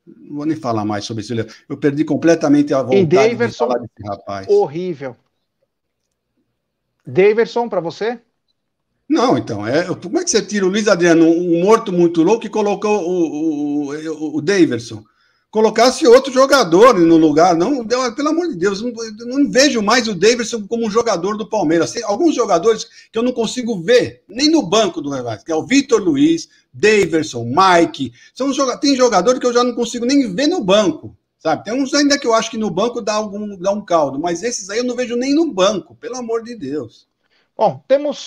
Não 0.06 0.36
vou 0.36 0.46
nem 0.46 0.56
falar 0.56 0.84
mais 0.84 1.04
sobre 1.04 1.22
isso. 1.22 1.32
Eu 1.68 1.76
perdi 1.76 2.04
completamente 2.04 2.74
a 2.74 2.82
vontade 2.82 3.00
e 3.00 3.06
Daverson, 3.06 3.46
de 3.46 3.72
falar 3.72 3.78
desse 3.78 4.08
rapaz. 4.08 4.48
Horrível. 4.48 5.16
Daverson, 7.06 7.68
para 7.68 7.80
você? 7.80 8.20
Não, 9.08 9.38
então, 9.38 9.66
é, 9.66 9.84
como 9.94 10.18
é 10.18 10.24
que 10.24 10.30
você 10.30 10.42
tira 10.42 10.66
o 10.66 10.68
Luiz 10.68 10.88
Adriano, 10.88 11.26
um 11.26 11.62
morto 11.62 11.92
muito 11.92 12.22
louco, 12.22 12.46
e 12.46 12.50
colocou 12.50 13.08
o, 13.08 13.92
o, 13.92 14.36
o, 14.36 14.42
Daverson? 14.42 15.04
colocasse 15.56 16.06
outro 16.06 16.30
jogador 16.30 16.98
no 16.98 17.16
lugar. 17.16 17.56
Não, 17.56 17.86
pelo 17.86 18.28
amor 18.28 18.48
de 18.48 18.56
Deus, 18.56 18.82
não, 18.82 18.92
não 19.26 19.50
vejo 19.50 19.80
mais 19.80 20.06
o 20.06 20.14
Davidson 20.14 20.66
como 20.66 20.86
um 20.86 20.90
jogador 20.90 21.38
do 21.38 21.48
Palmeiras. 21.48 21.92
Tem 21.92 22.02
alguns 22.02 22.34
jogadores 22.34 22.86
que 23.10 23.18
eu 23.18 23.22
não 23.22 23.32
consigo 23.32 23.80
ver, 23.80 24.22
nem 24.28 24.50
no 24.50 24.62
banco 24.62 25.00
do 25.00 25.08
Revaz, 25.08 25.42
que 25.42 25.50
é 25.50 25.56
o 25.56 25.64
Vitor 25.64 26.02
Luiz, 26.02 26.46
Davidson, 26.74 27.46
Mike. 27.46 28.12
São 28.34 28.52
tem 28.78 28.94
jogadores 28.94 29.40
que 29.40 29.46
eu 29.46 29.52
já 29.52 29.64
não 29.64 29.74
consigo 29.74 30.04
nem 30.04 30.30
ver 30.34 30.46
no 30.46 30.62
banco. 30.62 31.16
Sabe? 31.38 31.64
Tem 31.64 31.72
uns 31.72 31.94
ainda 31.94 32.18
que 32.18 32.26
eu 32.26 32.34
acho 32.34 32.50
que 32.50 32.58
no 32.58 32.70
banco 32.70 33.00
dá, 33.00 33.14
algum, 33.14 33.56
dá 33.56 33.70
um 33.70 33.82
caldo, 33.82 34.18
mas 34.18 34.42
esses 34.42 34.68
aí 34.68 34.78
eu 34.78 34.84
não 34.84 34.96
vejo 34.96 35.16
nem 35.16 35.34
no 35.34 35.50
banco, 35.52 35.94
pelo 35.94 36.16
amor 36.16 36.42
de 36.42 36.54
Deus. 36.54 37.06
Bom, 37.58 37.82
temos 37.88 38.18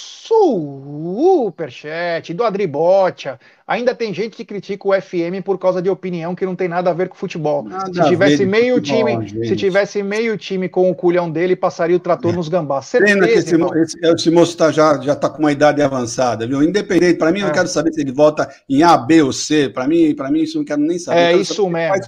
superchat 1.52 2.34
do 2.34 2.44
Adribotia. 2.44 3.40
Ainda 3.68 3.94
tem 3.94 4.12
gente 4.12 4.36
que 4.36 4.44
critica 4.44 4.88
o 4.88 5.00
FM 5.00 5.44
por 5.46 5.60
causa 5.60 5.80
de 5.84 5.90
opinião 5.90 6.34
que 6.34 6.48
não 6.48 6.56
tem 6.56 6.68
nada 6.68 6.90
a 6.90 6.94
ver 6.94 7.10
com 7.10 7.16
futebol. 7.16 7.62
Nada 7.62 7.94
se 7.94 8.10
tivesse 8.10 8.44
meio 8.44 8.78
futebol, 8.78 9.06
time, 9.06 9.28
gente. 9.28 9.48
se 9.48 9.56
tivesse 9.56 10.02
meio 10.02 10.36
time 10.36 10.68
com 10.68 10.90
o 10.90 10.96
culhão 10.96 11.30
dele, 11.30 11.56
passaria 11.56 11.96
o 11.96 12.00
trator 12.00 12.34
é. 12.34 12.38
nos 12.38 12.50
gambás. 12.50 12.88
Certeza, 12.88 13.14
Pena 13.14 13.28
que 13.28 13.34
esse, 13.34 13.56
esse, 13.56 14.00
esse 14.04 14.32
moço 14.32 14.58
tá, 14.58 14.72
já 14.72 15.00
já 15.00 15.16
tá 15.16 15.30
com 15.30 15.38
uma 15.38 15.52
idade 15.52 15.80
avançada, 15.80 16.48
viu? 16.48 16.64
Independente, 16.64 17.20
para 17.20 17.32
mim, 17.32 17.42
é. 17.42 17.44
eu 17.44 17.48
não 17.48 17.54
quero 17.54 17.68
saber 17.68 17.94
se 17.94 18.02
ele 18.02 18.12
volta 18.12 18.50
em 18.68 18.82
A, 18.82 18.98
B 18.98 19.22
ou 19.22 19.32
C. 19.32 19.70
Para 19.70 19.88
mim, 19.88 20.16
para 20.16 20.32
mim 20.32 20.42
isso 20.42 20.58
não 20.58 20.66
quero 20.66 20.82
nem 20.82 20.98
saber. 20.98 21.20
É 21.20 21.38
isso 21.38 21.70
mesmo. 21.70 22.04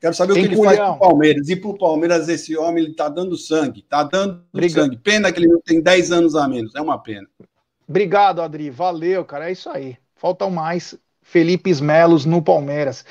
Quero 0.00 0.14
saber 0.14 0.34
Tem 0.34 0.44
o 0.44 0.48
que 0.48 0.54
ele 0.54 0.64
faz 0.64 0.78
pro 0.78 0.98
Palmeiras. 0.98 1.48
E 1.48 1.56
pro 1.56 1.78
Palmeiras, 1.78 2.28
esse 2.28 2.56
homem 2.56 2.84
ele 2.84 2.94
tá 2.94 3.08
dando 3.08 3.36
sangue. 3.36 3.82
Tá 3.82 4.02
dando 4.04 4.44
Obrigado. 4.52 4.84
sangue. 4.84 4.96
Pena 4.98 5.32
que 5.32 5.40
ele 5.40 5.48
não 5.48 5.60
tem 5.60 5.80
10 5.80 6.12
anos 6.12 6.34
a 6.36 6.46
menos. 6.46 6.74
É 6.74 6.80
uma 6.80 6.98
pena. 6.98 7.26
Obrigado, 7.88 8.42
Adri. 8.42 8.68
Valeu, 8.68 9.24
cara. 9.24 9.48
É 9.48 9.52
isso 9.52 9.70
aí. 9.70 9.96
Faltam 10.14 10.50
mais 10.50 10.98
Felipe 11.22 11.74
Melos 11.82 12.24
no 12.24 12.42
Palmeiras. 12.42 13.04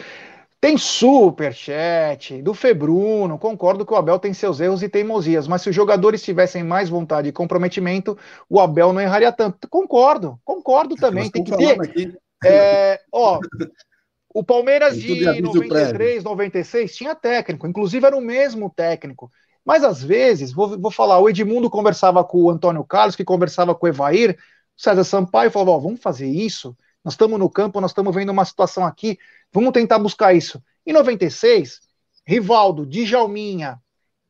Tem 0.61 0.77
superchat 0.77 2.41
do 2.41 2.53
Februno. 2.53 3.37
Concordo 3.37 3.85
que 3.85 3.93
o 3.93 3.95
Abel 3.95 4.17
tem 4.17 4.33
seus 4.33 4.59
erros 4.59 4.81
e 4.81 4.89
teimosias, 4.89 5.47
mas 5.47 5.61
se 5.61 5.69
os 5.69 5.75
jogadores 5.75 6.23
tivessem 6.23 6.63
mais 6.63 6.89
vontade 6.89 7.29
e 7.29 7.31
comprometimento, 7.31 8.17
o 8.49 8.59
Abel 8.59 8.91
não 8.91 9.01
erraria 9.01 9.31
tanto. 9.31 9.67
Concordo, 9.69 10.39
concordo 10.43 10.95
também. 10.95 11.29
Tem 11.29 11.43
que 11.43 11.55
ter. 11.55 12.17
É, 12.43 12.99
ó, 13.11 13.39
o 14.35 14.43
Palmeiras 14.43 14.99
de 14.99 15.41
93, 15.41 16.21
96 16.21 16.93
tinha 16.93 17.15
técnico, 17.15 17.65
inclusive 17.65 18.05
era 18.05 18.17
o 18.17 18.21
mesmo 18.21 18.69
técnico. 18.69 19.31
Mas 19.63 19.81
às 19.81 20.03
vezes, 20.03 20.51
vou, 20.51 20.77
vou 20.77 20.91
falar, 20.91 21.19
o 21.19 21.29
Edmundo 21.29 21.69
conversava 21.69 22.21
com 22.21 22.39
o 22.43 22.49
Antônio 22.49 22.83
Carlos, 22.83 23.15
que 23.15 23.23
conversava 23.23 23.73
com 23.73 23.85
o 23.85 23.89
Evair, 23.89 24.37
o 24.77 24.81
César 24.81 25.05
Sampaio 25.05 25.49
falava: 25.49 25.79
vamos 25.79 26.01
fazer 26.01 26.27
isso. 26.27 26.75
Nós 27.01 27.13
estamos 27.13 27.39
no 27.39 27.49
campo, 27.49 27.79
nós 27.79 27.91
estamos 27.91 28.13
vendo 28.13 28.29
uma 28.29 28.43
situação 28.43 28.85
aqui, 28.85 29.17
vamos 29.53 29.71
tentar 29.71 29.99
buscar 29.99 30.35
isso. 30.35 30.61
Em 30.85 30.91
96, 30.91 31.79
Rivaldo, 32.27 32.85
Djalminha, 32.85 33.79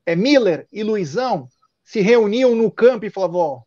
é, 0.06 0.16
Miller 0.16 0.68
e 0.72 0.84
Luizão 0.84 1.49
se 1.84 1.99
reuniam 2.01 2.53
no 2.53 2.70
campo 2.70 3.08
e 3.08 3.10
falavam: 3.10 3.39
ó, 3.39 3.62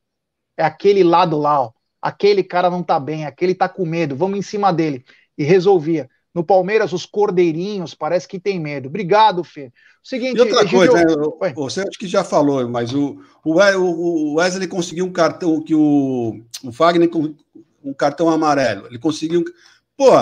é 0.57 0.63
aquele 0.63 1.03
lado 1.03 1.37
lá, 1.37 1.63
ó, 1.63 1.73
aquele 2.01 2.45
cara 2.45 2.71
não 2.71 2.85
tá 2.85 3.01
bem, 3.01 3.27
aquele 3.27 3.57
tá 3.57 3.69
com 3.69 3.85
medo, 3.85 4.15
vamos 4.15 4.39
em 4.39 4.43
cima 4.43 4.73
dele. 4.73 5.05
E 5.37 5.43
resolvia. 5.43 6.09
No 6.39 6.45
Palmeiras, 6.45 6.93
os 6.93 7.05
cordeirinhos 7.05 7.95
parece 7.95 8.29
que 8.29 8.39
tem 8.39 8.61
medo. 8.61 8.87
Obrigado, 8.87 9.43
Fê. 9.43 9.73
Seguinte, 10.05 10.37
e 10.37 10.41
outra 10.41 10.65
coisa, 10.71 10.95
né, 10.95 11.53
você 11.53 11.81
acho 11.81 11.99
que 11.99 12.07
já 12.07 12.23
falou, 12.23 12.69
mas 12.69 12.95
o, 12.95 13.19
o 13.45 14.35
Wesley 14.37 14.69
conseguiu 14.69 15.05
um 15.05 15.11
cartão 15.11 15.61
que 15.61 15.75
o, 15.75 16.41
o 16.63 16.71
Fagner 16.71 17.11
um 17.83 17.93
cartão 17.93 18.31
amarelo. 18.31 18.87
Ele 18.87 19.01
conseguiu. 19.01 19.43
Pô, 19.97 20.13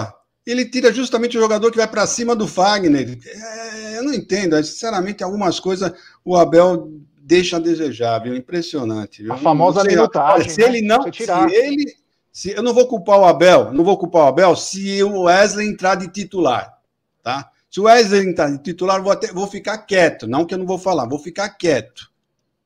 ele 0.47 0.65
tira 0.65 0.91
justamente 0.91 1.37
o 1.37 1.41
jogador 1.41 1.71
que 1.71 1.77
vai 1.77 1.87
para 1.87 2.07
cima 2.07 2.35
do 2.35 2.49
Fagner. 2.49 3.19
É, 3.27 3.99
eu 3.99 4.03
não 4.03 4.15
entendo. 4.15 4.57
Sinceramente, 4.65 5.23
algumas 5.23 5.61
coisas 5.61 5.93
o 6.25 6.35
Abel 6.35 6.91
deixa 7.21 7.59
a 7.59 7.61
desejar, 7.61 8.21
viu? 8.21 8.35
Impressionante. 8.35 9.23
Viu? 9.23 9.35
A 9.35 9.37
famosa 9.37 9.85
minutagem. 9.85 10.49
Se 10.49 10.63
né? 10.63 10.69
ele 10.69 10.81
não. 10.81 11.13
Se 11.13 11.31
ele 11.31 11.95
se, 12.37 12.51
eu 12.51 12.63
não 12.63 12.75
vou 12.75 12.87
culpar 12.87 13.19
o 13.19 13.25
Abel, 13.25 13.73
não 13.73 13.83
vou 13.83 13.97
culpar 13.97 14.25
o 14.25 14.27
Abel 14.27 14.55
se 14.55 15.03
o 15.03 15.23
Wesley 15.23 15.67
entrar 15.67 15.95
de 15.95 16.07
titular, 16.07 16.79
tá? 17.23 17.51
Se 17.71 17.81
o 17.81 17.85
Wesley 17.85 18.29
entrar 18.29 18.51
de 18.51 18.59
titular, 18.59 19.03
vou, 19.03 19.11
até, 19.11 19.33
vou 19.33 19.47
ficar 19.47 19.79
quieto. 19.79 20.27
Não 20.27 20.45
que 20.45 20.53
eu 20.53 20.59
não 20.59 20.67
vou 20.67 20.77
falar, 20.77 21.07
vou 21.07 21.19
ficar 21.19 21.49
quieto, 21.49 22.11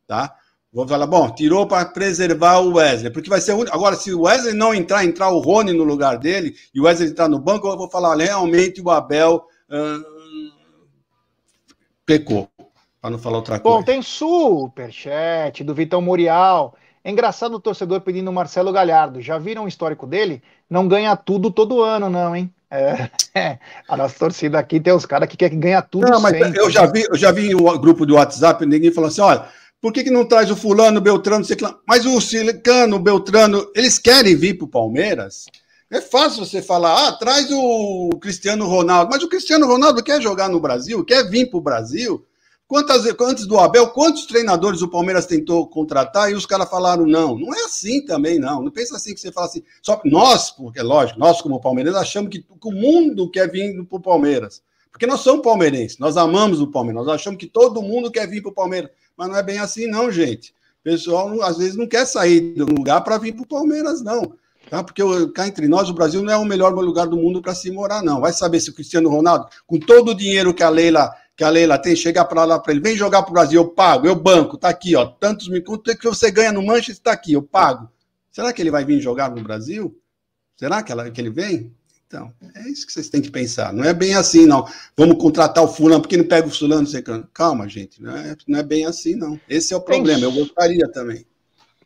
tá? 0.09 0.35
Vou 0.73 0.89
falar, 0.89 1.07
bom, 1.07 1.31
tirou 1.31 1.68
para 1.68 1.85
preservar 1.85 2.59
o 2.59 2.75
Wesley, 2.75 3.12
porque 3.12 3.31
vai 3.31 3.41
ser 3.41 3.55
o 3.55 3.62
Agora, 3.73 3.95
se 3.95 4.12
o 4.12 4.23
Wesley 4.23 4.55
não 4.55 4.75
entrar, 4.75 5.05
entrar 5.05 5.31
o 5.31 5.39
Rony 5.39 5.73
no 5.73 5.85
lugar 5.85 6.18
dele, 6.18 6.53
e 6.75 6.81
o 6.81 6.85
Wesley 6.87 7.11
entrar 7.11 7.29
no 7.29 7.39
banco, 7.39 7.68
eu 7.68 7.79
vou 7.79 7.89
falar, 7.89 8.16
realmente 8.16 8.83
o 8.83 8.91
Abel 8.91 9.47
hum, 9.71 10.51
pecou, 12.05 12.51
para 13.01 13.11
não 13.11 13.21
falar 13.21 13.37
outra 13.37 13.61
coisa. 13.61 13.79
Bom, 13.79 13.85
tem 13.85 14.03
superchat 14.03 15.62
do 15.62 15.73
Vitão 15.73 16.03
Murial. 16.03 16.75
É 17.03 17.11
engraçado 17.11 17.55
o 17.55 17.61
torcedor 17.61 18.01
pedindo 18.03 18.31
o 18.31 18.33
Marcelo 18.33 18.73
Galhardo. 18.73 19.21
Já 19.21 19.39
viram 19.39 19.65
o 19.65 19.69
histórico 19.69 20.07
dele? 20.07 20.43
Não 20.69 20.87
ganha 20.87 21.17
tudo 21.17 21.51
todo 21.51 21.83
ano, 21.83 22.11
não, 22.11 22.37
hein? 22.37 22.53
É, 22.71 23.11
é. 23.35 23.59
A 23.89 23.97
nossa 23.97 24.19
torcida 24.19 24.59
aqui 24.59 24.79
tem 24.79 24.93
os 24.93 25.07
caras 25.07 25.29
que 25.29 25.37
querem 25.37 25.59
ganhar 25.59 25.83
tudo 25.83 26.09
não, 26.09 26.21
mas 26.21 26.37
sempre. 26.37 26.61
Eu 26.61 26.71
já 26.71 26.87
vi, 26.87 27.07
eu 27.09 27.17
já 27.17 27.33
vi 27.33 27.55
o 27.55 27.79
grupo 27.79 28.05
do 28.05 28.15
WhatsApp, 28.15 28.65
ninguém 28.67 28.93
falou 28.93 29.09
assim: 29.09 29.23
olha, 29.23 29.47
por 29.81 29.93
que, 29.93 30.05
que 30.05 30.11
não 30.11 30.27
traz 30.27 30.51
o 30.51 30.57
fulano, 30.57 30.99
o 30.99 31.03
Beltrano, 31.03 31.45
o 31.45 31.81
Mas 31.89 32.05
o 32.05 32.21
Silicano, 32.21 32.97
o 32.97 33.01
Beltrano, 33.01 33.67
eles 33.75 33.99
querem 33.99 34.37
vir 34.37 34.59
para 34.59 34.67
o 34.67 34.69
Palmeiras? 34.69 35.47
É 35.91 36.01
fácil 36.01 36.45
você 36.45 36.63
falar, 36.63 37.09
ah, 37.09 37.13
traz 37.13 37.49
o 37.51 38.11
Cristiano 38.21 38.67
Ronaldo. 38.67 39.11
Mas 39.11 39.25
o 39.25 39.29
Cristiano 39.29 39.67
Ronaldo 39.67 40.05
quer 40.05 40.23
jogar 40.23 40.49
no 40.49 40.61
Brasil, 40.61 41.05
quer 41.05 41.29
vir 41.29 41.51
para 41.51 41.59
o 41.59 41.63
Brasil. 41.63 42.25
Quantas, 42.71 43.05
antes 43.21 43.49
do 43.49 43.59
Abel, 43.59 43.89
quantos 43.89 44.27
treinadores 44.27 44.81
o 44.81 44.87
Palmeiras 44.87 45.27
tentou 45.27 45.66
contratar 45.66 46.31
e 46.31 46.37
os 46.37 46.47
caras 46.47 46.71
falaram 46.71 47.05
não? 47.05 47.37
Não 47.37 47.53
é 47.53 47.64
assim 47.64 48.05
também, 48.05 48.39
não. 48.39 48.62
Não 48.62 48.71
pensa 48.71 48.95
assim 48.95 49.12
que 49.12 49.18
você 49.18 49.33
fala 49.33 49.49
assim. 49.49 49.64
Só 49.83 50.01
nós, 50.05 50.53
porque 50.53 50.79
é 50.79 50.83
lógico, 50.85 51.18
nós 51.18 51.43
como 51.43 51.61
Palmeiras 51.61 51.97
achamos 51.97 52.31
que, 52.31 52.39
que 52.39 52.68
o 52.68 52.71
mundo 52.71 53.29
quer 53.29 53.51
vir 53.51 53.85
para 53.87 53.97
o 53.97 54.01
Palmeiras. 54.01 54.62
Porque 54.89 55.05
nós 55.05 55.18
somos 55.18 55.43
palmeirenses, 55.43 55.99
nós 55.99 56.16
amamos 56.16 56.61
o 56.61 56.68
Palmeiras, 56.68 57.05
nós 57.05 57.14
achamos 57.16 57.41
que 57.41 57.49
todo 57.49 57.83
mundo 57.83 58.09
quer 58.09 58.29
vir 58.29 58.41
para 58.41 58.53
o 58.53 58.55
Palmeiras. 58.55 58.91
Mas 59.16 59.29
não 59.29 59.37
é 59.37 59.43
bem 59.43 59.59
assim, 59.59 59.89
não, 59.89 60.09
gente. 60.09 60.55
O 60.81 60.85
pessoal 60.85 61.43
às 61.43 61.59
vezes 61.59 61.75
não 61.75 61.89
quer 61.89 62.07
sair 62.07 62.55
do 62.55 62.66
lugar 62.66 63.01
para 63.01 63.18
vir 63.18 63.33
para 63.33 63.43
o 63.43 63.49
Palmeiras, 63.49 64.01
não. 64.01 64.35
Tá? 64.71 64.85
Porque 64.85 65.03
cá 65.35 65.49
entre 65.49 65.66
nós, 65.66 65.89
o 65.89 65.95
Brasil 65.95 66.23
não 66.23 66.33
é 66.33 66.37
o 66.37 66.45
melhor 66.45 66.73
lugar 66.73 67.09
do 67.09 67.16
mundo 67.16 67.43
para 67.43 67.53
se 67.53 67.68
morar, 67.73 68.01
não. 68.01 68.21
Vai 68.21 68.33
saber 68.33 68.61
se 68.61 68.71
o 68.71 68.75
Cristiano 68.75 69.11
Ronaldo, 69.11 69.49
com 69.66 69.77
todo 69.77 70.12
o 70.12 70.14
dinheiro 70.14 70.55
que 70.55 70.62
a 70.62 70.68
Leila 70.68 71.12
que 71.41 71.45
a 71.45 71.49
Leila 71.49 71.78
tem, 71.78 71.97
chegar 71.97 72.26
para 72.26 72.45
lá 72.45 72.59
para 72.59 72.70
ele, 72.70 72.82
vem 72.82 72.95
jogar 72.95 73.22
para 73.22 73.30
o 73.30 73.32
Brasil, 73.32 73.62
eu 73.62 73.68
pago, 73.70 74.07
eu 74.07 74.14
banco, 74.14 74.59
tá 74.59 74.68
aqui, 74.68 74.95
ó, 74.95 75.07
tantos 75.07 75.49
mil, 75.49 75.64
quanto 75.64 75.91
é 75.91 75.97
que 75.97 76.05
você 76.05 76.30
ganha 76.30 76.53
no 76.53 76.62
Manchester, 76.62 76.97
está 76.97 77.12
aqui, 77.12 77.32
eu 77.32 77.43
pago. 77.43 77.91
Será 78.30 78.53
que 78.53 78.61
ele 78.61 78.70
vai 78.70 78.84
vir 78.84 79.01
jogar 79.01 79.30
no 79.34 79.43
Brasil? 79.43 79.99
Será 80.55 80.82
que, 80.82 80.93
ela, 80.93 81.11
que 81.11 81.18
ele 81.18 81.30
vem? 81.30 81.74
Então, 82.07 82.30
é 82.55 82.68
isso 82.68 82.86
que 82.86 82.93
vocês 82.93 83.09
têm 83.09 83.22
que 83.22 83.30
pensar. 83.30 83.72
Não 83.72 83.84
é 83.84 83.95
bem 83.95 84.14
assim, 84.16 84.45
não. 84.45 84.68
Vamos 84.95 85.16
contratar 85.16 85.64
o 85.64 85.68
fulano, 85.68 86.03
porque 86.03 86.18
não 86.18 86.26
pega 86.26 86.47
o 86.47 86.51
fulano, 86.51 86.86
sei 86.86 87.03
Calma, 87.32 87.66
gente, 87.66 88.03
não 88.03 88.14
é, 88.14 88.36
não 88.47 88.59
é 88.59 88.62
bem 88.62 88.84
assim, 88.84 89.14
não. 89.14 89.41
Esse 89.49 89.72
é 89.72 89.76
o 89.78 89.80
problema, 89.80 90.22
eu 90.22 90.32
gostaria 90.32 90.93
também. 90.93 91.24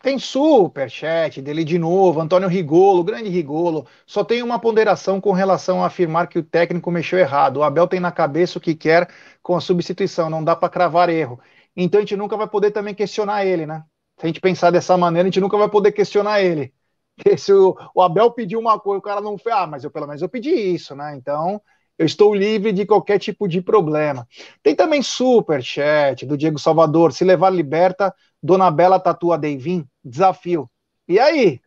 Tem 0.05 0.18
superchat 0.18 1.40
dele 1.40 1.64
de 1.64 1.78
novo, 1.78 2.20
Antônio 2.20 2.46
Rigolo, 2.46 3.02
grande 3.02 3.30
Rigolo. 3.30 3.86
Só 4.07 4.22
tem 4.22 4.42
uma 4.42 4.59
ponderação 4.59 5.18
com 5.18 5.32
relação 5.32 5.82
a 5.82 5.86
afirmar 5.86 6.28
que 6.28 6.38
o 6.38 6.42
técnico 6.42 6.90
mexeu 6.90 7.18
errado. 7.18 7.57
O 7.57 7.62
Abel 7.62 7.88
tem 7.88 8.00
na 8.00 8.12
cabeça 8.12 8.59
o 8.59 8.61
que 8.61 8.74
quer 8.74 9.09
com 9.42 9.57
a 9.57 9.62
substituição, 9.62 10.28
não 10.28 10.44
dá 10.44 10.55
para 10.55 10.68
cravar 10.68 11.09
erro. 11.09 11.40
Então 11.74 11.98
a 11.98 12.02
gente 12.02 12.16
nunca 12.16 12.36
vai 12.36 12.46
poder 12.46 12.70
também 12.70 12.94
questionar 12.94 13.46
ele, 13.46 13.64
né? 13.64 13.82
Se 14.18 14.26
a 14.26 14.28
gente 14.28 14.42
pensar 14.42 14.70
dessa 14.70 14.94
maneira, 14.98 15.26
a 15.26 15.30
gente 15.30 15.40
nunca 15.40 15.57
vai 15.57 15.70
poder 15.70 15.90
questionar 15.92 16.42
ele. 16.42 16.74
Porque 17.16 17.38
se 17.38 17.52
o, 17.55 17.74
o 17.94 18.02
Abel 18.02 18.30
pediu 18.30 18.61
uma 18.61 18.78
coisa, 18.78 18.98
o 18.98 19.02
cara 19.02 19.22
não 19.22 19.38
fez, 19.38 19.57
ah, 19.57 19.66
mas 19.66 19.84
eu 19.84 19.90
pelo 19.90 20.07
menos 20.07 20.20
eu 20.20 20.28
pedi 20.28 20.50
isso, 20.50 20.94
né? 20.94 21.16
Então 21.16 21.62
eu 21.98 22.07
estou 22.07 22.34
livre 22.34 22.72
de 22.72 22.84
qualquer 22.84 23.18
tipo 23.18 23.46
de 23.48 23.62
problema. 23.62 24.26
Tem 24.62 24.74
também 24.74 25.00
super 25.02 25.62
chat 25.62 26.26
do 26.26 26.36
Diego 26.36 26.59
Salvador. 26.59 27.12
Se 27.12 27.24
levar 27.24 27.50
liberta, 27.50 28.12
Dona 28.45 28.70
Bela 28.70 29.01
tatua 29.01 29.38
Deivin? 29.38 29.86
Desafio. 30.05 30.68
E 31.09 31.18
aí? 31.18 31.62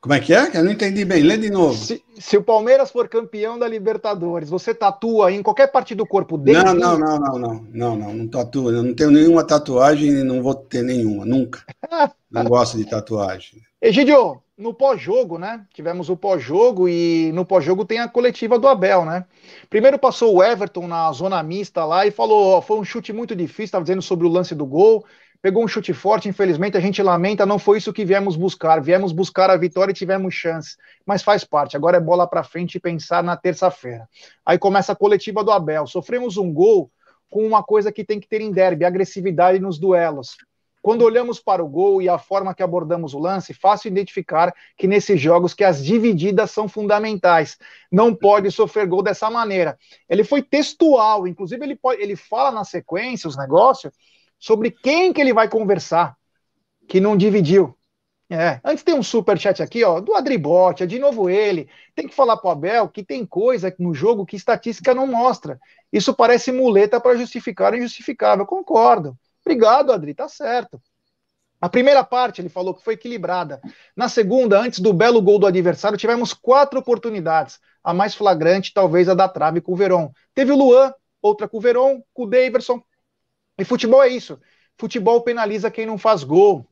Como 0.00 0.14
é 0.14 0.20
que 0.20 0.32
é? 0.32 0.56
Eu 0.56 0.62
não 0.62 0.70
entendi 0.70 1.04
bem. 1.04 1.20
Lê 1.20 1.36
de 1.36 1.50
novo. 1.50 1.74
Se, 1.74 2.00
se, 2.16 2.36
o 2.36 2.42
Palmeiras 2.44 2.92
for 2.92 3.08
campeão 3.08 3.58
da 3.58 3.66
Libertadores, 3.66 4.48
você 4.48 4.72
tatua 4.72 5.32
em 5.32 5.42
qualquer 5.42 5.72
parte 5.72 5.96
do 5.96 6.06
corpo 6.06 6.38
dele? 6.38 6.62
Não, 6.62 6.74
não, 6.74 6.96
não, 6.96 7.18
não, 7.18 7.38
não, 7.38 7.66
não, 7.72 7.96
não, 7.96 8.14
não 8.14 8.28
tatua. 8.28 8.70
Eu 8.70 8.84
não 8.84 8.94
tenho 8.94 9.10
nenhuma 9.10 9.42
tatuagem 9.42 10.10
e 10.10 10.22
não 10.22 10.40
vou 10.40 10.54
ter 10.54 10.84
nenhuma, 10.84 11.24
nunca. 11.24 11.64
não 12.30 12.44
gosto 12.44 12.78
de 12.78 12.84
tatuagem. 12.84 13.60
Egidio, 13.80 14.40
no 14.56 14.72
pós-jogo, 14.72 15.38
né? 15.38 15.64
Tivemos 15.74 16.08
o 16.08 16.16
pós-jogo 16.16 16.88
e 16.88 17.32
no 17.32 17.44
pós-jogo 17.44 17.84
tem 17.84 17.98
a 17.98 18.08
coletiva 18.08 18.60
do 18.60 18.68
Abel, 18.68 19.04
né? 19.04 19.24
Primeiro 19.68 19.98
passou 19.98 20.36
o 20.36 20.42
Everton 20.42 20.86
na 20.86 21.10
zona 21.10 21.42
mista 21.42 21.84
lá 21.84 22.06
e 22.06 22.12
falou: 22.12 22.62
foi 22.62 22.78
um 22.78 22.84
chute 22.84 23.12
muito 23.12 23.34
difícil, 23.34 23.64
estava 23.64 23.84
dizendo 23.84 24.02
sobre 24.02 24.24
o 24.24 24.30
lance 24.30 24.54
do 24.54 24.64
gol 24.64 25.04
pegou 25.42 25.64
um 25.64 25.68
chute 25.68 25.92
forte, 25.92 26.28
infelizmente 26.28 26.76
a 26.76 26.80
gente 26.80 27.02
lamenta, 27.02 27.44
não 27.44 27.58
foi 27.58 27.78
isso 27.78 27.92
que 27.92 28.04
viemos 28.04 28.36
buscar. 28.36 28.80
Viemos 28.80 29.10
buscar 29.10 29.50
a 29.50 29.56
vitória 29.56 29.90
e 29.90 29.94
tivemos 29.94 30.32
chance, 30.32 30.76
mas 31.04 31.22
faz 31.22 31.42
parte. 31.42 31.76
Agora 31.76 31.96
é 31.96 32.00
bola 32.00 32.28
para 32.28 32.44
frente 32.44 32.76
e 32.76 32.80
pensar 32.80 33.24
na 33.24 33.36
terça-feira. 33.36 34.08
Aí 34.46 34.56
começa 34.56 34.92
a 34.92 34.96
coletiva 34.96 35.42
do 35.42 35.50
Abel. 35.50 35.86
Sofremos 35.88 36.36
um 36.36 36.52
gol 36.52 36.88
com 37.28 37.44
uma 37.44 37.62
coisa 37.62 37.90
que 37.90 38.04
tem 38.04 38.20
que 38.20 38.28
ter 38.28 38.40
em 38.40 38.52
derby, 38.52 38.84
agressividade 38.84 39.58
nos 39.58 39.80
duelos. 39.80 40.36
Quando 40.80 41.02
olhamos 41.02 41.38
para 41.38 41.62
o 41.62 41.68
gol 41.68 42.02
e 42.02 42.08
a 42.08 42.18
forma 42.18 42.54
que 42.54 42.62
abordamos 42.62 43.14
o 43.14 43.18
lance, 43.18 43.54
fácil 43.54 43.88
identificar 43.88 44.52
que 44.76 44.88
nesses 44.88 45.20
jogos 45.20 45.54
que 45.54 45.62
as 45.62 45.82
divididas 45.82 46.50
são 46.50 46.68
fundamentais. 46.68 47.56
Não 47.90 48.12
pode 48.12 48.50
sofrer 48.50 48.86
gol 48.86 49.02
dessa 49.02 49.30
maneira. 49.30 49.78
Ele 50.08 50.24
foi 50.24 50.42
textual, 50.42 51.26
inclusive 51.26 51.64
ele, 51.64 51.76
pode, 51.76 52.02
ele 52.02 52.16
fala 52.16 52.50
na 52.50 52.64
sequência 52.64 53.28
os 53.28 53.36
negócios 53.36 53.92
sobre 54.42 54.72
quem 54.72 55.12
que 55.12 55.20
ele 55.20 55.32
vai 55.32 55.48
conversar, 55.48 56.16
que 56.88 56.98
não 56.98 57.16
dividiu. 57.16 57.78
É, 58.28 58.60
antes 58.64 58.82
tem 58.82 58.92
um 58.92 59.02
super 59.02 59.38
chat 59.38 59.62
aqui, 59.62 59.84
ó, 59.84 60.00
do 60.00 60.16
Adribote, 60.16 60.82
é 60.82 60.86
de 60.86 60.98
novo 60.98 61.30
ele. 61.30 61.68
Tem 61.94 62.08
que 62.08 62.14
falar 62.14 62.36
pro 62.36 62.50
Abel 62.50 62.88
que 62.88 63.04
tem 63.04 63.24
coisa 63.24 63.72
no 63.78 63.94
jogo 63.94 64.26
que 64.26 64.34
estatística 64.34 64.92
não 64.92 65.06
mostra. 65.06 65.60
Isso 65.92 66.12
parece 66.12 66.50
muleta 66.50 67.00
para 67.00 67.16
justificar 67.16 67.72
o 67.72 67.76
injustificável. 67.76 68.44
Concordo. 68.44 69.16
Obrigado, 69.46 69.92
Adri, 69.92 70.12
tá 70.12 70.28
certo. 70.28 70.82
A 71.60 71.68
primeira 71.68 72.02
parte 72.02 72.40
ele 72.40 72.48
falou 72.48 72.74
que 72.74 72.82
foi 72.82 72.94
equilibrada. 72.94 73.60
Na 73.94 74.08
segunda, 74.08 74.58
antes 74.58 74.80
do 74.80 74.92
belo 74.92 75.22
gol 75.22 75.38
do 75.38 75.46
adversário, 75.46 75.96
tivemos 75.96 76.34
quatro 76.34 76.80
oportunidades. 76.80 77.60
A 77.84 77.94
mais 77.94 78.12
flagrante, 78.12 78.74
talvez 78.74 79.08
a 79.08 79.14
da 79.14 79.28
trave 79.28 79.60
com 79.60 79.72
o 79.72 79.76
Verón. 79.76 80.10
Teve 80.34 80.50
o 80.50 80.56
Luan, 80.56 80.92
outra 81.20 81.46
com 81.46 81.58
o 81.58 81.60
Verón, 81.60 82.00
com 82.12 82.24
o 82.24 82.26
Daverson. 82.26 82.82
E 83.58 83.64
futebol 83.64 84.02
é 84.02 84.08
isso. 84.08 84.38
Futebol 84.78 85.20
penaliza 85.22 85.70
quem 85.70 85.86
não 85.86 85.98
faz 85.98 86.24
gol. 86.24 86.66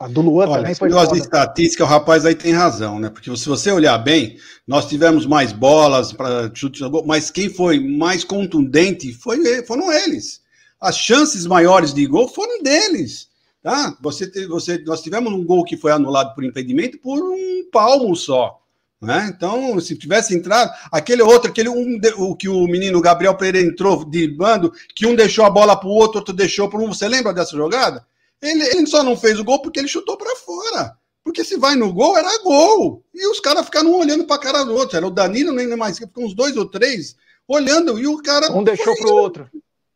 A 0.00 0.06
do 0.06 0.20
Luan 0.20 0.46
Olha, 0.46 0.60
também 0.62 0.74
foi 0.76 0.88
negócio 0.88 1.14
de 1.14 1.22
estatística, 1.22 1.82
o 1.82 1.86
rapaz 1.86 2.24
aí 2.24 2.34
tem 2.34 2.52
razão, 2.52 3.00
né? 3.00 3.10
Porque 3.10 3.36
se 3.36 3.48
você 3.48 3.72
olhar 3.72 3.98
bem, 3.98 4.38
nós 4.64 4.88
tivemos 4.88 5.26
mais 5.26 5.50
bolas 5.50 6.12
para 6.12 6.54
chute, 6.54 6.82
mas 7.04 7.32
quem 7.32 7.48
foi 7.50 7.80
mais 7.80 8.22
contundente 8.22 9.12
foi, 9.12 9.64
foram 9.64 9.92
eles. 9.92 10.40
As 10.80 10.96
chances 10.96 11.46
maiores 11.46 11.92
de 11.92 12.06
gol 12.06 12.28
foram 12.28 12.62
deles. 12.62 13.28
Tá? 13.60 13.96
Você, 14.00 14.46
você, 14.46 14.78
nós 14.78 15.02
tivemos 15.02 15.32
um 15.32 15.44
gol 15.44 15.64
que 15.64 15.76
foi 15.76 15.90
anulado 15.90 16.32
por 16.32 16.44
impedimento 16.44 16.96
por 16.98 17.20
um 17.20 17.68
palmo 17.72 18.14
só. 18.14 18.62
Né? 19.00 19.32
Então, 19.32 19.78
se 19.80 19.96
tivesse 19.96 20.34
entrado, 20.34 20.72
aquele 20.90 21.22
outro, 21.22 21.50
aquele 21.50 21.68
um, 21.68 22.00
o 22.16 22.34
que 22.34 22.48
o 22.48 22.66
menino 22.66 23.00
Gabriel 23.00 23.36
Pereira 23.36 23.66
entrou 23.66 24.04
de 24.04 24.26
bando, 24.26 24.72
que 24.94 25.06
um 25.06 25.14
deixou 25.14 25.44
a 25.44 25.50
bola 25.50 25.78
para 25.78 25.88
o 25.88 25.92
outro, 25.92 26.18
outro 26.18 26.34
deixou 26.34 26.68
para 26.68 26.80
um. 26.80 26.88
Você 26.88 27.06
lembra 27.08 27.32
dessa 27.32 27.56
jogada? 27.56 28.04
Ele, 28.42 28.62
ele 28.64 28.86
só 28.86 29.04
não 29.04 29.16
fez 29.16 29.38
o 29.38 29.44
gol 29.44 29.62
porque 29.62 29.78
ele 29.78 29.88
chutou 29.88 30.16
para 30.16 30.34
fora. 30.36 30.96
Porque 31.22 31.44
se 31.44 31.56
vai 31.56 31.76
no 31.76 31.92
gol, 31.92 32.16
era 32.16 32.42
gol. 32.42 33.04
E 33.14 33.26
os 33.28 33.38
caras 33.38 33.66
ficaram 33.66 33.92
olhando 33.92 34.24
para 34.24 34.36
a 34.36 34.40
cara 34.40 34.64
do 34.64 34.74
outro. 34.74 34.96
Era 34.96 35.06
o 35.06 35.10
Danilo, 35.10 35.52
nem 35.52 35.68
mais, 35.76 35.98
ficou 35.98 36.24
uns 36.24 36.34
dois 36.34 36.56
ou 36.56 36.66
três 36.66 37.16
olhando. 37.46 37.98
E 37.98 38.06
o 38.06 38.18
cara. 38.18 38.50
Um 38.50 38.64
deixou 38.64 38.96
para 38.96 39.08
o 39.08 39.14
outro. 39.14 39.50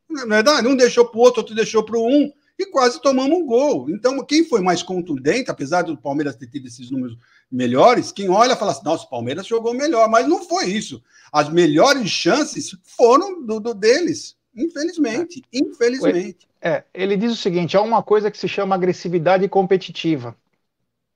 Não 0.09 0.23
é 0.23 0.27
verdade? 0.27 0.69
Um 0.69 0.77
deixou 0.77 1.07
para 1.07 1.19
o 1.19 1.23
outro, 1.23 1.41
outro 1.41 1.57
deixou 1.57 1.83
para 1.83 1.99
o 1.99 2.07
um. 2.07 2.31
E 2.59 2.67
quase 2.67 3.01
tomamos 3.01 3.37
um 3.37 3.47
gol. 3.47 3.89
Então, 3.91 4.23
quem 4.25 4.45
foi 4.45 4.61
mais 4.61 4.83
contundente, 4.83 5.51
apesar 5.51 5.83
do 5.83 5.97
Palmeiras 5.97 6.37
ter 6.37 6.47
tido 6.47 6.69
esses 6.69 6.91
números 6.91 7.17
melhores, 7.53 8.11
quem 8.11 8.29
olha 8.29 8.57
fala 8.57 8.73
assim: 8.73 8.85
nossa, 8.85 9.05
o 9.05 9.11
Palmeiras 9.11 9.47
jogou 9.47 9.75
melhor. 9.75 10.09
Mas 10.09 10.27
não 10.27 10.43
foi 10.43 10.67
isso. 10.67 11.03
As 11.33 11.49
melhores 11.49 12.09
chances 12.11 12.77
foram 12.83 13.45
do, 13.45 13.61
do 13.61 13.75
deles. 13.75 14.37
Infelizmente. 14.55 15.43
Infelizmente. 15.53 16.49
É, 16.61 16.85
ele 16.95 17.17
diz 17.17 17.33
o 17.33 17.37
seguinte: 17.37 17.77
há 17.77 17.81
uma 17.81 18.03
coisa 18.03 18.31
que 18.31 18.39
se 18.39 18.49
chama 18.49 18.75
agressividade 18.75 19.49
competitiva. 19.49 20.37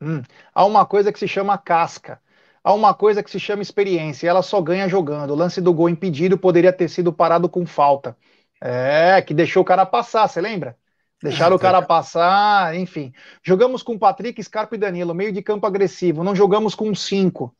Hum, 0.00 0.22
há 0.54 0.64
uma 0.64 0.84
coisa 0.84 1.12
que 1.12 1.18
se 1.18 1.26
chama 1.26 1.56
casca. 1.56 2.20
Há 2.62 2.74
uma 2.74 2.92
coisa 2.92 3.22
que 3.22 3.30
se 3.30 3.38
chama 3.38 3.62
experiência. 3.62 4.28
Ela 4.28 4.42
só 4.42 4.60
ganha 4.60 4.88
jogando. 4.88 5.30
O 5.30 5.36
lance 5.36 5.60
do 5.60 5.72
gol 5.72 5.88
impedido 5.88 6.36
poderia 6.36 6.72
ter 6.72 6.88
sido 6.88 7.12
parado 7.12 7.48
com 7.48 7.64
falta. 7.64 8.16
É, 8.60 9.22
que 9.22 9.32
deixou 9.34 9.62
o 9.62 9.64
cara 9.64 9.86
passar, 9.86 10.28
você 10.28 10.40
lembra? 10.40 10.76
Deixaram 11.22 11.56
o 11.56 11.58
cara 11.58 11.80
passar, 11.80 12.76
enfim. 12.76 13.12
Jogamos 13.42 13.82
com 13.82 13.98
Patrick, 13.98 14.42
Scarpa 14.42 14.74
e 14.74 14.78
Danilo, 14.78 15.14
meio 15.14 15.32
de 15.32 15.42
campo 15.42 15.66
agressivo. 15.66 16.22
Não 16.22 16.34
jogamos 16.34 16.74
com 16.74 16.94
cinco. 16.94 17.54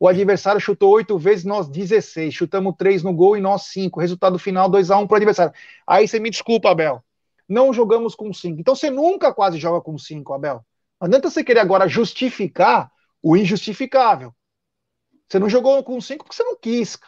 O 0.00 0.08
adversário 0.08 0.60
chutou 0.60 0.90
oito 0.90 1.16
vezes, 1.18 1.44
nós 1.44 1.68
16. 1.68 2.34
Chutamos 2.34 2.74
três 2.76 3.02
no 3.02 3.12
gol 3.12 3.36
e 3.36 3.40
nós 3.40 3.64
cinco. 3.64 4.00
Resultado 4.00 4.38
final 4.38 4.68
2 4.68 4.90
a 4.90 4.98
1 4.98 5.02
um 5.02 5.06
para 5.06 5.14
o 5.14 5.16
adversário. 5.16 5.54
Aí 5.86 6.08
você 6.08 6.18
me 6.18 6.30
desculpa, 6.30 6.70
Abel 6.70 7.04
não 7.52 7.72
jogamos 7.72 8.14
com 8.14 8.32
cinco. 8.32 8.60
Então 8.60 8.74
você 8.74 8.90
nunca 8.90 9.32
quase 9.32 9.58
joga 9.58 9.80
com 9.80 9.98
cinco, 9.98 10.32
Abel. 10.32 10.64
Não 11.00 11.06
adianta 11.06 11.30
você 11.30 11.44
querer 11.44 11.60
agora 11.60 11.86
justificar 11.86 12.90
o 13.22 13.36
injustificável. 13.36 14.34
Você 15.28 15.38
não 15.38 15.48
jogou 15.48 15.82
com 15.84 16.00
cinco 16.00 16.24
porque 16.24 16.36
você 16.36 16.42
não 16.42 16.56
quis. 16.56 16.98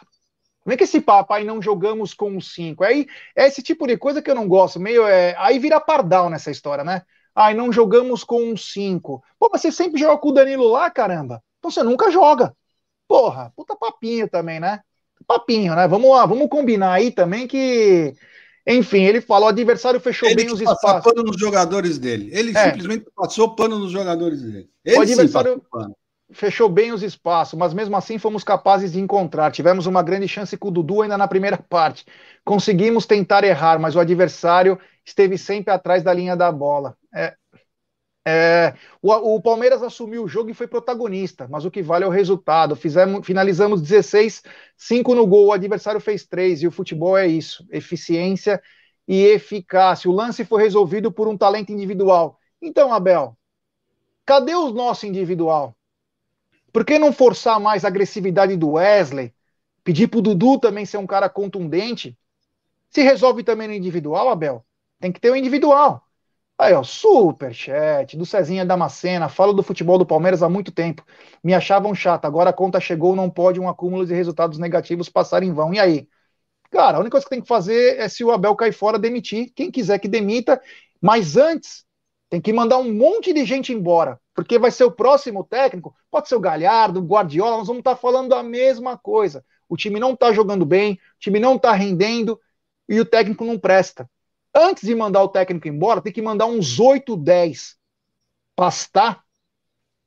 Como 0.65 0.73
é 0.73 0.77
que 0.77 0.83
esse 0.83 0.99
papo 0.99 1.31
aí 1.31 1.43
não 1.43 1.61
jogamos 1.61 2.11
com 2.11 2.41
cinco? 2.41 2.83
Aí 2.83 3.05
é 3.35 3.45
esse 3.45 3.61
tipo 3.61 3.85
de 3.85 3.97
coisa 3.97 4.19
que 4.19 4.31
eu 4.31 4.33
não 4.33 4.47
gosto. 4.47 4.79
Meio 4.79 5.05
é, 5.05 5.35
aí 5.37 5.59
vira 5.59 5.79
pardal 5.79 6.27
nessa 6.27 6.49
história, 6.49 6.83
né? 6.83 7.03
Ai, 7.35 7.53
não 7.53 7.71
jogamos 7.71 8.23
com 8.23 8.57
cinco. 8.57 9.23
Pô, 9.37 9.47
mas 9.51 9.61
você 9.61 9.71
sempre 9.71 9.99
joga 9.99 10.17
com 10.17 10.29
o 10.29 10.31
Danilo 10.31 10.67
lá, 10.67 10.89
caramba. 10.89 11.39
Então 11.59 11.69
você 11.69 11.83
nunca 11.83 12.09
joga. 12.09 12.51
Porra, 13.07 13.53
puta 13.55 13.75
papinho 13.75 14.27
também, 14.27 14.59
né? 14.59 14.79
Papinho, 15.27 15.75
né? 15.75 15.87
Vamos 15.87 16.09
lá, 16.09 16.25
vamos 16.25 16.49
combinar 16.49 16.93
aí 16.93 17.11
também 17.11 17.45
que 17.45 18.15
enfim, 18.65 19.03
ele 19.03 19.21
falou: 19.21 19.45
o 19.45 19.49
adversário 19.49 19.99
fechou 19.99 20.27
ele 20.27 20.35
bem 20.43 20.51
os 20.51 20.59
espaços. 20.59 21.03
pano 21.03 21.21
nos 21.21 21.37
jogadores 21.37 21.99
dele. 21.99 22.31
Ele 22.33 22.57
é. 22.57 22.63
simplesmente 22.63 23.05
passou 23.15 23.55
pano 23.55 23.77
nos 23.77 23.91
jogadores 23.91 24.41
dele. 24.41 24.67
Ele 24.83 24.97
o 24.97 25.01
adversário 25.01 25.61
fechou 26.31 26.67
bem 26.69 26.91
os 26.91 27.03
espaços, 27.03 27.57
mas 27.57 27.73
mesmo 27.73 27.95
assim 27.95 28.17
fomos 28.17 28.43
capazes 28.43 28.91
de 28.91 28.99
encontrar. 28.99 29.51
Tivemos 29.51 29.85
uma 29.85 30.01
grande 30.01 30.27
chance 30.27 30.57
com 30.57 30.69
o 30.69 30.71
Dudu 30.71 31.01
ainda 31.01 31.17
na 31.17 31.27
primeira 31.27 31.57
parte. 31.69 32.05
Conseguimos 32.43 33.05
tentar 33.05 33.43
errar, 33.43 33.79
mas 33.79 33.95
o 33.95 33.99
adversário 33.99 34.79
esteve 35.05 35.37
sempre 35.37 35.73
atrás 35.73 36.03
da 36.03 36.13
linha 36.13 36.35
da 36.35 36.51
bola. 36.51 36.97
É, 37.13 37.35
é, 38.27 38.73
o, 39.03 39.11
o, 39.35 39.41
Palmeiras 39.41 39.83
assumiu 39.83 40.23
o 40.23 40.27
jogo 40.27 40.49
e 40.49 40.53
foi 40.53 40.67
protagonista, 40.67 41.47
mas 41.47 41.63
o 41.63 41.69
que 41.69 41.83
vale 41.83 42.05
é 42.05 42.07
o 42.07 42.11
resultado. 42.11 42.75
Fizemos, 42.75 43.25
finalizamos 43.25 43.81
16, 43.81 44.41
5 44.75 45.13
no 45.13 45.27
gol, 45.27 45.47
o 45.47 45.53
adversário 45.53 46.01
fez 46.01 46.25
3, 46.25 46.63
e 46.63 46.67
o 46.67 46.71
futebol 46.71 47.15
é 47.15 47.27
isso: 47.27 47.63
eficiência 47.71 48.61
e 49.07 49.25
eficácia. 49.25 50.09
O 50.09 50.13
lance 50.13 50.43
foi 50.43 50.63
resolvido 50.63 51.11
por 51.11 51.27
um 51.27 51.37
talento 51.37 51.71
individual. 51.71 52.39
Então, 52.59 52.91
Abel, 52.91 53.37
cadê 54.25 54.55
o 54.55 54.71
nosso 54.71 55.05
individual? 55.05 55.75
Por 56.75 56.83
que 56.83 56.99
não 56.99 57.13
forçar 57.13 57.57
mais 57.57 57.85
a 57.85 57.87
agressividade 57.87 58.57
do 58.57 58.71
Wesley? 58.71 59.33
Pedir 59.81 60.09
pro 60.09 60.21
Dudu 60.21 60.59
também 60.59 60.85
ser 60.85 60.97
um 60.97 61.07
cara 61.07 61.29
contundente? 61.29 62.19
Se 62.89 63.01
resolve 63.01 63.45
também 63.45 63.69
no 63.69 63.73
individual, 63.73 64.27
Abel? 64.27 64.61
Tem 64.99 65.09
que 65.09 65.21
ter 65.21 65.29
o 65.29 65.33
um 65.35 65.37
individual. 65.37 66.03
Aí, 66.57 66.73
ó, 66.73 66.83
superchat 66.83 68.17
do 68.17 68.25
Cezinha 68.25 68.65
Damascena. 68.65 69.29
Falo 69.29 69.53
do 69.53 69.63
futebol 69.63 69.97
do 69.97 70.05
Palmeiras 70.05 70.43
há 70.43 70.49
muito 70.49 70.69
tempo. 70.69 71.01
Me 71.41 71.53
achavam 71.53 71.95
chato. 71.95 72.25
Agora 72.25 72.49
a 72.49 72.53
conta 72.53 72.77
chegou, 72.81 73.15
não 73.15 73.29
pode 73.29 73.57
um 73.57 73.69
acúmulo 73.69 74.05
de 74.05 74.13
resultados 74.13 74.59
negativos 74.59 75.07
passar 75.07 75.43
em 75.43 75.53
vão. 75.53 75.73
E 75.73 75.79
aí? 75.79 76.09
Cara, 76.71 76.97
a 76.97 76.99
única 76.99 77.11
coisa 77.11 77.25
que 77.25 77.29
tem 77.29 77.41
que 77.41 77.47
fazer 77.47 77.97
é 77.99 78.09
se 78.09 78.21
o 78.21 78.31
Abel 78.31 78.53
cair 78.53 78.73
fora, 78.73 78.99
demitir. 78.99 79.49
Quem 79.55 79.71
quiser 79.71 79.97
que 79.97 80.09
demita. 80.09 80.61
Mas 81.01 81.37
antes, 81.37 81.85
tem 82.29 82.41
que 82.41 82.51
mandar 82.51 82.79
um 82.79 82.93
monte 82.93 83.31
de 83.31 83.45
gente 83.45 83.71
embora. 83.71 84.19
Porque 84.35 84.59
vai 84.59 84.69
ser 84.69 84.83
o 84.83 84.91
próximo 84.91 85.43
técnico. 85.43 85.95
Pode 86.11 86.27
ser 86.27 86.35
o 86.35 86.39
Galhardo, 86.39 86.99
o 86.99 87.03
Guardiola. 87.03 87.57
Nós 87.57 87.67
vamos 87.67 87.79
estar 87.79 87.95
falando 87.95 88.35
a 88.35 88.43
mesma 88.43 88.97
coisa. 88.97 89.43
O 89.67 89.77
time 89.77 89.99
não 89.99 90.13
está 90.13 90.31
jogando 90.33 90.65
bem, 90.65 90.93
o 90.93 91.19
time 91.19 91.39
não 91.39 91.55
está 91.55 91.71
rendendo 91.71 92.39
e 92.87 92.99
o 92.99 93.05
técnico 93.05 93.45
não 93.45 93.57
presta. 93.57 94.07
Antes 94.53 94.83
de 94.83 94.93
mandar 94.93 95.23
o 95.23 95.29
técnico 95.29 95.67
embora, 95.67 96.01
tem 96.01 96.13
que 96.13 96.21
mandar 96.21 96.45
uns 96.45 96.79
8, 96.79 97.15
10 97.17 97.77
pastar, 98.55 99.23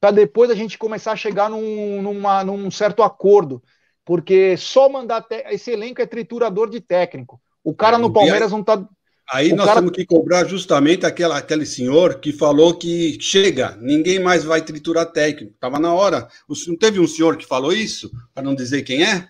para 0.01 0.11
depois 0.11 0.51
a 0.51 0.55
gente 0.55 0.79
começar 0.79 1.12
a 1.12 1.16
chegar 1.16 1.51
num, 1.51 2.01
numa, 2.01 2.45
num 2.45 2.70
certo 2.70 3.03
acordo. 3.03 3.62
Porque 4.05 4.57
só 4.57 4.89
mandar. 4.89 5.26
Esse 5.51 5.70
elenco 5.70 6.01
é 6.01 6.07
triturador 6.07 6.70
de 6.70 6.81
técnico. 6.81 7.41
O 7.62 7.74
cara 7.74 7.97
é, 7.97 8.01
no 8.01 8.12
Palmeiras 8.12 8.53
não 8.53 8.62
tá. 8.62 8.89
Aí 9.31 9.53
o 9.53 9.57
nós 9.57 9.66
cara... 9.66 9.81
temos 9.81 9.95
que 9.95 10.07
cobrar 10.07 10.47
justamente 10.47 11.05
aquela, 11.05 11.37
aquele 11.37 11.66
senhor 11.66 12.14
que 12.18 12.33
falou 12.33 12.74
que 12.74 13.18
chega, 13.20 13.76
ninguém 13.81 14.18
mais 14.18 14.43
vai 14.43 14.62
triturar 14.62 15.07
técnico. 15.07 15.53
Estava 15.55 15.79
na 15.79 15.93
hora. 15.93 16.29
Não 16.66 16.76
teve 16.76 16.99
um 16.99 17.07
senhor 17.07 17.37
que 17.37 17.47
falou 17.47 17.72
isso, 17.72 18.11
para 18.35 18.43
não 18.43 18.55
dizer 18.55 18.83
quem 18.83 19.05
é? 19.05 19.29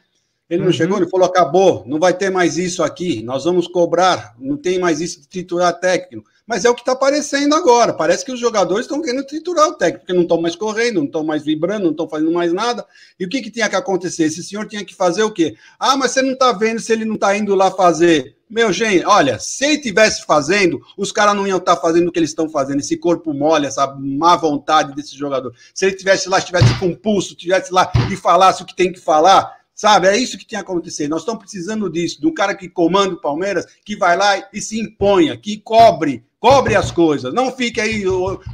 Ele 0.48 0.60
não 0.60 0.68
uhum. 0.68 0.72
chegou, 0.72 0.96
ele 0.96 1.10
falou: 1.10 1.26
acabou, 1.26 1.84
não 1.86 1.98
vai 1.98 2.14
ter 2.14 2.30
mais 2.30 2.56
isso 2.56 2.82
aqui, 2.82 3.22
nós 3.22 3.44
vamos 3.44 3.68
cobrar, 3.68 4.34
não 4.38 4.56
tem 4.56 4.78
mais 4.78 5.00
isso 5.00 5.20
de 5.20 5.28
triturar 5.28 5.78
técnico. 5.78 6.28
Mas 6.46 6.64
é 6.64 6.70
o 6.70 6.74
que 6.74 6.80
está 6.80 6.92
aparecendo 6.92 7.54
agora. 7.54 7.92
Parece 7.92 8.24
que 8.24 8.32
os 8.32 8.40
jogadores 8.40 8.86
estão 8.86 9.02
querendo 9.02 9.26
triturar 9.26 9.68
o 9.68 9.74
técnico, 9.74 10.06
porque 10.06 10.14
não 10.14 10.22
estão 10.22 10.40
mais 10.40 10.56
correndo, 10.56 10.94
não 10.94 11.04
estão 11.04 11.22
mais 11.22 11.44
vibrando, 11.44 11.84
não 11.84 11.90
estão 11.90 12.08
fazendo 12.08 12.32
mais 12.32 12.54
nada. 12.54 12.86
E 13.20 13.26
o 13.26 13.28
que, 13.28 13.42
que 13.42 13.50
tinha 13.50 13.68
que 13.68 13.76
acontecer? 13.76 14.24
Esse 14.24 14.42
senhor 14.42 14.66
tinha 14.66 14.82
que 14.82 14.94
fazer 14.94 15.22
o 15.22 15.30
quê? 15.30 15.56
Ah, 15.78 15.94
mas 15.94 16.12
você 16.12 16.22
não 16.22 16.32
está 16.32 16.50
vendo 16.52 16.80
se 16.80 16.90
ele 16.90 17.04
não 17.04 17.16
está 17.16 17.36
indo 17.36 17.54
lá 17.54 17.70
fazer. 17.70 18.37
Meu, 18.48 18.72
gente, 18.72 19.04
olha, 19.04 19.38
se 19.38 19.64
ele 19.64 19.78
tivesse 19.78 20.24
fazendo, 20.24 20.80
os 20.96 21.12
caras 21.12 21.34
não 21.34 21.46
iam 21.46 21.58
estar 21.58 21.76
tá 21.76 21.82
fazendo 21.82 22.08
o 22.08 22.12
que 22.12 22.18
eles 22.18 22.30
estão 22.30 22.48
fazendo, 22.48 22.80
esse 22.80 22.96
corpo 22.96 23.34
mole, 23.34 23.66
essa 23.66 23.86
má 23.98 24.36
vontade 24.36 24.94
desse 24.94 25.16
jogador. 25.16 25.54
Se 25.74 25.86
ele 25.86 25.96
tivesse 25.96 26.28
lá, 26.28 26.38
estivesse 26.38 26.78
com 26.78 26.94
pulso, 26.94 27.32
estivesse 27.32 27.72
lá 27.72 27.92
e 28.10 28.16
falasse 28.16 28.62
o 28.62 28.66
que 28.66 28.74
tem 28.74 28.92
que 28.92 29.00
falar, 29.00 29.58
Sabe, 29.78 30.08
é 30.08 30.16
isso 30.16 30.36
que 30.36 30.44
que 30.44 30.56
acontecer. 30.56 31.06
Nós 31.06 31.20
estamos 31.20 31.42
precisando 31.42 31.88
disso, 31.88 32.20
de 32.20 32.26
um 32.26 32.34
cara 32.34 32.52
que 32.52 32.68
comanda 32.68 33.14
o 33.14 33.20
Palmeiras, 33.20 33.64
que 33.84 33.96
vai 33.96 34.16
lá 34.16 34.48
e 34.52 34.60
se 34.60 34.76
imponha, 34.76 35.36
que 35.36 35.56
cobre, 35.56 36.24
cobre 36.40 36.74
as 36.74 36.90
coisas. 36.90 37.32
Não 37.32 37.52
fique 37.52 37.80
aí 37.80 38.02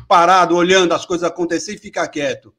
parado 0.06 0.54
olhando 0.54 0.92
as 0.92 1.06
coisas 1.06 1.26
acontecer 1.26 1.76
e 1.76 1.78
fica 1.78 2.06
quieto. 2.06 2.52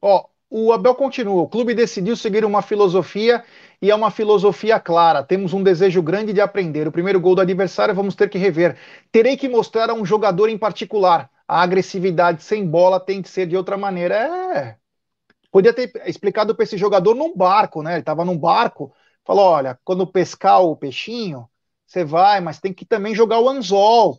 Ó, 0.00 0.26
o 0.48 0.72
Abel 0.72 0.94
continua. 0.94 1.42
O 1.42 1.48
clube 1.48 1.74
decidiu 1.74 2.14
seguir 2.14 2.44
uma 2.44 2.62
filosofia 2.62 3.42
e 3.80 3.90
é 3.90 3.94
uma 3.94 4.10
filosofia 4.10 4.80
clara. 4.80 5.22
Temos 5.22 5.52
um 5.52 5.62
desejo 5.62 6.02
grande 6.02 6.32
de 6.32 6.40
aprender. 6.40 6.88
O 6.88 6.92
primeiro 6.92 7.20
gol 7.20 7.34
do 7.34 7.40
adversário 7.40 7.94
vamos 7.94 8.14
ter 8.14 8.28
que 8.28 8.38
rever. 8.38 8.76
Terei 9.12 9.36
que 9.36 9.48
mostrar 9.48 9.90
a 9.90 9.94
um 9.94 10.04
jogador 10.04 10.48
em 10.48 10.58
particular 10.58 11.30
a 11.48 11.62
agressividade 11.62 12.42
sem 12.42 12.66
bola 12.66 12.98
tem 12.98 13.22
que 13.22 13.28
ser 13.28 13.46
de 13.46 13.56
outra 13.56 13.76
maneira. 13.76 14.14
É. 14.16 14.76
Podia 15.50 15.72
ter 15.72 15.92
explicado 16.06 16.54
para 16.54 16.64
esse 16.64 16.76
jogador 16.76 17.14
num 17.14 17.34
barco, 17.34 17.82
né? 17.82 17.92
Ele 17.92 18.00
estava 18.00 18.24
num 18.24 18.36
barco, 18.36 18.92
falou: 19.24 19.44
olha, 19.44 19.78
quando 19.84 20.06
pescar 20.06 20.60
o 20.62 20.76
peixinho, 20.76 21.48
você 21.86 22.04
vai, 22.04 22.40
mas 22.40 22.60
tem 22.60 22.74
que 22.74 22.84
também 22.84 23.14
jogar 23.14 23.38
o 23.38 23.48
anzol. 23.48 24.18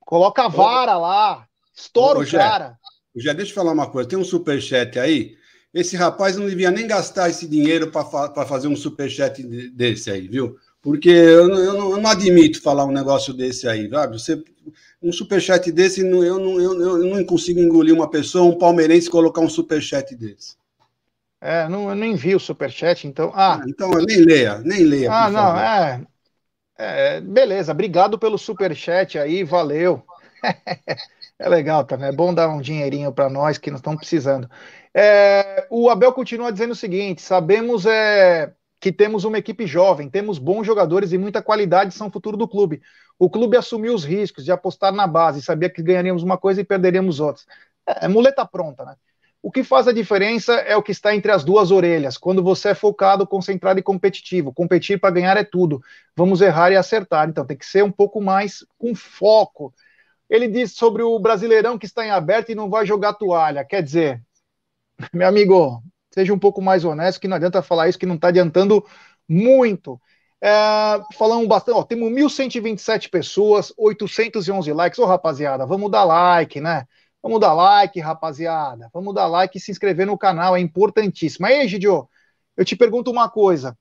Coloca 0.00 0.44
a 0.44 0.48
vara 0.48 0.98
lá, 0.98 1.46
estoura 1.74 2.18
ô, 2.18 2.22
o 2.22 2.30
cara. 2.30 2.76
Já 3.14 3.32
deixa 3.32 3.52
eu 3.52 3.54
falar 3.54 3.72
uma 3.72 3.88
coisa: 3.88 4.08
tem 4.08 4.18
um 4.18 4.24
superchat 4.24 4.98
aí. 4.98 5.38
Esse 5.72 5.96
rapaz 5.96 6.36
não 6.36 6.48
devia 6.48 6.70
nem 6.70 6.86
gastar 6.86 7.30
esse 7.30 7.46
dinheiro 7.46 7.90
para 7.92 8.44
fazer 8.44 8.66
um 8.66 8.74
superchat 8.74 9.42
desse 9.70 10.10
aí, 10.10 10.26
viu? 10.26 10.56
Porque 10.82 11.10
eu 11.10 11.46
não, 11.46 11.58
eu, 11.58 11.72
não, 11.74 11.90
eu 11.92 12.00
não, 12.00 12.10
admito 12.10 12.60
falar 12.60 12.84
um 12.84 12.92
negócio 12.92 13.32
desse 13.32 13.68
aí, 13.68 13.88
sabe? 13.88 14.18
Você, 14.18 14.42
um 15.00 15.12
superchat 15.12 15.70
desse, 15.70 16.00
eu 16.00 16.38
não, 16.38 16.60
eu, 16.60 16.80
eu 16.80 17.14
não 17.14 17.24
consigo 17.24 17.60
engolir 17.60 17.94
uma 17.94 18.10
pessoa, 18.10 18.50
um 18.50 18.58
palmeirense, 18.58 19.08
colocar 19.08 19.40
um 19.42 19.48
superchat 19.48 20.16
desse. 20.16 20.56
É, 21.40 21.68
não, 21.68 21.88
eu 21.88 21.94
nem 21.94 22.14
vi 22.16 22.34
o 22.34 22.40
superchat, 22.40 23.06
então. 23.06 23.30
Ah, 23.34 23.62
então 23.66 23.90
nem 23.90 24.18
leia, 24.18 24.58
nem 24.58 24.82
leia. 24.82 25.12
Ah, 25.12 25.30
não, 25.30 25.58
é, 25.58 26.06
é. 26.78 27.20
Beleza, 27.20 27.72
obrigado 27.72 28.18
pelo 28.18 28.36
superchat 28.36 29.18
aí, 29.18 29.44
valeu. 29.44 30.02
é 31.40 31.48
legal 31.48 31.84
também, 31.84 32.08
é 32.08 32.12
bom 32.12 32.34
dar 32.34 32.50
um 32.50 32.60
dinheirinho 32.60 33.10
para 33.10 33.30
nós 33.30 33.56
que 33.56 33.70
nós 33.70 33.80
estamos 33.80 33.98
precisando. 33.98 34.48
É, 34.92 35.66
o 35.70 35.88
Abel 35.88 36.12
continua 36.12 36.52
dizendo 36.52 36.72
o 36.72 36.76
seguinte: 36.76 37.22
sabemos 37.22 37.86
é, 37.86 38.52
que 38.78 38.92
temos 38.92 39.24
uma 39.24 39.38
equipe 39.38 39.66
jovem, 39.66 40.10
temos 40.10 40.38
bons 40.38 40.66
jogadores 40.66 41.12
e 41.12 41.18
muita 41.18 41.42
qualidade 41.42 41.94
são 41.94 42.08
o 42.08 42.12
futuro 42.12 42.36
do 42.36 42.46
clube. 42.46 42.82
O 43.18 43.30
clube 43.30 43.56
assumiu 43.56 43.94
os 43.94 44.04
riscos 44.04 44.44
de 44.44 44.52
apostar 44.52 44.92
na 44.92 45.06
base, 45.06 45.40
sabia 45.40 45.70
que 45.70 45.82
ganharíamos 45.82 46.22
uma 46.22 46.36
coisa 46.36 46.60
e 46.60 46.64
perderíamos 46.64 47.20
outras. 47.20 47.46
É, 47.88 48.04
é 48.04 48.08
muleta 48.08 48.44
pronta, 48.44 48.84
né? 48.84 48.94
O 49.42 49.50
que 49.50 49.64
faz 49.64 49.88
a 49.88 49.92
diferença 49.92 50.52
é 50.52 50.76
o 50.76 50.82
que 50.82 50.92
está 50.92 51.16
entre 51.16 51.32
as 51.32 51.42
duas 51.42 51.70
orelhas. 51.70 52.18
Quando 52.18 52.42
você 52.42 52.70
é 52.70 52.74
focado, 52.74 53.26
concentrado 53.26 53.80
e 53.80 53.82
competitivo. 53.82 54.52
Competir 54.52 55.00
para 55.00 55.14
ganhar 55.14 55.38
é 55.38 55.44
tudo. 55.44 55.82
Vamos 56.14 56.42
errar 56.42 56.70
e 56.70 56.76
acertar. 56.76 57.26
Então 57.26 57.46
tem 57.46 57.56
que 57.56 57.64
ser 57.64 57.82
um 57.82 57.90
pouco 57.90 58.20
mais 58.20 58.66
com 58.76 58.94
foco. 58.94 59.72
Ele 60.30 60.46
diz 60.46 60.72
sobre 60.74 61.02
o 61.02 61.18
Brasileirão 61.18 61.76
que 61.76 61.86
está 61.86 62.06
em 62.06 62.10
aberto 62.10 62.52
e 62.52 62.54
não 62.54 62.70
vai 62.70 62.86
jogar 62.86 63.14
toalha. 63.14 63.64
Quer 63.64 63.82
dizer, 63.82 64.22
meu 65.12 65.26
amigo, 65.26 65.82
seja 66.14 66.32
um 66.32 66.38
pouco 66.38 66.62
mais 66.62 66.84
honesto, 66.84 67.20
que 67.20 67.28
não 67.28 67.36
adianta 67.36 67.60
falar 67.60 67.88
isso, 67.88 67.98
que 67.98 68.06
não 68.06 68.14
está 68.14 68.28
adiantando 68.28 68.86
muito. 69.28 70.00
É, 70.40 70.50
falamos 71.18 71.46
bastante, 71.46 71.76
ó, 71.76 71.82
temos 71.82 72.10
1.127 72.10 73.10
pessoas, 73.10 73.72
811 73.76 74.72
likes. 74.72 74.98
Ô, 74.98 75.04
rapaziada, 75.04 75.66
vamos 75.66 75.90
dar 75.90 76.04
like, 76.04 76.60
né? 76.60 76.86
Vamos 77.22 77.40
dar 77.40 77.52
like, 77.52 78.00
rapaziada. 78.00 78.88
Vamos 78.94 79.14
dar 79.14 79.26
like 79.26 79.58
e 79.58 79.60
se 79.60 79.70
inscrever 79.70 80.06
no 80.06 80.16
canal, 80.16 80.56
é 80.56 80.60
importantíssimo. 80.60 81.46
Aí, 81.46 81.66
Gidio, 81.68 82.08
eu 82.56 82.64
te 82.64 82.76
pergunto 82.76 83.10
uma 83.10 83.28
coisa. 83.28 83.76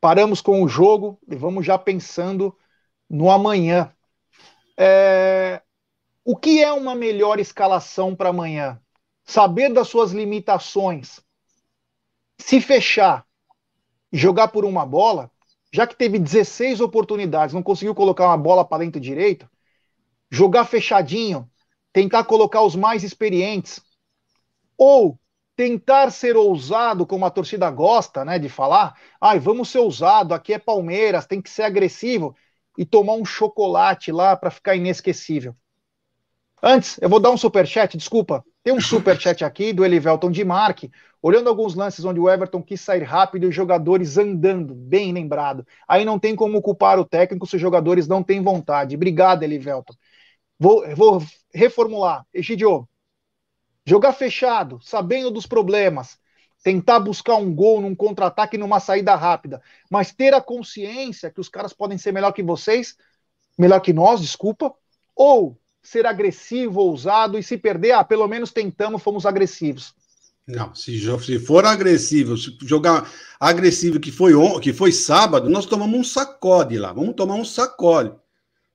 Paramos 0.00 0.40
com 0.40 0.62
o 0.62 0.68
jogo 0.68 1.18
e 1.28 1.34
vamos 1.36 1.64
já 1.64 1.78
pensando 1.78 2.54
no 3.08 3.30
amanhã. 3.30 3.95
É... 4.76 5.62
O 6.24 6.36
que 6.36 6.62
é 6.62 6.72
uma 6.72 6.94
melhor 6.94 7.38
escalação 7.38 8.14
para 8.16 8.30
amanhã? 8.30 8.80
saber 9.26 9.72
das 9.72 9.88
suas 9.88 10.12
limitações, 10.12 11.20
se 12.38 12.60
fechar 12.60 13.26
e 14.12 14.16
jogar 14.16 14.48
por 14.48 14.64
uma 14.64 14.86
bola, 14.86 15.30
já 15.72 15.86
que 15.86 15.96
teve 15.96 16.18
16 16.18 16.80
oportunidades, 16.80 17.52
não 17.52 17.62
conseguiu 17.62 17.94
colocar 17.94 18.26
uma 18.26 18.38
bola 18.38 18.64
para 18.64 18.84
dentro 18.84 19.00
direito, 19.00 19.50
jogar 20.30 20.64
fechadinho, 20.64 21.50
tentar 21.92 22.24
colocar 22.24 22.62
os 22.62 22.76
mais 22.76 23.02
experientes, 23.02 23.80
ou 24.78 25.18
tentar 25.56 26.10
ser 26.10 26.36
ousado, 26.36 27.06
como 27.06 27.24
a 27.24 27.30
torcida 27.30 27.70
gosta, 27.70 28.24
né, 28.24 28.38
de 28.38 28.48
falar, 28.48 29.00
ai, 29.20 29.38
vamos 29.40 29.70
ser 29.70 29.78
ousado, 29.78 30.34
aqui 30.34 30.52
é 30.52 30.58
Palmeiras, 30.58 31.26
tem 31.26 31.40
que 31.42 31.50
ser 31.50 31.62
agressivo 31.62 32.36
e 32.76 32.84
tomar 32.84 33.14
um 33.14 33.24
chocolate 33.24 34.12
lá 34.12 34.36
para 34.36 34.50
ficar 34.50 34.76
inesquecível. 34.76 35.54
Antes, 36.62 36.98
eu 37.00 37.08
vou 37.08 37.20
dar 37.20 37.30
um 37.30 37.36
super 37.36 37.66
chat, 37.66 37.96
desculpa. 37.96 38.44
Tem 38.62 38.72
um 38.72 38.80
super 38.80 39.20
chat 39.20 39.44
aqui 39.44 39.72
do 39.72 39.84
Elivelton 39.84 40.30
de 40.30 40.44
Marque, 40.44 40.90
olhando 41.22 41.48
alguns 41.48 41.74
lances 41.74 42.04
onde 42.04 42.18
o 42.18 42.28
Everton 42.28 42.62
quis 42.62 42.80
sair 42.80 43.02
rápido 43.02 43.44
e 43.44 43.48
os 43.48 43.54
jogadores 43.54 44.18
andando, 44.18 44.74
bem 44.74 45.12
lembrado. 45.12 45.66
Aí 45.86 46.04
não 46.04 46.18
tem 46.18 46.34
como 46.34 46.60
culpar 46.60 46.98
o 46.98 47.04
técnico 47.04 47.46
se 47.46 47.56
os 47.56 47.62
jogadores 47.62 48.08
não 48.08 48.22
têm 48.22 48.42
vontade. 48.42 48.96
Obrigado, 48.96 49.42
Elivelton. 49.42 49.94
Vou, 50.58 50.84
vou 50.96 51.22
reformular. 51.54 52.24
Egidio, 52.32 52.88
jogar 53.84 54.12
fechado, 54.12 54.80
sabendo 54.82 55.30
dos 55.30 55.46
problemas, 55.46 56.18
tentar 56.66 56.98
buscar 56.98 57.36
um 57.36 57.54
gol 57.54 57.80
num 57.80 57.94
contra-ataque 57.94 58.58
numa 58.58 58.80
saída 58.80 59.14
rápida, 59.14 59.62
mas 59.88 60.12
ter 60.12 60.34
a 60.34 60.40
consciência 60.40 61.30
que 61.30 61.40
os 61.40 61.48
caras 61.48 61.72
podem 61.72 61.96
ser 61.96 62.10
melhor 62.10 62.32
que 62.32 62.42
vocês, 62.42 62.96
melhor 63.56 63.78
que 63.78 63.92
nós, 63.92 64.20
desculpa, 64.20 64.74
ou 65.14 65.56
ser 65.80 66.06
agressivo, 66.06 66.80
ousado, 66.80 67.38
e 67.38 67.42
se 67.44 67.56
perder, 67.56 67.92
ah, 67.92 68.02
pelo 68.02 68.26
menos 68.26 68.50
tentamos, 68.50 69.00
fomos 69.00 69.24
agressivos. 69.24 69.94
Não, 70.44 70.74
se, 70.74 70.98
se 71.20 71.38
for 71.38 71.64
agressivo, 71.64 72.36
se 72.36 72.58
jogar 72.62 73.08
agressivo 73.38 74.00
que 74.00 74.10
foi, 74.10 74.32
que 74.60 74.72
foi 74.72 74.90
sábado, 74.90 75.48
nós 75.48 75.66
tomamos 75.66 75.96
um 75.96 76.02
sacode 76.02 76.76
lá, 76.78 76.92
vamos 76.92 77.14
tomar 77.14 77.36
um 77.36 77.44
sacode, 77.44 78.12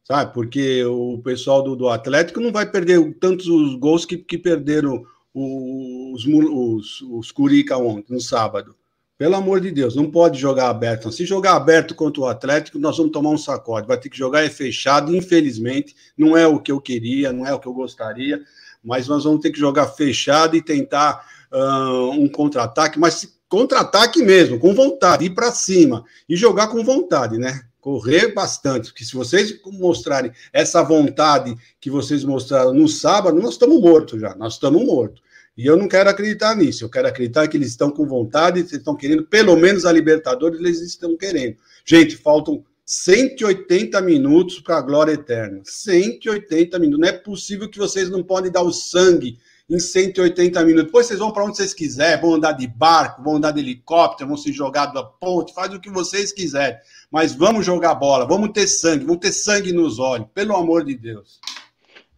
sabe? 0.05 0.33
Porque 0.33 0.85
o 0.85 1.21
pessoal 1.21 1.61
do, 1.61 1.75
do 1.75 1.89
Atlético 1.89 2.39
não 2.39 2.53
vai 2.53 2.71
perder 2.71 3.17
tantos 3.19 3.47
os 3.47 3.75
gols 3.75 4.05
que, 4.05 4.15
que 4.15 4.37
perderam 4.37 5.03
os, 5.33 6.25
os, 6.25 7.01
os 7.01 7.31
Curica 7.31 7.77
ontem, 7.77 8.13
no 8.13 8.21
sábado. 8.21 8.75
Pelo 9.17 9.35
amor 9.35 9.61
de 9.61 9.69
Deus, 9.69 9.95
não 9.95 10.09
pode 10.09 10.39
jogar 10.39 10.69
aberto. 10.69 11.11
Se 11.11 11.25
jogar 11.25 11.55
aberto 11.55 11.93
contra 11.93 12.21
o 12.21 12.25
Atlético, 12.25 12.79
nós 12.79 12.97
vamos 12.97 13.11
tomar 13.11 13.29
um 13.29 13.37
sacode. 13.37 13.87
Vai 13.87 13.99
ter 13.99 14.09
que 14.09 14.17
jogar 14.17 14.43
é 14.43 14.49
fechado, 14.49 15.15
infelizmente. 15.15 15.95
Não 16.17 16.35
é 16.35 16.47
o 16.47 16.59
que 16.59 16.71
eu 16.71 16.81
queria, 16.81 17.31
não 17.31 17.45
é 17.45 17.53
o 17.53 17.59
que 17.59 17.67
eu 17.67 17.73
gostaria, 17.73 18.41
mas 18.83 19.07
nós 19.07 19.23
vamos 19.23 19.41
ter 19.41 19.51
que 19.51 19.59
jogar 19.59 19.85
fechado 19.87 20.55
e 20.55 20.61
tentar 20.61 21.23
uh, 21.51 22.09
um 22.09 22.27
contra-ataque, 22.27 22.97
mas 22.97 23.39
contra-ataque 23.47 24.23
mesmo, 24.23 24.57
com 24.57 24.73
vontade, 24.73 25.25
ir 25.25 25.35
para 25.35 25.51
cima 25.51 26.03
e 26.27 26.35
jogar 26.35 26.69
com 26.69 26.83
vontade, 26.83 27.37
né? 27.37 27.61
Correr 27.81 28.33
bastante, 28.33 28.89
porque 28.89 29.03
se 29.03 29.15
vocês 29.15 29.59
mostrarem 29.65 30.31
essa 30.53 30.83
vontade 30.83 31.55
que 31.79 31.89
vocês 31.89 32.23
mostraram 32.23 32.73
no 32.73 32.87
sábado, 32.87 33.41
nós 33.41 33.53
estamos 33.53 33.81
mortos 33.81 34.21
já, 34.21 34.35
nós 34.35 34.53
estamos 34.53 34.85
mortos. 34.85 35.21
E 35.57 35.65
eu 35.65 35.75
não 35.75 35.87
quero 35.87 36.09
acreditar 36.09 36.55
nisso. 36.55 36.85
Eu 36.85 36.89
quero 36.89 37.07
acreditar 37.07 37.47
que 37.47 37.57
eles 37.57 37.69
estão 37.69 37.91
com 37.91 38.05
vontade, 38.05 38.59
eles 38.59 38.71
estão 38.71 38.95
querendo, 38.95 39.23
pelo 39.23 39.55
menos 39.57 39.85
a 39.85 39.91
Libertadores, 39.91 40.59
eles 40.59 40.81
estão 40.81 41.17
querendo. 41.17 41.57
Gente, 41.83 42.15
faltam 42.15 42.63
180 42.85 43.99
minutos 44.01 44.59
para 44.59 44.77
a 44.77 44.81
glória 44.81 45.13
eterna. 45.13 45.61
180 45.63 46.79
minutos. 46.79 46.99
Não 46.99 47.07
é 47.07 47.11
possível 47.11 47.69
que 47.69 47.79
vocês 47.79 48.09
não 48.09 48.23
podem 48.23 48.51
dar 48.51 48.61
o 48.61 48.71
sangue 48.71 49.37
em 49.69 49.79
180 49.79 50.63
minutos. 50.65 50.85
Depois 50.85 51.07
vocês 51.07 51.19
vão 51.19 51.31
para 51.31 51.45
onde 51.45 51.57
vocês 51.57 51.73
quiserem, 51.73 52.21
vão 52.21 52.35
andar 52.35 52.51
de 52.51 52.67
barco, 52.67 53.23
vão 53.23 53.37
andar 53.37 53.51
de 53.51 53.59
helicóptero, 53.59 54.27
vão 54.27 54.37
se 54.37 54.51
jogar 54.51 54.87
da 54.87 55.03
ponte, 55.03 55.53
faz 55.53 55.73
o 55.73 55.79
que 55.79 55.89
vocês 55.89 56.33
quiserem. 56.33 56.77
Mas 57.11 57.33
vamos 57.33 57.65
jogar 57.65 57.93
bola, 57.95 58.25
vamos 58.25 58.51
ter 58.51 58.67
sangue, 58.67 59.03
vamos 59.03 59.19
ter 59.19 59.33
sangue 59.33 59.73
nos 59.73 59.99
olhos, 59.99 60.27
pelo 60.33 60.55
amor 60.55 60.85
de 60.85 60.95
Deus. 60.95 61.41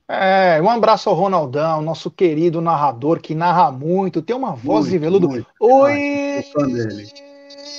É, 0.07 0.61
um 0.61 0.69
abraço 0.69 1.09
ao 1.09 1.15
Ronaldão, 1.15 1.81
nosso 1.81 2.11
querido 2.11 2.61
narrador 2.61 3.19
que 3.19 3.33
narra 3.33 3.71
muito, 3.71 4.21
tem 4.21 4.35
uma 4.35 4.53
voz 4.53 4.87
de 4.87 4.97
veludo. 4.97 5.29
Muito, 5.29 5.47
Oi! 5.59 6.45
Fã 6.53 6.67
dele. 6.67 7.07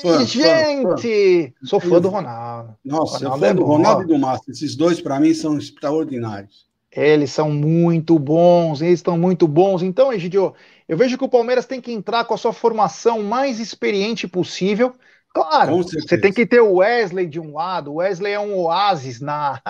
Fã, 0.03 0.25
gente! 0.25 1.55
Fã, 1.61 1.67
Sou 1.67 1.79
fã 1.79 2.01
do 2.01 2.09
Ronaldo. 2.09 2.75
Nossa, 2.85 3.19
Ronaldo 3.19 3.37
eu 3.37 3.41
fã 3.41 3.47
é 3.47 3.55
do 3.55 3.65
Ronaldo 3.65 4.03
e 4.03 4.07
do 4.07 4.19
Márcio. 4.19 4.51
Esses 4.51 4.75
dois, 4.75 5.01
para 5.01 5.21
mim, 5.21 5.33
são 5.33 5.57
extraordinários. 5.57 6.67
Eles 6.91 7.31
são 7.31 7.51
muito 7.51 8.19
bons, 8.19 8.81
eles 8.81 9.01
estão 9.01 9.19
muito 9.19 9.47
bons. 9.47 9.83
Então, 9.83 10.13
Egidio, 10.13 10.55
eu 10.89 10.97
vejo 10.97 11.19
que 11.19 11.25
o 11.25 11.29
Palmeiras 11.29 11.67
tem 11.67 11.81
que 11.81 11.93
entrar 11.93 12.25
com 12.25 12.35
a 12.35 12.39
sua 12.39 12.53
formação 12.53 13.23
mais 13.23 13.61
experiente 13.61 14.27
possível. 14.27 14.95
Claro, 15.35 15.83
você 15.83 16.17
tem 16.17 16.33
que 16.33 16.47
ter 16.47 16.61
o 16.61 16.77
Wesley 16.77 17.27
de 17.27 17.41
um 17.41 17.55
lado. 17.55 17.91
O 17.91 17.95
Wesley 17.97 18.33
é 18.33 18.39
um 18.39 18.57
oásis 18.57 19.21
na, 19.21 19.61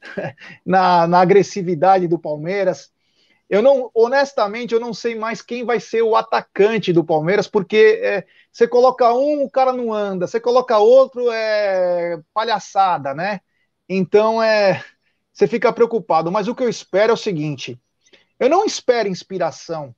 na, 0.66 1.06
na 1.06 1.20
agressividade 1.20 2.08
do 2.08 2.18
Palmeiras. 2.18 2.90
Eu 3.48 3.62
não, 3.62 3.88
honestamente, 3.94 4.74
eu 4.74 4.80
não 4.80 4.92
sei 4.92 5.14
mais 5.14 5.40
quem 5.40 5.64
vai 5.64 5.78
ser 5.78 6.02
o 6.02 6.16
atacante 6.16 6.92
do 6.92 7.04
Palmeiras, 7.04 7.46
porque 7.46 8.00
é, 8.02 8.26
você 8.50 8.66
coloca 8.66 9.14
um, 9.14 9.44
o 9.44 9.50
cara 9.50 9.72
não 9.72 9.94
anda, 9.94 10.26
você 10.26 10.40
coloca 10.40 10.76
outro, 10.78 11.30
é 11.30 12.20
palhaçada, 12.34 13.14
né? 13.14 13.40
Então 13.88 14.42
é, 14.42 14.84
você 15.32 15.46
fica 15.46 15.72
preocupado. 15.72 16.32
Mas 16.32 16.48
o 16.48 16.54
que 16.54 16.64
eu 16.64 16.68
espero 16.68 17.12
é 17.12 17.14
o 17.14 17.16
seguinte: 17.16 17.80
eu 18.40 18.48
não 18.48 18.64
espero 18.64 19.08
inspiração, 19.08 19.94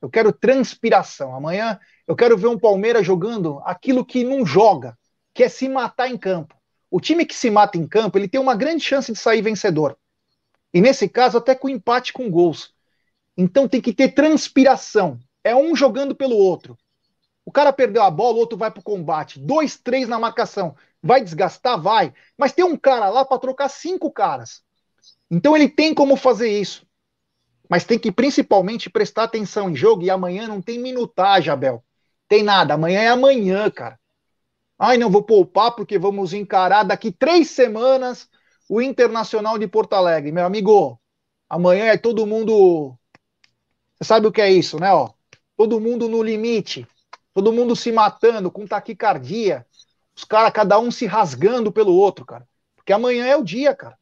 eu 0.00 0.08
quero 0.08 0.32
transpiração. 0.32 1.34
Amanhã 1.34 1.78
eu 2.06 2.14
quero 2.14 2.36
ver 2.36 2.46
um 2.46 2.58
Palmeiras 2.58 3.04
jogando 3.04 3.60
aquilo 3.64 4.04
que 4.04 4.24
não 4.24 4.46
joga, 4.46 4.96
que 5.34 5.42
é 5.42 5.48
se 5.48 5.68
matar 5.68 6.08
em 6.08 6.16
campo. 6.16 6.54
O 6.90 7.00
time 7.00 7.26
que 7.26 7.34
se 7.34 7.50
mata 7.50 7.76
em 7.76 7.86
campo, 7.86 8.16
ele 8.16 8.28
tem 8.28 8.40
uma 8.40 8.54
grande 8.54 8.82
chance 8.82 9.12
de 9.12 9.18
sair 9.18 9.42
vencedor. 9.42 9.96
E 10.72 10.80
nesse 10.80 11.08
caso, 11.08 11.38
até 11.38 11.54
com 11.54 11.68
empate 11.68 12.12
com 12.12 12.30
gols. 12.30 12.72
Então 13.36 13.68
tem 13.68 13.80
que 13.80 13.92
ter 13.92 14.08
transpiração. 14.14 15.18
É 15.44 15.54
um 15.54 15.76
jogando 15.76 16.14
pelo 16.14 16.36
outro. 16.36 16.76
O 17.44 17.52
cara 17.52 17.72
perdeu 17.72 18.02
a 18.02 18.10
bola, 18.10 18.36
o 18.36 18.40
outro 18.40 18.58
vai 18.58 18.70
pro 18.70 18.82
combate. 18.82 19.38
Dois, 19.38 19.78
três 19.78 20.08
na 20.08 20.18
marcação. 20.18 20.76
Vai 21.02 21.22
desgastar? 21.22 21.80
Vai. 21.80 22.12
Mas 22.36 22.52
tem 22.52 22.64
um 22.64 22.76
cara 22.76 23.08
lá 23.08 23.24
para 23.24 23.38
trocar 23.38 23.68
cinco 23.68 24.10
caras. 24.10 24.62
Então 25.30 25.56
ele 25.56 25.68
tem 25.68 25.94
como 25.94 26.16
fazer 26.16 26.48
isso. 26.48 26.87
Mas 27.68 27.84
tem 27.84 27.98
que 27.98 28.10
principalmente 28.10 28.88
prestar 28.88 29.24
atenção 29.24 29.70
em 29.70 29.76
jogo. 29.76 30.02
E 30.02 30.10
amanhã 30.10 30.48
não 30.48 30.62
tem 30.62 30.78
minutagem, 30.78 31.52
Abel. 31.52 31.84
Tem 32.28 32.42
nada. 32.42 32.74
Amanhã 32.74 33.00
é 33.00 33.08
amanhã, 33.08 33.70
cara. 33.70 33.98
Ai, 34.78 34.96
não 34.96 35.10
vou 35.10 35.22
poupar 35.22 35.74
porque 35.74 35.98
vamos 35.98 36.32
encarar 36.32 36.84
daqui 36.84 37.10
três 37.10 37.50
semanas 37.50 38.28
o 38.68 38.80
Internacional 38.80 39.58
de 39.58 39.66
Porto 39.66 39.94
Alegre. 39.94 40.30
Meu 40.30 40.44
amigo, 40.44 41.00
amanhã 41.48 41.86
é 41.86 41.96
todo 41.96 42.26
mundo. 42.26 42.96
Você 43.96 44.04
sabe 44.04 44.26
o 44.26 44.32
que 44.32 44.40
é 44.40 44.50
isso, 44.50 44.78
né? 44.78 44.92
Ó, 44.92 45.10
todo 45.56 45.80
mundo 45.80 46.08
no 46.08 46.22
limite. 46.22 46.86
Todo 47.34 47.52
mundo 47.52 47.74
se 47.74 47.90
matando 47.90 48.50
com 48.50 48.66
taquicardia. 48.66 49.66
Os 50.16 50.24
caras, 50.24 50.52
cada 50.52 50.78
um 50.78 50.90
se 50.90 51.06
rasgando 51.06 51.72
pelo 51.72 51.94
outro, 51.94 52.24
cara. 52.24 52.46
Porque 52.76 52.92
amanhã 52.92 53.26
é 53.26 53.36
o 53.36 53.44
dia, 53.44 53.74
cara. 53.74 53.98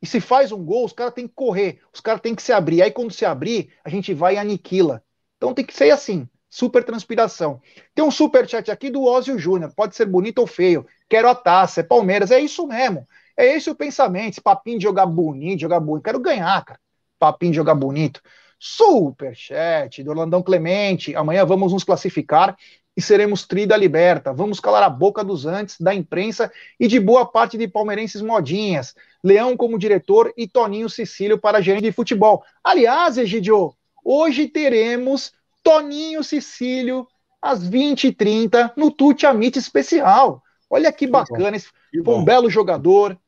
E 0.00 0.06
se 0.06 0.20
faz 0.20 0.52
um 0.52 0.62
gol, 0.62 0.84
os 0.84 0.92
caras 0.92 1.14
têm 1.14 1.26
que 1.26 1.34
correr, 1.34 1.80
os 1.92 2.00
caras 2.00 2.20
têm 2.20 2.34
que 2.34 2.42
se 2.42 2.52
abrir. 2.52 2.82
Aí 2.82 2.90
quando 2.90 3.12
se 3.12 3.24
abrir, 3.24 3.72
a 3.84 3.88
gente 3.88 4.12
vai 4.12 4.34
e 4.34 4.38
aniquila. 4.38 5.02
Então 5.36 5.54
tem 5.54 5.64
que 5.64 5.74
ser 5.74 5.90
assim, 5.90 6.28
super 6.48 6.84
transpiração. 6.84 7.60
Tem 7.94 8.04
um 8.04 8.10
super 8.10 8.48
chat 8.48 8.70
aqui 8.70 8.90
do 8.90 9.04
Ósio 9.04 9.38
Júnior, 9.38 9.72
pode 9.74 9.96
ser 9.96 10.06
bonito 10.06 10.38
ou 10.38 10.46
feio. 10.46 10.86
Quero 11.08 11.28
a 11.28 11.34
taça, 11.34 11.80
é 11.80 11.82
Palmeiras, 11.82 12.30
é 12.30 12.40
isso 12.40 12.66
mesmo. 12.66 13.06
É 13.36 13.54
esse 13.54 13.68
o 13.68 13.74
pensamento, 13.74 14.32
esse 14.32 14.40
papinho 14.40 14.78
de 14.78 14.84
jogar 14.84 15.06
bonito, 15.06 15.60
jogar 15.60 15.80
bonito. 15.80 16.04
Quero 16.04 16.18
ganhar, 16.18 16.64
cara. 16.64 16.80
Papinho 17.18 17.52
de 17.52 17.56
jogar 17.56 17.74
bonito. 17.74 18.20
Super 18.58 19.34
chat 19.34 20.02
do 20.02 20.10
Orlandão 20.10 20.42
Clemente. 20.42 21.14
Amanhã 21.14 21.44
vamos 21.44 21.72
nos 21.72 21.84
classificar 21.84 22.56
e 22.96 23.02
seremos 23.02 23.46
tri 23.46 23.66
da 23.66 23.76
liberta. 23.76 24.32
Vamos 24.32 24.58
calar 24.58 24.82
a 24.82 24.88
boca 24.88 25.22
dos 25.22 25.44
antes, 25.44 25.78
da 25.78 25.94
imprensa 25.94 26.50
e 26.80 26.88
de 26.88 26.98
boa 26.98 27.26
parte 27.26 27.58
de 27.58 27.68
palmeirenses 27.68 28.22
modinhas. 28.22 28.94
Leão 29.26 29.56
como 29.56 29.76
diretor 29.76 30.32
e 30.36 30.46
Toninho 30.46 30.88
Cecílio 30.88 31.36
para 31.36 31.60
gerente 31.60 31.82
de 31.82 31.90
futebol. 31.90 32.44
Aliás, 32.62 33.18
Egidio, 33.18 33.74
hoje 34.04 34.46
teremos 34.46 35.32
Toninho 35.64 36.22
Cecílio 36.22 37.08
às 37.42 37.68
20h30 37.68 38.74
no 38.76 38.88
Tuti 38.88 39.26
Amit 39.26 39.58
especial. 39.58 40.40
Olha 40.70 40.92
que 40.92 41.08
bacana, 41.08 41.56
esse 41.56 41.66
foi 42.04 42.14
um 42.14 42.24
belo 42.24 42.48
jogador, 42.48 43.18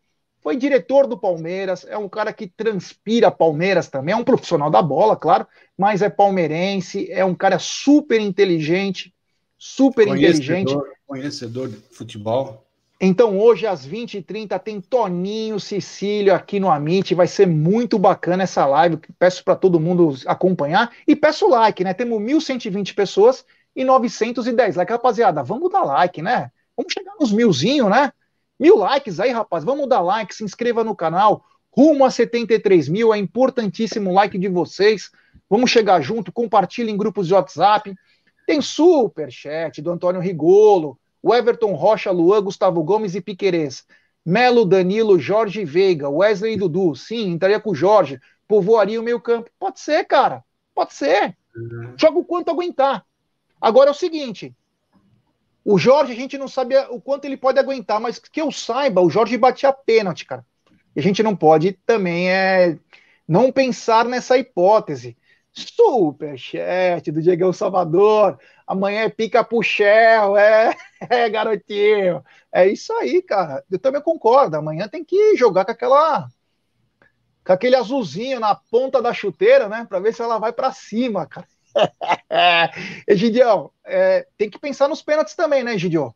foi 0.41 0.57
diretor 0.57 1.09
do 1.09 1.19
Palmeiras, 1.19 1.85
é 1.89 1.99
um 1.99 2.09
cara 2.09 2.33
que 2.33 2.47
transpira 2.47 3.29
Palmeiras 3.29 3.89
também, 3.89 4.15
é 4.15 4.17
um 4.17 4.23
profissional 4.23 4.71
da 4.71 4.81
bola, 4.81 5.17
claro, 5.17 5.49
mas 5.77 6.01
é 6.01 6.09
palmeirense, 6.09 7.11
é 7.11 7.25
um 7.25 7.35
cara 7.35 7.59
super 7.59 8.21
inteligente, 8.21 9.13
super 9.59 10.07
conhecedor, 10.07 10.59
inteligente. 10.59 10.77
Conhecedor 11.09 11.69
de 11.69 11.77
futebol. 11.91 12.68
Então 13.01 13.39
hoje 13.39 13.65
às 13.65 13.87
20h30 13.87 14.59
tem 14.59 14.81
Toninho 14.81 15.61
Cecílio 15.61 16.35
aqui 16.35 16.59
no 16.59 16.69
Amit, 16.69 17.15
vai 17.15 17.29
ser 17.29 17.47
muito 17.47 17.97
bacana 17.97 18.43
essa 18.43 18.67
live, 18.67 18.99
peço 19.17 19.45
para 19.45 19.55
todo 19.55 19.79
mundo 19.79 20.15
acompanhar 20.27 20.91
e 21.07 21.15
peço 21.15 21.49
like, 21.49 21.85
né? 21.85 21.95
Temos 21.95 22.21
1.120 22.21 22.95
pessoas 22.95 23.45
e 23.77 23.85
910 23.85 24.75
likes. 24.75 24.93
Rapaziada, 24.93 25.45
vamos 25.45 25.71
dar 25.71 25.85
like, 25.85 26.21
né? 26.21 26.51
Vamos 26.77 26.93
chegar 26.93 27.15
nos 27.21 27.31
milzinho, 27.31 27.89
né? 27.89 28.13
Mil 28.59 28.77
likes 28.77 29.21
aí, 29.21 29.31
rapaz, 29.31 29.63
vamos 29.63 29.89
dar 29.89 30.01
like, 30.01 30.35
se 30.35 30.43
inscreva 30.43 30.83
no 30.83 30.97
canal, 30.97 31.45
rumo 31.71 32.05
a 32.05 32.11
73 32.11 32.89
mil, 32.89 33.15
é 33.15 33.19
importantíssimo 33.19 34.11
o 34.11 34.13
like 34.15 34.37
de 34.37 34.49
vocês, 34.49 35.13
vamos 35.49 35.71
chegar 35.71 36.01
junto, 36.01 36.33
compartilhe 36.33 36.91
em 36.91 36.97
grupos 36.97 37.29
de 37.29 37.35
WhatsApp, 37.35 37.95
tem 38.45 38.61
super 38.61 39.31
chat 39.31 39.81
do 39.81 39.93
Antônio 39.93 40.21
Rigolo, 40.21 40.99
o 41.23 41.35
Everton 41.35 41.73
Rocha, 41.73 42.11
Luan, 42.11 42.43
Gustavo 42.43 42.83
Gomes 42.83 43.15
e 43.15 43.21
Piquerez. 43.21 43.85
Melo, 44.25 44.65
Danilo, 44.65 45.19
Jorge 45.19 45.65
Veiga, 45.65 46.09
Wesley 46.09 46.55
e 46.55 46.57
Dudu. 46.57 46.95
Sim, 46.95 47.31
entraria 47.31 47.61
com 47.61 47.71
o 47.71 47.75
Jorge. 47.75 48.21
Povoaria 48.47 49.01
o 49.01 49.03
meio 49.03 49.21
campo. 49.21 49.51
Pode 49.59 49.81
ser, 49.81 50.05
cara. 50.05 50.45
Pode 50.75 50.95
ser. 50.95 51.37
Uhum. 51.57 51.95
Joga 51.97 52.19
o 52.19 52.25
quanto 52.25 52.51
aguentar. 52.51 53.05
Agora 53.61 53.91
é 53.91 53.93
o 53.93 53.95
seguinte. 53.95 54.55
O 55.65 55.79
Jorge, 55.79 56.13
a 56.13 56.17
gente 56.17 56.39
não 56.39 56.49
sabe 56.49 56.77
o 56.91 57.01
quanto 57.01 57.25
ele 57.25 57.37
pode 57.37 57.59
aguentar, 57.59 58.01
mas 58.01 58.19
que 58.19 58.41
eu 58.41 58.51
saiba, 58.51 59.03
o 59.03 59.11
Jorge 59.11 59.37
batia 59.37 59.73
pênalti, 59.73 60.25
cara. 60.25 60.45
E 60.97 61.01
a 61.01 61.03
gente 61.03 61.23
não 61.23 61.37
pode 61.37 61.79
também 61.85 62.31
é, 62.31 62.79
não 63.27 63.53
pensar 63.53 64.05
nessa 64.05 64.39
hipótese. 64.39 65.17
Superchat 65.53 67.11
do 67.11 67.23
Diego 67.23 67.53
Salvador. 67.53 68.39
Amanhã 68.67 69.03
é 69.03 69.09
pica 69.09 69.43
pro 69.43 69.63
Shell, 69.63 70.37
é, 70.37 70.75
é, 71.09 71.29
garotinho. 71.29 72.23
É 72.53 72.67
isso 72.67 72.93
aí, 72.95 73.23
cara. 73.23 73.65
Eu 73.71 73.79
também 73.79 74.01
concordo. 74.01 74.57
Amanhã 74.57 74.89
tem 74.89 75.05
que 75.05 75.37
jogar 75.37 75.65
com 75.65 75.73
aquela. 75.73 76.29
Com 77.45 77.53
aquele 77.53 77.77
azulzinho 77.77 78.41
na 78.41 78.55
ponta 78.55 79.01
da 79.01 79.15
chuteira, 79.15 79.69
né? 79.69 79.87
Pra 79.89 80.01
ver 80.01 80.15
se 80.15 80.21
ela 80.21 80.39
vai 80.39 80.53
para 80.53 80.73
cima, 80.73 81.27
cara. 81.27 81.47
Egidião, 83.07 83.71
é, 83.85 84.27
tem 84.37 84.51
que 84.51 84.59
pensar 84.59 84.89
nos 84.89 85.03
pênaltis 85.03 85.35
também, 85.35 85.63
né, 85.63 85.75
Egidio? 85.75 86.15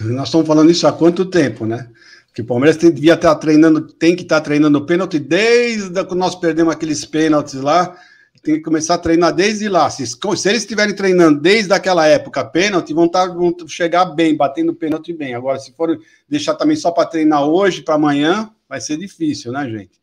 Nós 0.00 0.28
estamos 0.28 0.46
falando 0.46 0.70
isso 0.70 0.86
há 0.86 0.92
quanto 0.92 1.26
tempo, 1.26 1.64
né? 1.64 1.88
Que 2.36 2.42
o 2.42 2.44
Palmeiras 2.44 2.76
tem, 2.76 2.90
devia 2.90 3.14
estar 3.14 3.34
treinando, 3.36 3.80
tem 3.80 4.14
que 4.14 4.22
estar 4.22 4.42
treinando 4.42 4.84
pênalti 4.84 5.18
desde 5.18 6.04
quando 6.04 6.20
nós 6.20 6.34
perdemos 6.34 6.70
aqueles 6.70 7.02
pênaltis 7.02 7.54
lá. 7.54 7.96
Tem 8.42 8.56
que 8.56 8.60
começar 8.60 8.96
a 8.96 8.98
treinar 8.98 9.32
desde 9.32 9.70
lá. 9.70 9.88
Se, 9.88 10.06
se 10.06 10.18
eles 10.46 10.60
estiverem 10.60 10.94
treinando 10.94 11.40
desde 11.40 11.72
aquela 11.72 12.06
época 12.06 12.44
pênalti, 12.44 12.92
vão, 12.92 13.06
estar, 13.06 13.28
vão 13.28 13.56
chegar 13.66 14.04
bem, 14.04 14.36
batendo 14.36 14.74
pênalti 14.74 15.14
bem. 15.14 15.34
Agora, 15.34 15.58
se 15.58 15.72
for 15.72 15.98
deixar 16.28 16.54
também 16.56 16.76
só 16.76 16.90
para 16.90 17.08
treinar 17.08 17.42
hoje, 17.42 17.80
para 17.80 17.94
amanhã, 17.94 18.50
vai 18.68 18.82
ser 18.82 18.98
difícil, 18.98 19.50
né, 19.50 19.66
gente? 19.70 19.98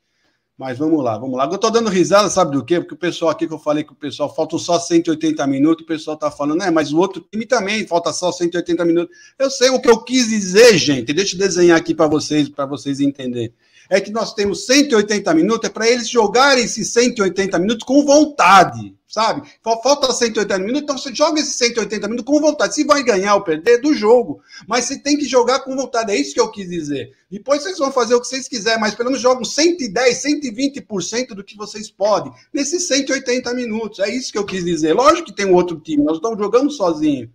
Mas 0.56 0.78
vamos 0.78 1.04
lá, 1.04 1.18
vamos 1.18 1.36
lá. 1.36 1.46
Eu 1.52 1.58
tô 1.58 1.70
dando 1.72 1.90
risada, 1.90 2.30
sabe 2.30 2.52
do 2.52 2.64
quê? 2.64 2.80
Porque 2.80 2.94
o 2.94 2.98
pessoal 2.98 3.32
aqui 3.32 3.48
que 3.48 3.54
eu 3.54 3.60
falei 3.60 3.84
que 3.84 3.92
o 3.92 3.96
pessoal 3.96 4.34
faltam 4.34 4.60
só 4.60 4.80
180 4.80 5.46
minutos, 5.48 5.84
o 5.84 5.88
pessoal 5.88 6.16
tá 6.16 6.30
falando, 6.30 6.60
né? 6.60 6.70
Mas 6.70 6.94
o 6.94 7.00
outro 7.00 7.26
time 7.32 7.46
também 7.46 7.88
falta 7.88 8.14
só 8.14 8.32
180 8.32 8.86
minutos. 8.86 9.18
Eu 9.40 9.50
sei 9.50 9.72
o 9.72 9.82
que 9.82 9.90
eu 9.90 10.04
quis 10.04 10.28
dizer, 10.28 10.78
gente. 10.78 11.12
Deixa 11.12 11.36
eu 11.36 11.40
desenhar 11.40 11.78
aqui 11.78 11.96
para 11.96 12.08
vocês, 12.08 12.48
para 12.50 12.68
vocês 12.68 13.00
entenderem 13.00 13.54
é 13.90 14.00
que 14.00 14.12
nós 14.12 14.34
temos 14.34 14.66
180 14.66 15.34
minutos, 15.34 15.70
é 15.70 15.72
para 15.72 15.88
eles 15.88 16.10
jogarem 16.10 16.64
esses 16.64 16.92
180 16.92 17.60
minutos 17.60 17.84
com 17.86 18.06
vontade, 18.06 18.96
sabe? 19.08 19.48
Falta 19.64 20.12
180 20.12 20.60
minutos, 20.60 20.82
então 20.82 20.98
você 20.98 21.14
joga 21.14 21.40
esses 21.40 21.56
180 21.56 22.08
minutos 22.08 22.26
com 22.26 22.40
vontade. 22.40 22.76
Se 22.76 22.84
vai 22.84 23.04
ganhar 23.04 23.36
ou 23.36 23.42
perder, 23.42 23.74
é 23.74 23.78
do 23.78 23.94
jogo. 23.94 24.42
Mas 24.68 24.86
você 24.86 24.98
tem 24.98 25.18
que 25.18 25.26
jogar 25.26 25.60
com 25.60 25.76
vontade, 25.76 26.12
é 26.12 26.16
isso 26.16 26.34
que 26.34 26.40
eu 26.40 26.50
quis 26.50 26.70
dizer. 26.70 27.12
Depois 27.30 27.64
vocês 27.64 27.78
vão 27.78 27.92
fazer 27.92 28.16
o 28.16 28.22
que 28.22 28.28
vocês 28.28 28.48
quiserem, 28.48 28.80
mas 28.80 28.96
pelo 28.96 29.10
menos 29.10 29.22
jogam 29.22 29.44
110, 29.44 30.24
120% 30.24 31.28
do 31.30 31.44
que 31.44 31.58
vocês 31.58 31.90
podem 31.90 32.32
nesses 32.54 32.88
180 32.88 33.54
minutos. 33.54 34.00
É 34.00 34.10
isso 34.10 34.32
que 34.32 34.38
eu 34.38 34.46
quis 34.46 34.64
dizer. 34.64 34.94
Lógico 34.94 35.28
que 35.28 35.36
tem 35.36 35.46
um 35.46 35.54
outro 35.54 35.80
time, 35.80 36.04
nós 36.04 36.18
estamos 36.18 36.38
jogando 36.38 36.72
sozinhos. 36.72 37.30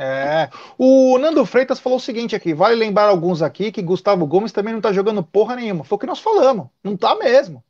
É. 0.00 0.48
O 0.78 1.18
Nando 1.18 1.44
Freitas 1.44 1.80
falou 1.80 1.98
o 1.98 2.00
seguinte 2.00 2.36
aqui: 2.36 2.54
vale 2.54 2.76
lembrar 2.76 3.08
alguns 3.08 3.42
aqui 3.42 3.72
que 3.72 3.82
Gustavo 3.82 4.24
Gomes 4.26 4.52
também 4.52 4.72
não 4.72 4.80
tá 4.80 4.92
jogando 4.92 5.24
porra 5.24 5.56
nenhuma. 5.56 5.82
Foi 5.82 5.96
o 5.96 5.98
que 5.98 6.06
nós 6.06 6.20
falamos. 6.20 6.68
Não 6.84 6.96
tá 6.96 7.16
mesmo. 7.16 7.64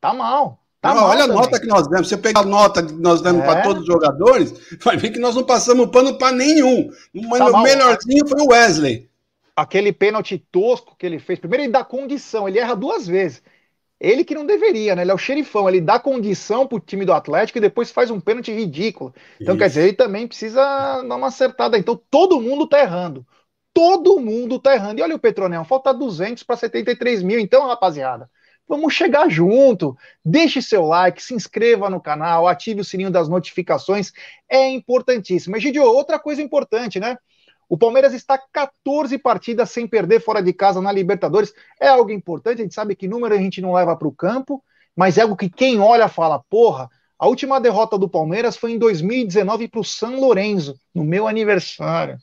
Tá 0.00 0.14
mal. 0.14 0.60
Tá 0.80 0.94
não, 0.94 1.04
olha 1.04 1.22
também. 1.22 1.36
a 1.36 1.40
nota 1.40 1.60
que 1.60 1.66
nós 1.66 1.88
demos. 1.88 2.08
Se 2.08 2.14
você 2.14 2.20
pegar 2.20 2.40
a 2.40 2.44
nota 2.44 2.84
que 2.84 2.92
nós 2.92 3.20
demos 3.20 3.42
é. 3.42 3.46
para 3.46 3.62
todos 3.62 3.82
os 3.82 3.86
jogadores, 3.86 4.54
vai 4.80 4.96
ver 4.96 5.10
que 5.10 5.18
nós 5.18 5.34
não 5.34 5.42
passamos 5.42 5.90
pano 5.90 6.16
para 6.16 6.30
nenhum. 6.32 6.88
Tá 7.36 7.46
o 7.46 7.62
melhorzinho 7.62 8.28
foi 8.28 8.40
o 8.40 8.50
Wesley. 8.50 9.08
Aquele 9.56 9.92
pênalti 9.92 10.38
tosco 10.38 10.94
que 10.96 11.04
ele 11.04 11.18
fez. 11.18 11.40
Primeiro, 11.40 11.64
ele 11.64 11.72
dá 11.72 11.84
condição, 11.84 12.48
ele 12.48 12.60
erra 12.60 12.74
duas 12.74 13.08
vezes. 13.08 13.42
Ele 14.02 14.24
que 14.24 14.34
não 14.34 14.44
deveria, 14.44 14.96
né? 14.96 15.02
Ele 15.02 15.12
é 15.12 15.14
o 15.14 15.18
xerifão, 15.18 15.68
ele 15.68 15.80
dá 15.80 15.96
condição 15.96 16.66
pro 16.66 16.80
time 16.80 17.04
do 17.04 17.12
Atlético 17.12 17.58
e 17.58 17.60
depois 17.60 17.92
faz 17.92 18.10
um 18.10 18.18
pênalti 18.18 18.50
ridículo. 18.50 19.14
Então, 19.40 19.54
Isso. 19.54 19.58
quer 19.60 19.68
dizer, 19.68 19.82
ele 19.84 19.92
também 19.92 20.26
precisa 20.26 20.60
dar 20.60 21.14
uma 21.14 21.28
acertada. 21.28 21.78
Então, 21.78 21.94
todo 22.10 22.40
mundo 22.40 22.66
tá 22.66 22.80
errando. 22.80 23.24
Todo 23.72 24.18
mundo 24.18 24.58
tá 24.58 24.74
errando. 24.74 24.98
E 24.98 25.02
olha 25.04 25.14
o 25.14 25.20
Petronel, 25.20 25.64
falta 25.64 25.94
200 25.94 26.42
para 26.42 26.56
73 26.56 27.22
mil. 27.22 27.38
Então, 27.38 27.68
rapaziada, 27.68 28.28
vamos 28.68 28.92
chegar 28.92 29.30
junto. 29.30 29.96
Deixe 30.24 30.60
seu 30.60 30.84
like, 30.84 31.22
se 31.22 31.32
inscreva 31.32 31.88
no 31.88 32.00
canal, 32.00 32.48
ative 32.48 32.80
o 32.80 32.84
sininho 32.84 33.10
das 33.10 33.28
notificações. 33.28 34.10
É 34.48 34.68
importantíssimo. 34.68 35.52
Mas, 35.52 35.62
Gidio, 35.62 35.84
outra 35.84 36.18
coisa 36.18 36.42
importante, 36.42 36.98
né? 36.98 37.16
O 37.68 37.78
Palmeiras 37.78 38.12
está 38.12 38.38
14 38.52 39.16
partidas 39.18 39.70
sem 39.70 39.86
perder 39.86 40.20
fora 40.20 40.42
de 40.42 40.52
casa 40.52 40.80
na 40.80 40.92
Libertadores. 40.92 41.52
É 41.80 41.88
algo 41.88 42.10
importante, 42.10 42.60
a 42.60 42.64
gente 42.64 42.74
sabe 42.74 42.94
que 42.94 43.08
número 43.08 43.34
a 43.34 43.38
gente 43.38 43.60
não 43.60 43.72
leva 43.72 43.96
para 43.96 44.08
o 44.08 44.12
campo, 44.12 44.62
mas 44.94 45.16
é 45.16 45.22
algo 45.22 45.36
que 45.36 45.48
quem 45.48 45.80
olha 45.80 46.08
fala, 46.08 46.42
porra, 46.50 46.90
a 47.18 47.26
última 47.28 47.60
derrota 47.60 47.96
do 47.96 48.08
Palmeiras 48.08 48.56
foi 48.56 48.72
em 48.72 48.78
2019 48.78 49.68
para 49.68 49.80
o 49.80 49.84
São 49.84 50.18
Lourenço, 50.18 50.74
no 50.94 51.04
meu 51.04 51.28
aniversário. 51.28 52.18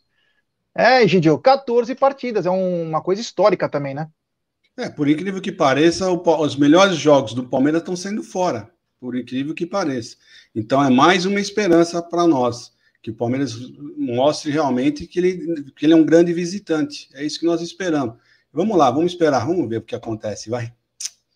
É, 0.76 1.08
Gidio, 1.08 1.38
14 1.40 1.96
partidas, 1.96 2.46
é 2.46 2.50
um, 2.50 2.90
uma 2.90 3.02
coisa 3.02 3.22
histórica 3.22 3.68
também, 3.68 3.94
né? 3.94 4.08
É, 4.78 4.90
por 4.90 5.10
incrível 5.10 5.42
que 5.42 5.52
pareça, 5.52 6.10
o, 6.10 6.22
os 6.42 6.56
melhores 6.56 6.96
jogos 6.96 7.34
do 7.34 7.44
Palmeiras 7.44 7.82
estão 7.82 7.96
sendo 7.96 8.24
fora, 8.24 8.70
por 9.00 9.16
incrível 9.16 9.54
que 9.54 9.66
pareça. 9.66 10.16
Então 10.54 10.84
é 10.84 10.90
mais 10.90 11.26
uma 11.26 11.40
esperança 11.40 12.02
para 12.02 12.28
nós, 12.28 12.72
que 13.02 13.12
o 13.12 13.16
Palmeiras 13.16 13.56
mostre 13.98 14.52
realmente 14.52 15.08
que 15.08 15.20
ele, 15.20 15.72
que 15.76 15.86
ele 15.86 15.94
é 15.94 15.96
um 15.96 16.06
grande 16.06 16.34
visitante. 16.34 17.10
É 17.14 17.24
isso 17.24 17.40
que 17.40 17.46
nós 17.46 17.62
esperamos. 17.62 18.16
Vamos 18.52 18.78
lá, 18.78 18.90
vamos 18.92 19.12
esperar, 19.12 19.46
vamos 19.46 19.70
ver 19.70 19.78
o 19.78 19.82
que 19.82 19.96
acontece, 19.96 20.50
vai. 20.50 20.74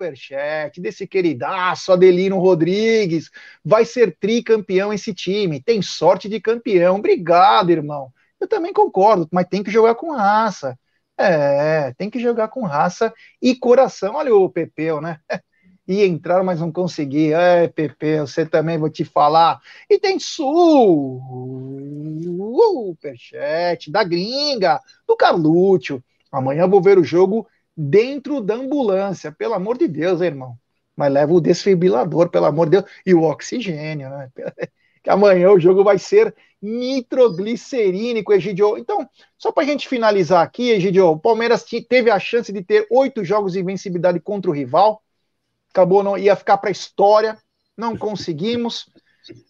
superchat 0.00 0.80
desse 0.80 1.06
queridaço 1.06 1.92
Adelino 1.92 2.38
Rodrigues. 2.38 3.30
Vai 3.62 3.84
ser 3.84 4.16
tricampeão 4.18 4.92
esse 4.92 5.12
time. 5.12 5.62
Tem 5.62 5.82
sorte 5.82 6.28
de 6.28 6.40
campeão. 6.40 6.96
Obrigado, 6.96 7.70
irmão. 7.70 8.10
Eu 8.40 8.48
também 8.48 8.72
concordo, 8.72 9.28
mas 9.30 9.46
tem 9.46 9.62
que 9.62 9.70
jogar 9.70 9.94
com 9.94 10.12
raça. 10.12 10.78
É, 11.18 11.92
tem 11.98 12.08
que 12.08 12.18
jogar 12.18 12.48
com 12.48 12.64
raça 12.64 13.12
e 13.42 13.54
coração. 13.54 14.14
Olha 14.14 14.34
o 14.34 14.48
Pepeu, 14.48 15.00
né? 15.00 15.20
E 15.88 16.04
entrar, 16.04 16.44
mas 16.44 16.60
não 16.60 16.70
consegui. 16.70 17.32
É, 17.32 17.66
Pepeu, 17.66 18.24
você 18.24 18.46
também 18.46 18.78
vou 18.78 18.88
te 18.88 19.04
falar. 19.04 19.58
E 19.88 19.98
tem 19.98 20.20
superchat 23.00 23.90
da 23.90 24.04
gringa, 24.04 24.80
do 25.04 25.16
Carlúcio. 25.16 26.00
Amanhã 26.30 26.68
vou 26.68 26.80
ver 26.80 26.96
o 26.96 27.02
jogo 27.02 27.44
dentro 27.76 28.40
da 28.40 28.54
ambulância. 28.54 29.32
Pelo 29.32 29.54
amor 29.54 29.78
de 29.78 29.88
Deus, 29.88 30.20
irmão. 30.20 30.56
Mas 30.96 31.12
leva 31.12 31.32
o 31.32 31.40
desfibrilador, 31.40 32.28
pelo 32.30 32.46
amor 32.46 32.66
de 32.66 32.78
Deus, 32.78 32.84
e 33.06 33.14
o 33.14 33.22
oxigênio, 33.22 34.10
né? 34.10 34.30
que 35.02 35.08
amanhã 35.08 35.50
o 35.50 35.58
jogo 35.58 35.82
vai 35.82 35.98
ser 35.98 36.34
nitroglicerínico, 36.60 38.32
Egidio. 38.32 38.76
Então, 38.76 39.08
só 39.38 39.50
para 39.50 39.62
a 39.62 39.66
gente 39.66 39.88
finalizar 39.88 40.44
aqui, 40.44 40.70
Egidio, 40.70 41.08
o 41.08 41.18
Palmeiras 41.18 41.64
teve 41.88 42.10
a 42.10 42.18
chance 42.18 42.52
de 42.52 42.62
ter 42.62 42.86
oito 42.90 43.24
jogos 43.24 43.52
de 43.52 43.60
invencibilidade 43.60 44.20
contra 44.20 44.50
o 44.50 44.54
rival, 44.54 45.02
acabou, 45.70 46.02
não 46.02 46.18
ia 46.18 46.36
ficar 46.36 46.58
para 46.58 46.68
a 46.68 46.72
história, 46.72 47.38
não 47.76 47.96
conseguimos. 47.96 48.90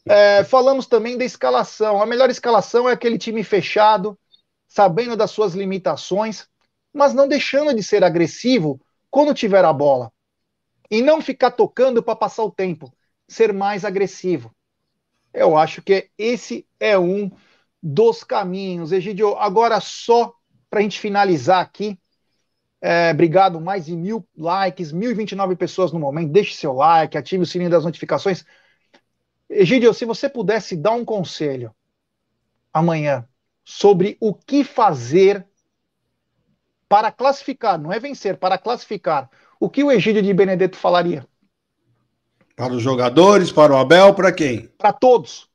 É, 0.07 0.45
falamos 0.45 0.87
também 0.87 1.19
da 1.19 1.25
escalação. 1.25 2.01
A 2.01 2.07
melhor 2.07 2.31
escalação 2.31 2.89
é 2.89 2.93
aquele 2.93 3.19
time 3.19 3.43
fechado, 3.43 4.19
sabendo 4.69 5.17
das 5.17 5.31
suas 5.31 5.55
limitações, 5.55 6.47
mas 6.93 7.15
não 7.15 7.29
deixando 7.29 7.75
de 7.75 7.83
ser 7.83 8.05
agressivo 8.05 8.81
quando 9.11 9.35
tiver 9.35 9.65
a 9.65 9.73
bola. 9.73 10.13
E 10.91 11.03
não 11.03 11.23
ficar 11.23 11.53
tocando 11.53 12.03
para 12.03 12.17
passar 12.17 12.45
o 12.45 12.51
tempo, 12.51 12.93
ser 13.29 13.53
mais 13.53 13.85
agressivo. 13.85 14.55
Eu 15.33 15.57
acho 15.57 15.83
que 15.83 16.11
esse 16.19 16.67
é 16.79 16.99
um 16.99 17.31
dos 17.83 18.25
caminhos. 18.25 18.91
Egidio, 18.91 19.37
agora 19.37 19.81
só 19.81 20.35
para 20.69 20.81
a 20.81 20.83
gente 20.83 20.99
finalizar 21.01 21.61
aqui, 21.61 21.99
é, 22.81 23.11
obrigado, 23.11 23.61
mais 23.61 23.87
de 23.87 23.97
mil 23.97 24.27
likes, 24.37 24.93
1.029 24.93 25.57
pessoas 25.57 25.93
no 25.93 25.99
momento. 25.99 26.33
Deixe 26.33 26.55
seu 26.55 26.73
like, 26.73 27.19
ative 27.19 27.43
o 27.43 27.47
sininho 27.47 27.71
das 27.71 27.85
notificações. 27.85 28.45
Egidio, 29.49 29.93
se 29.93 30.05
você 30.05 30.29
pudesse 30.29 30.77
dar 30.77 30.93
um 30.93 31.05
conselho 31.05 31.75
amanhã 32.73 33.29
sobre 33.65 34.17
o 34.21 34.33
que 34.33 34.65
fazer 34.65 35.47
para 36.91 37.13
classificar, 37.13 37.81
não 37.81 37.93
é 37.93 38.01
vencer, 38.01 38.37
para 38.37 38.59
classificar, 38.59 39.31
o 39.61 39.71
que 39.71 39.85
o 39.85 39.93
Egídio 39.93 40.21
de 40.21 40.35
Benedetto 40.35 40.77
falaria? 40.77 41.25
Para 42.57 42.73
os 42.73 42.83
jogadores, 42.83 43.53
para 43.53 43.73
o 43.73 43.77
Abel, 43.77 44.13
para 44.13 44.33
quem? 44.33 44.69
Para 44.77 44.93
todos. 44.93 45.49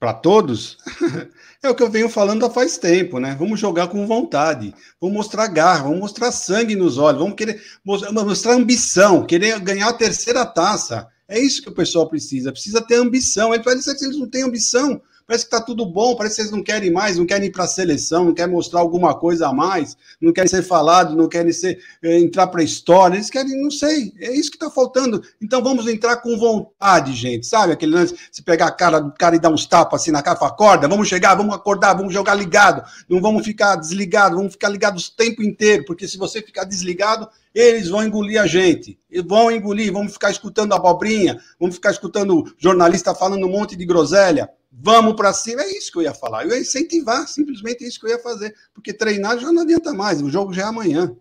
Para 0.00 0.14
todos? 0.14 0.78
é 1.62 1.68
o 1.68 1.74
que 1.74 1.82
eu 1.82 1.90
venho 1.90 2.08
falando 2.08 2.46
há 2.46 2.50
faz 2.50 2.78
tempo, 2.78 3.18
né? 3.18 3.36
Vamos 3.38 3.60
jogar 3.60 3.88
com 3.88 4.06
vontade, 4.06 4.74
vamos 4.98 5.14
mostrar 5.14 5.46
garra, 5.48 5.82
vamos 5.82 5.98
mostrar 5.98 6.32
sangue 6.32 6.74
nos 6.74 6.96
olhos, 6.96 7.20
vamos 7.20 7.36
querer 7.36 7.62
mostrar 7.84 8.54
ambição, 8.54 9.26
querer 9.26 9.60
ganhar 9.60 9.90
a 9.90 9.92
terceira 9.92 10.46
taça. 10.46 11.06
É 11.28 11.38
isso 11.38 11.60
que 11.60 11.68
o 11.68 11.74
pessoal 11.74 12.08
precisa, 12.08 12.52
precisa 12.52 12.80
ter 12.80 12.94
ambição. 12.94 13.52
Ele 13.52 13.62
parece 13.62 13.94
que 13.98 14.04
eles 14.06 14.16
não 14.16 14.30
têm 14.30 14.44
ambição 14.44 15.02
parece 15.28 15.44
que 15.44 15.54
está 15.54 15.60
tudo 15.60 15.84
bom, 15.84 16.16
parece 16.16 16.36
que 16.36 16.42
vocês 16.42 16.50
não 16.50 16.62
querem 16.62 16.90
mais, 16.90 17.18
não 17.18 17.26
querem 17.26 17.48
ir 17.48 17.52
para 17.52 17.64
a 17.64 17.68
seleção, 17.68 18.24
não 18.24 18.32
querem 18.32 18.50
mostrar 18.50 18.80
alguma 18.80 19.14
coisa 19.14 19.48
a 19.48 19.52
mais, 19.52 19.94
não 20.18 20.32
querem 20.32 20.48
ser 20.48 20.62
falados, 20.62 21.14
não 21.14 21.28
querem 21.28 21.52
ser, 21.52 21.78
é, 22.02 22.18
entrar 22.18 22.46
para 22.46 22.62
a 22.62 22.64
história, 22.64 23.16
eles 23.16 23.28
querem, 23.28 23.62
não 23.62 23.70
sei, 23.70 24.14
é 24.18 24.34
isso 24.34 24.50
que 24.50 24.56
está 24.56 24.70
faltando. 24.70 25.22
Então 25.38 25.62
vamos 25.62 25.86
entrar 25.86 26.16
com 26.16 26.34
vontade, 26.38 27.12
gente, 27.12 27.46
sabe? 27.46 27.74
Aquele 27.74 27.92
lance, 27.92 28.16
se 28.32 28.42
pegar 28.42 28.68
a 28.68 28.70
cara 28.70 29.00
do 29.00 29.12
cara 29.12 29.36
e 29.36 29.38
dar 29.38 29.50
uns 29.50 29.66
tapas 29.66 30.00
assim 30.00 30.10
na 30.10 30.22
cara, 30.22 30.38
acorda, 30.40 30.88
vamos 30.88 31.06
chegar, 31.06 31.34
vamos 31.34 31.54
acordar, 31.54 31.92
vamos 31.92 32.14
jogar 32.14 32.34
ligado, 32.34 32.82
não 33.06 33.20
vamos 33.20 33.44
ficar 33.44 33.76
desligado, 33.76 34.34
vamos 34.34 34.52
ficar 34.52 34.70
ligados 34.70 35.08
o 35.08 35.14
tempo 35.14 35.42
inteiro, 35.42 35.84
porque 35.84 36.08
se 36.08 36.16
você 36.16 36.40
ficar 36.40 36.64
desligado, 36.64 37.28
eles 37.54 37.88
vão 37.88 38.02
engolir 38.02 38.40
a 38.40 38.46
gente. 38.46 38.98
E 39.10 39.20
vão 39.20 39.50
engolir, 39.50 39.92
vamos 39.92 40.12
ficar 40.12 40.30
escutando 40.30 40.74
abobrinha, 40.74 41.38
vamos 41.58 41.76
ficar 41.76 41.90
escutando 41.90 42.44
jornalista 42.58 43.14
falando 43.14 43.46
um 43.46 43.50
monte 43.50 43.74
de 43.74 43.84
groselha. 43.84 44.48
Vamos 44.70 45.14
para 45.14 45.32
cima, 45.32 45.62
é 45.62 45.70
isso 45.76 45.90
que 45.90 45.98
eu 45.98 46.02
ia 46.02 46.14
falar. 46.14 46.44
Eu 46.44 46.50
ia 46.50 46.60
incentivar, 46.60 47.26
simplesmente 47.26 47.84
é 47.84 47.88
isso 47.88 47.98
que 47.98 48.06
eu 48.06 48.10
ia 48.10 48.18
fazer. 48.18 48.54
Porque 48.72 48.92
treinar 48.92 49.38
já 49.38 49.50
não 49.50 49.62
adianta 49.62 49.92
mais, 49.92 50.22
o 50.22 50.30
jogo 50.30 50.52
já 50.52 50.62
é 50.62 50.66
amanhã. 50.66 51.16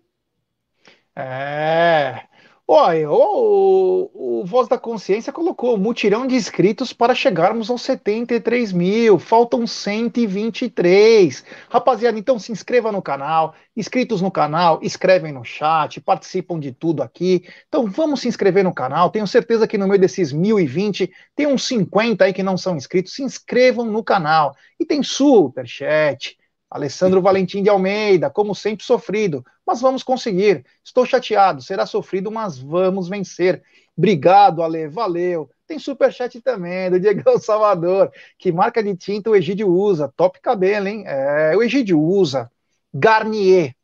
É. 1.15 2.27
Olha, 2.69 3.09
o, 3.09 4.11
o, 4.13 4.45
Voz 4.45 4.67
da 4.67 4.77
Consciência 4.77 5.31
colocou 5.31 5.77
mutirão 5.77 6.27
de 6.27 6.35
inscritos 6.35 6.91
para 6.91 7.15
chegarmos 7.15 7.69
aos 7.69 7.81
73 7.83 8.73
mil. 8.73 9.17
Faltam 9.17 9.65
123. 9.65 11.45
Rapaziada, 11.69 12.19
então 12.19 12.37
se 12.37 12.51
inscreva 12.51 12.91
no 12.91 13.01
canal. 13.01 13.55
Inscritos 13.73 14.21
no 14.21 14.29
canal, 14.29 14.79
escrevem 14.83 15.31
no 15.31 15.45
chat, 15.45 16.01
participam 16.01 16.59
de 16.59 16.73
tudo 16.73 17.01
aqui. 17.01 17.45
Então 17.69 17.85
vamos 17.85 18.19
se 18.19 18.27
inscrever 18.27 18.65
no 18.65 18.73
canal. 18.73 19.09
Tenho 19.11 19.25
certeza 19.25 19.65
que 19.65 19.77
no 19.77 19.87
meio 19.87 20.01
desses 20.01 20.33
1020 20.33 21.09
tem 21.37 21.47
uns 21.47 21.65
50 21.65 22.25
aí 22.25 22.33
que 22.33 22.43
não 22.43 22.57
são 22.57 22.75
inscritos. 22.75 23.13
Se 23.13 23.23
inscrevam 23.23 23.85
no 23.85 24.03
canal. 24.03 24.53
E 24.77 24.85
tem 24.85 25.01
super 25.01 25.65
chat 25.65 26.37
Alessandro 26.69 27.21
Valentim 27.21 27.63
de 27.63 27.69
Almeida, 27.69 28.29
como 28.29 28.53
sempre 28.53 28.85
sofrido, 28.85 29.43
mas 29.67 29.81
vamos 29.81 30.01
conseguir. 30.01 30.65
Estou 30.81 31.05
chateado, 31.05 31.61
será 31.61 31.85
sofrido, 31.85 32.31
mas 32.31 32.57
vamos 32.57 33.09
vencer. 33.09 33.61
Obrigado, 33.97 34.63
Ale, 34.63 34.87
valeu. 34.87 35.49
Tem 35.67 35.77
superchat 35.77 36.39
também, 36.39 36.89
do 36.89 36.97
Diego 36.97 37.37
Salvador. 37.39 38.09
Que 38.39 38.49
marca 38.51 38.81
de 38.81 38.95
tinta 38.95 39.29
o 39.29 39.35
Egídio 39.35 39.67
usa? 39.67 40.13
Top 40.15 40.39
cabelo, 40.39 40.87
hein? 40.87 41.03
É, 41.05 41.53
o 41.57 41.61
Egídio 41.61 41.99
usa. 41.99 42.49
Garnier. 42.93 43.75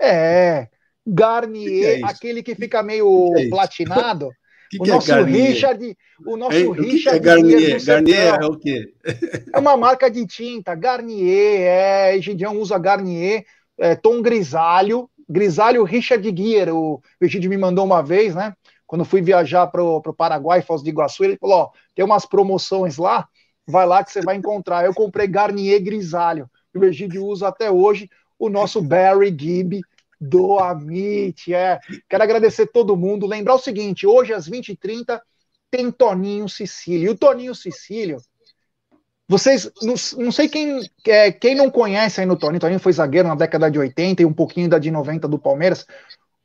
É, 0.00 0.68
Garnier, 1.04 1.98
que 1.98 2.04
é 2.04 2.06
aquele 2.06 2.42
que 2.42 2.54
fica 2.54 2.80
meio 2.82 3.32
que 3.34 3.42
é 3.42 3.48
platinado. 3.48 4.30
Que 4.70 4.80
o 4.80 4.86
é 4.86 4.88
nosso 4.88 5.12
é 5.12 5.22
Richard, 5.22 5.96
o 6.24 6.34
nosso 6.34 6.56
é, 6.56 6.80
Richard. 6.80 7.18
é 7.18 7.20
Garnier? 7.20 7.84
Garnier 7.84 8.38
é 8.40 8.46
o 8.46 8.58
quê? 8.58 8.90
É 9.52 9.58
uma 9.58 9.76
marca 9.76 10.10
de 10.10 10.26
tinta, 10.26 10.74
Garnier, 10.74 11.60
é, 11.60 12.16
Egidião 12.16 12.56
usa 12.56 12.78
Garnier. 12.78 13.44
é, 13.78 13.94
Tom 13.94 14.22
Grisalho, 14.22 15.10
Grisalho 15.32 15.82
Richard 15.82 16.30
Guier, 16.30 16.74
o 16.74 17.00
Egídio 17.20 17.48
me 17.48 17.56
mandou 17.56 17.84
uma 17.84 18.02
vez, 18.02 18.34
né? 18.34 18.54
Quando 18.86 19.04
fui 19.04 19.22
viajar 19.22 19.66
para 19.68 19.82
o 19.82 20.14
Paraguai, 20.14 20.60
Foz 20.60 20.82
do 20.82 20.88
Iguaçu, 20.90 21.24
ele 21.24 21.38
falou: 21.38 21.56
ó, 21.56 21.70
tem 21.94 22.04
umas 22.04 22.26
promoções 22.26 22.98
lá, 22.98 23.26
vai 23.66 23.86
lá 23.86 24.04
que 24.04 24.12
você 24.12 24.20
vai 24.20 24.36
encontrar. 24.36 24.84
Eu 24.84 24.92
comprei 24.92 25.26
Garnier 25.26 25.82
Grisalho, 25.82 26.50
o 26.74 26.84
Egídio 26.84 27.24
usa 27.24 27.48
até 27.48 27.70
hoje, 27.70 28.10
o 28.38 28.50
nosso 28.50 28.82
Barry 28.82 29.34
Gibb 29.36 29.80
do 30.20 30.58
Amit. 30.58 31.54
É. 31.54 31.80
Quero 32.08 32.22
agradecer 32.22 32.66
todo 32.66 32.96
mundo. 32.96 33.26
Lembrar 33.26 33.54
o 33.54 33.58
seguinte: 33.58 34.06
hoje 34.06 34.34
às 34.34 34.46
20h30 34.48 35.18
tem 35.70 35.90
Toninho 35.90 36.48
Sicílio. 36.48 37.06
E 37.06 37.08
o 37.08 37.16
Toninho 37.16 37.54
Sicílio 37.54 38.18
vocês, 39.32 39.70
não, 39.80 39.94
não 40.22 40.30
sei 40.30 40.46
quem, 40.46 40.78
é, 41.06 41.32
quem 41.32 41.54
não 41.54 41.70
conhece 41.70 42.20
aí 42.20 42.26
no 42.26 42.36
Toninho, 42.36 42.60
Toninho 42.60 42.78
foi 42.78 42.92
zagueiro 42.92 43.26
na 43.26 43.34
década 43.34 43.70
de 43.70 43.78
80 43.78 44.20
e 44.20 44.26
um 44.26 44.32
pouquinho 44.32 44.68
da 44.68 44.78
de 44.78 44.90
90 44.90 45.26
do 45.26 45.38
Palmeiras. 45.38 45.86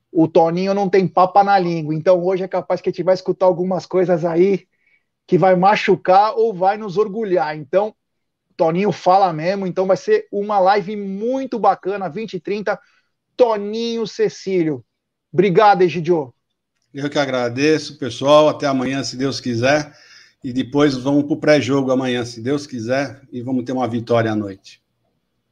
O 0.10 0.26
Toninho 0.26 0.74
não 0.74 0.88
tem 0.88 1.06
papa 1.06 1.44
na 1.44 1.60
língua, 1.60 1.94
então 1.94 2.24
hoje 2.24 2.46
é 2.46 2.48
capaz 2.48 2.80
que 2.80 2.88
a 2.88 2.92
gente 2.92 3.04
vai 3.04 3.14
escutar 3.14 3.46
algumas 3.46 3.86
coisas 3.86 4.24
aí 4.24 4.66
que 5.28 5.38
vai 5.38 5.54
machucar 5.54 6.34
ou 6.38 6.54
vai 6.54 6.78
nos 6.78 6.98
orgulhar. 6.98 7.58
Então, 7.58 7.94
Toninho 8.56 8.94
fala 8.94 9.34
mesmo, 9.34 9.68
então 9.68 9.86
vai 9.86 9.98
ser 9.98 10.26
uma 10.32 10.58
live 10.58 10.96
muito 10.96 11.60
bacana, 11.60 12.08
20 12.08 12.36
e 12.36 12.40
30. 12.40 12.80
Toninho 13.36 14.08
Cecílio. 14.08 14.82
Obrigado, 15.34 15.82
Egidio. 15.82 16.34
Eu 16.94 17.10
que 17.10 17.20
agradeço, 17.20 17.98
pessoal. 18.00 18.48
Até 18.48 18.66
amanhã, 18.66 19.04
se 19.04 19.18
Deus 19.18 19.42
quiser 19.42 19.94
e 20.44 20.54
depois 20.54 20.96
vamos 20.96 21.24
para 21.24 21.34
o 21.34 21.40
pré-jogo 21.40 21.92
amanhã, 21.92 22.24
se 22.24 22.42
Deus 22.42 22.68
quiser, 22.68 23.22
e 23.32 23.42
vamos 23.42 23.64
ter 23.66 23.72
uma 23.72 23.88
vitória 23.88 24.32
à 24.32 24.36
noite. 24.36 24.82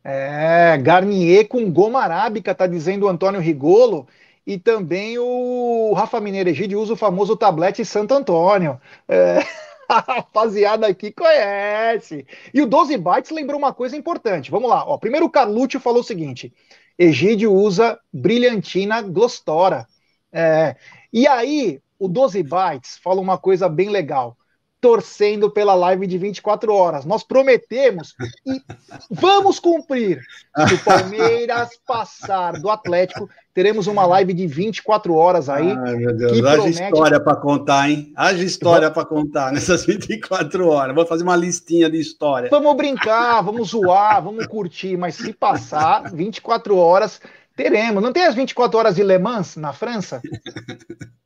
É, 0.03 0.77
Garnier 0.77 1.47
com 1.47 1.71
goma 1.71 2.01
arábica, 2.01 2.53
tá 2.53 2.67
dizendo 2.67 3.05
o 3.05 3.09
Antônio 3.09 3.41
Rigolo, 3.41 4.07
e 4.45 4.59
também 4.59 5.17
o 5.17 5.93
Rafa 5.93 6.21
Mineiro 6.21 6.49
Egídio 6.49 6.79
usa 6.79 6.93
o 6.93 6.97
famoso 6.97 7.35
tablete 7.35 7.83
Santo 7.83 8.13
Antônio. 8.13 8.79
É, 9.07 9.39
a 9.89 9.99
rapaziada 9.99 10.85
aqui 10.85 11.11
conhece. 11.11 12.25
E 12.53 12.61
o 12.61 12.67
12 12.67 12.95
Bytes 12.97 13.31
lembrou 13.31 13.57
uma 13.57 13.73
coisa 13.73 13.97
importante. 13.97 14.51
Vamos 14.51 14.69
lá. 14.69 14.87
Ó, 14.87 14.97
primeiro 14.99 15.25
o 15.25 15.29
Carlucci 15.31 15.79
falou 15.79 16.01
o 16.01 16.03
seguinte: 16.03 16.53
Egídio 16.97 17.51
usa 17.51 17.99
brilhantina 18.13 19.01
glostora. 19.01 19.87
É, 20.31 20.75
e 21.11 21.27
aí, 21.27 21.81
o 21.97 22.07
12 22.07 22.43
Bytes 22.43 22.99
fala 23.03 23.19
uma 23.19 23.39
coisa 23.39 23.67
bem 23.67 23.89
legal 23.89 24.37
torcendo 24.85 25.49
pela 25.49 25.73
live 25.73 26.05
de 26.05 26.15
24 26.15 26.71
horas. 26.71 27.05
Nós 27.05 27.23
prometemos 27.23 28.13
e 28.45 28.61
vamos 29.09 29.59
cumprir. 29.59 30.21
Se 30.67 30.75
o 30.75 30.83
Palmeiras 30.83 31.71
passar 31.87 32.61
do 32.61 32.69
Atlético, 32.69 33.27
teremos 33.51 33.87
uma 33.87 34.05
live 34.05 34.31
de 34.31 34.45
24 34.45 35.15
horas 35.15 35.49
aí. 35.49 35.71
Ai, 35.71 35.95
meu 35.95 36.15
Deus, 36.15 36.33
haja 36.33 36.51
promete... 36.51 36.83
história 36.83 37.19
para 37.19 37.35
contar, 37.35 37.89
hein? 37.89 38.13
Haja 38.15 38.43
história 38.43 38.91
para 38.91 39.05
contar 39.05 39.51
nessas 39.51 39.87
24 39.87 40.67
horas. 40.67 40.93
Vou 40.93 41.07
fazer 41.07 41.23
uma 41.23 41.35
listinha 41.35 41.89
de 41.89 41.99
história. 41.99 42.47
Vamos 42.51 42.77
brincar, 42.77 43.41
vamos 43.41 43.69
zoar, 43.69 44.23
vamos 44.23 44.45
curtir, 44.45 44.97
mas 44.97 45.15
se 45.15 45.33
passar 45.33 46.13
24 46.13 46.77
horas, 46.77 47.19
teremos. 47.55 48.03
Não 48.03 48.13
tem 48.13 48.25
as 48.25 48.35
24 48.35 48.77
horas 48.77 48.95
de 48.95 49.03
Le 49.03 49.17
Mans 49.17 49.55
na 49.55 49.73
França? 49.73 50.21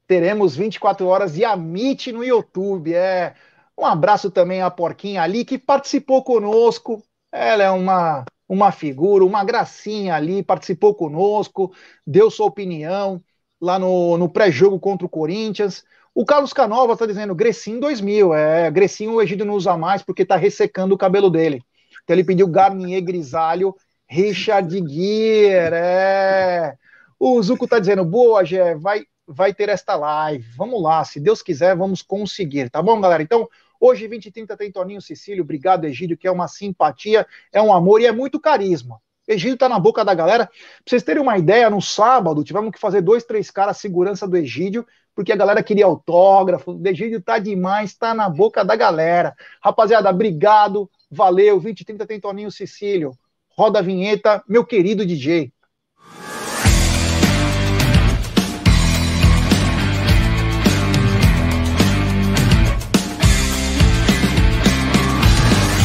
teremos 0.08 0.56
24 0.56 1.06
horas 1.06 1.34
de 1.34 1.44
Amit 1.44 2.10
no 2.14 2.24
YouTube. 2.24 2.96
É 2.96 3.36
um 3.80 3.86
abraço 3.86 4.30
também 4.30 4.62
à 4.62 4.70
Porquinha 4.70 5.22
ali, 5.22 5.46
que 5.46 5.58
participou 5.58 6.24
conosco. 6.24 7.02
Ela 7.32 7.64
é 7.64 7.70
uma, 7.72 8.26
uma 8.48 8.72
figura, 8.72 9.24
uma 9.24 9.44
gracinha 9.44 10.16
ali, 10.16 10.44
participou 10.44 10.94
conosco, 10.94 11.74
deu 12.06 12.30
sua 12.30 12.48
opinião 12.48 13.24
lá 13.62 13.78
no, 13.80 14.18
no 14.18 14.30
pré-jogo 14.30 14.80
contra 14.80 15.06
o 15.06 15.10
Corinthians. 15.10 15.84
O 16.14 16.26
Carlos 16.26 16.52
Canova 16.52 16.94
está 16.94 17.06
dizendo 17.06 17.36
Grecinho 17.36 17.80
2000. 17.80 18.34
É, 18.34 18.70
Grecinho 18.72 19.14
o 19.14 19.22
Egídio 19.22 19.46
não 19.46 19.54
usa 19.54 19.78
mais 19.78 20.02
porque 20.02 20.24
está 20.24 20.36
ressecando 20.36 20.94
o 20.94 20.98
cabelo 20.98 21.30
dele. 21.30 21.62
Então 22.04 22.16
ele 22.16 22.24
pediu 22.24 22.48
Garnier 22.48 23.02
Grisalho, 23.04 23.76
Richard 24.08 24.70
Gere. 24.88 25.76
É. 25.76 26.74
O 27.20 27.42
Zuco 27.42 27.66
está 27.66 27.80
dizendo, 27.80 28.04
boa, 28.04 28.44
Gé, 28.44 28.76
vai, 28.76 29.04
vai 29.28 29.54
ter 29.54 29.70
esta 29.70 29.96
live. 29.96 30.46
Vamos 30.58 30.82
lá, 30.82 31.04
se 31.04 31.20
Deus 31.20 31.42
quiser, 31.42 31.76
vamos 31.76 32.02
conseguir. 32.02 32.70
Tá 32.70 32.82
bom, 32.82 33.00
galera? 33.00 33.22
Então, 33.22 33.48
Hoje, 33.80 34.08
20 34.08 34.26
e 34.26 34.32
30 34.32 34.58
tem 34.58 34.72
Toninho 34.72 35.02
Cecílio. 35.02 35.44
Obrigado, 35.44 35.86
Egídio, 35.86 36.18
que 36.18 36.28
é 36.28 36.32
uma 36.32 36.48
simpatia, 36.48 37.26
é 37.52 37.62
um 37.62 37.74
amor 37.74 38.02
e 38.02 38.06
é 38.06 38.12
muito 38.12 38.40
carisma. 38.40 39.00
Egídio 39.28 39.58
tá 39.58 39.70
na 39.70 39.80
boca 39.80 40.04
da 40.04 40.14
galera. 40.14 40.48
Pra 40.48 40.56
vocês 40.86 41.04
terem 41.04 41.22
uma 41.22 41.38
ideia, 41.38 41.70
no 41.70 41.82
sábado 41.82 42.44
tivemos 42.44 42.72
que 42.72 42.80
fazer 42.80 43.02
dois, 43.02 43.24
três 43.24 43.52
caras 43.52 43.78
segurança 43.78 44.28
do 44.28 44.36
Egídio, 44.36 44.86
porque 45.16 45.32
a 45.32 45.36
galera 45.36 45.62
queria 45.62 45.86
autógrafo. 45.86 46.72
O 46.72 46.88
Egídio 46.88 47.22
tá 47.22 47.38
demais, 47.38 47.94
tá 47.94 48.14
na 48.14 48.28
boca 48.28 48.66
da 48.66 48.76
galera. 48.76 49.36
Rapaziada, 49.62 50.10
obrigado, 50.10 50.90
valeu. 51.12 51.60
20 51.60 51.82
e 51.82 51.86
30 51.86 52.08
tem 52.08 52.20
Toninho 52.20 52.52
Cecílio. 52.52 53.14
Roda 53.56 53.80
a 53.80 53.82
vinheta, 53.84 54.44
meu 54.48 54.66
querido 54.66 55.06
DJ. 55.06 55.54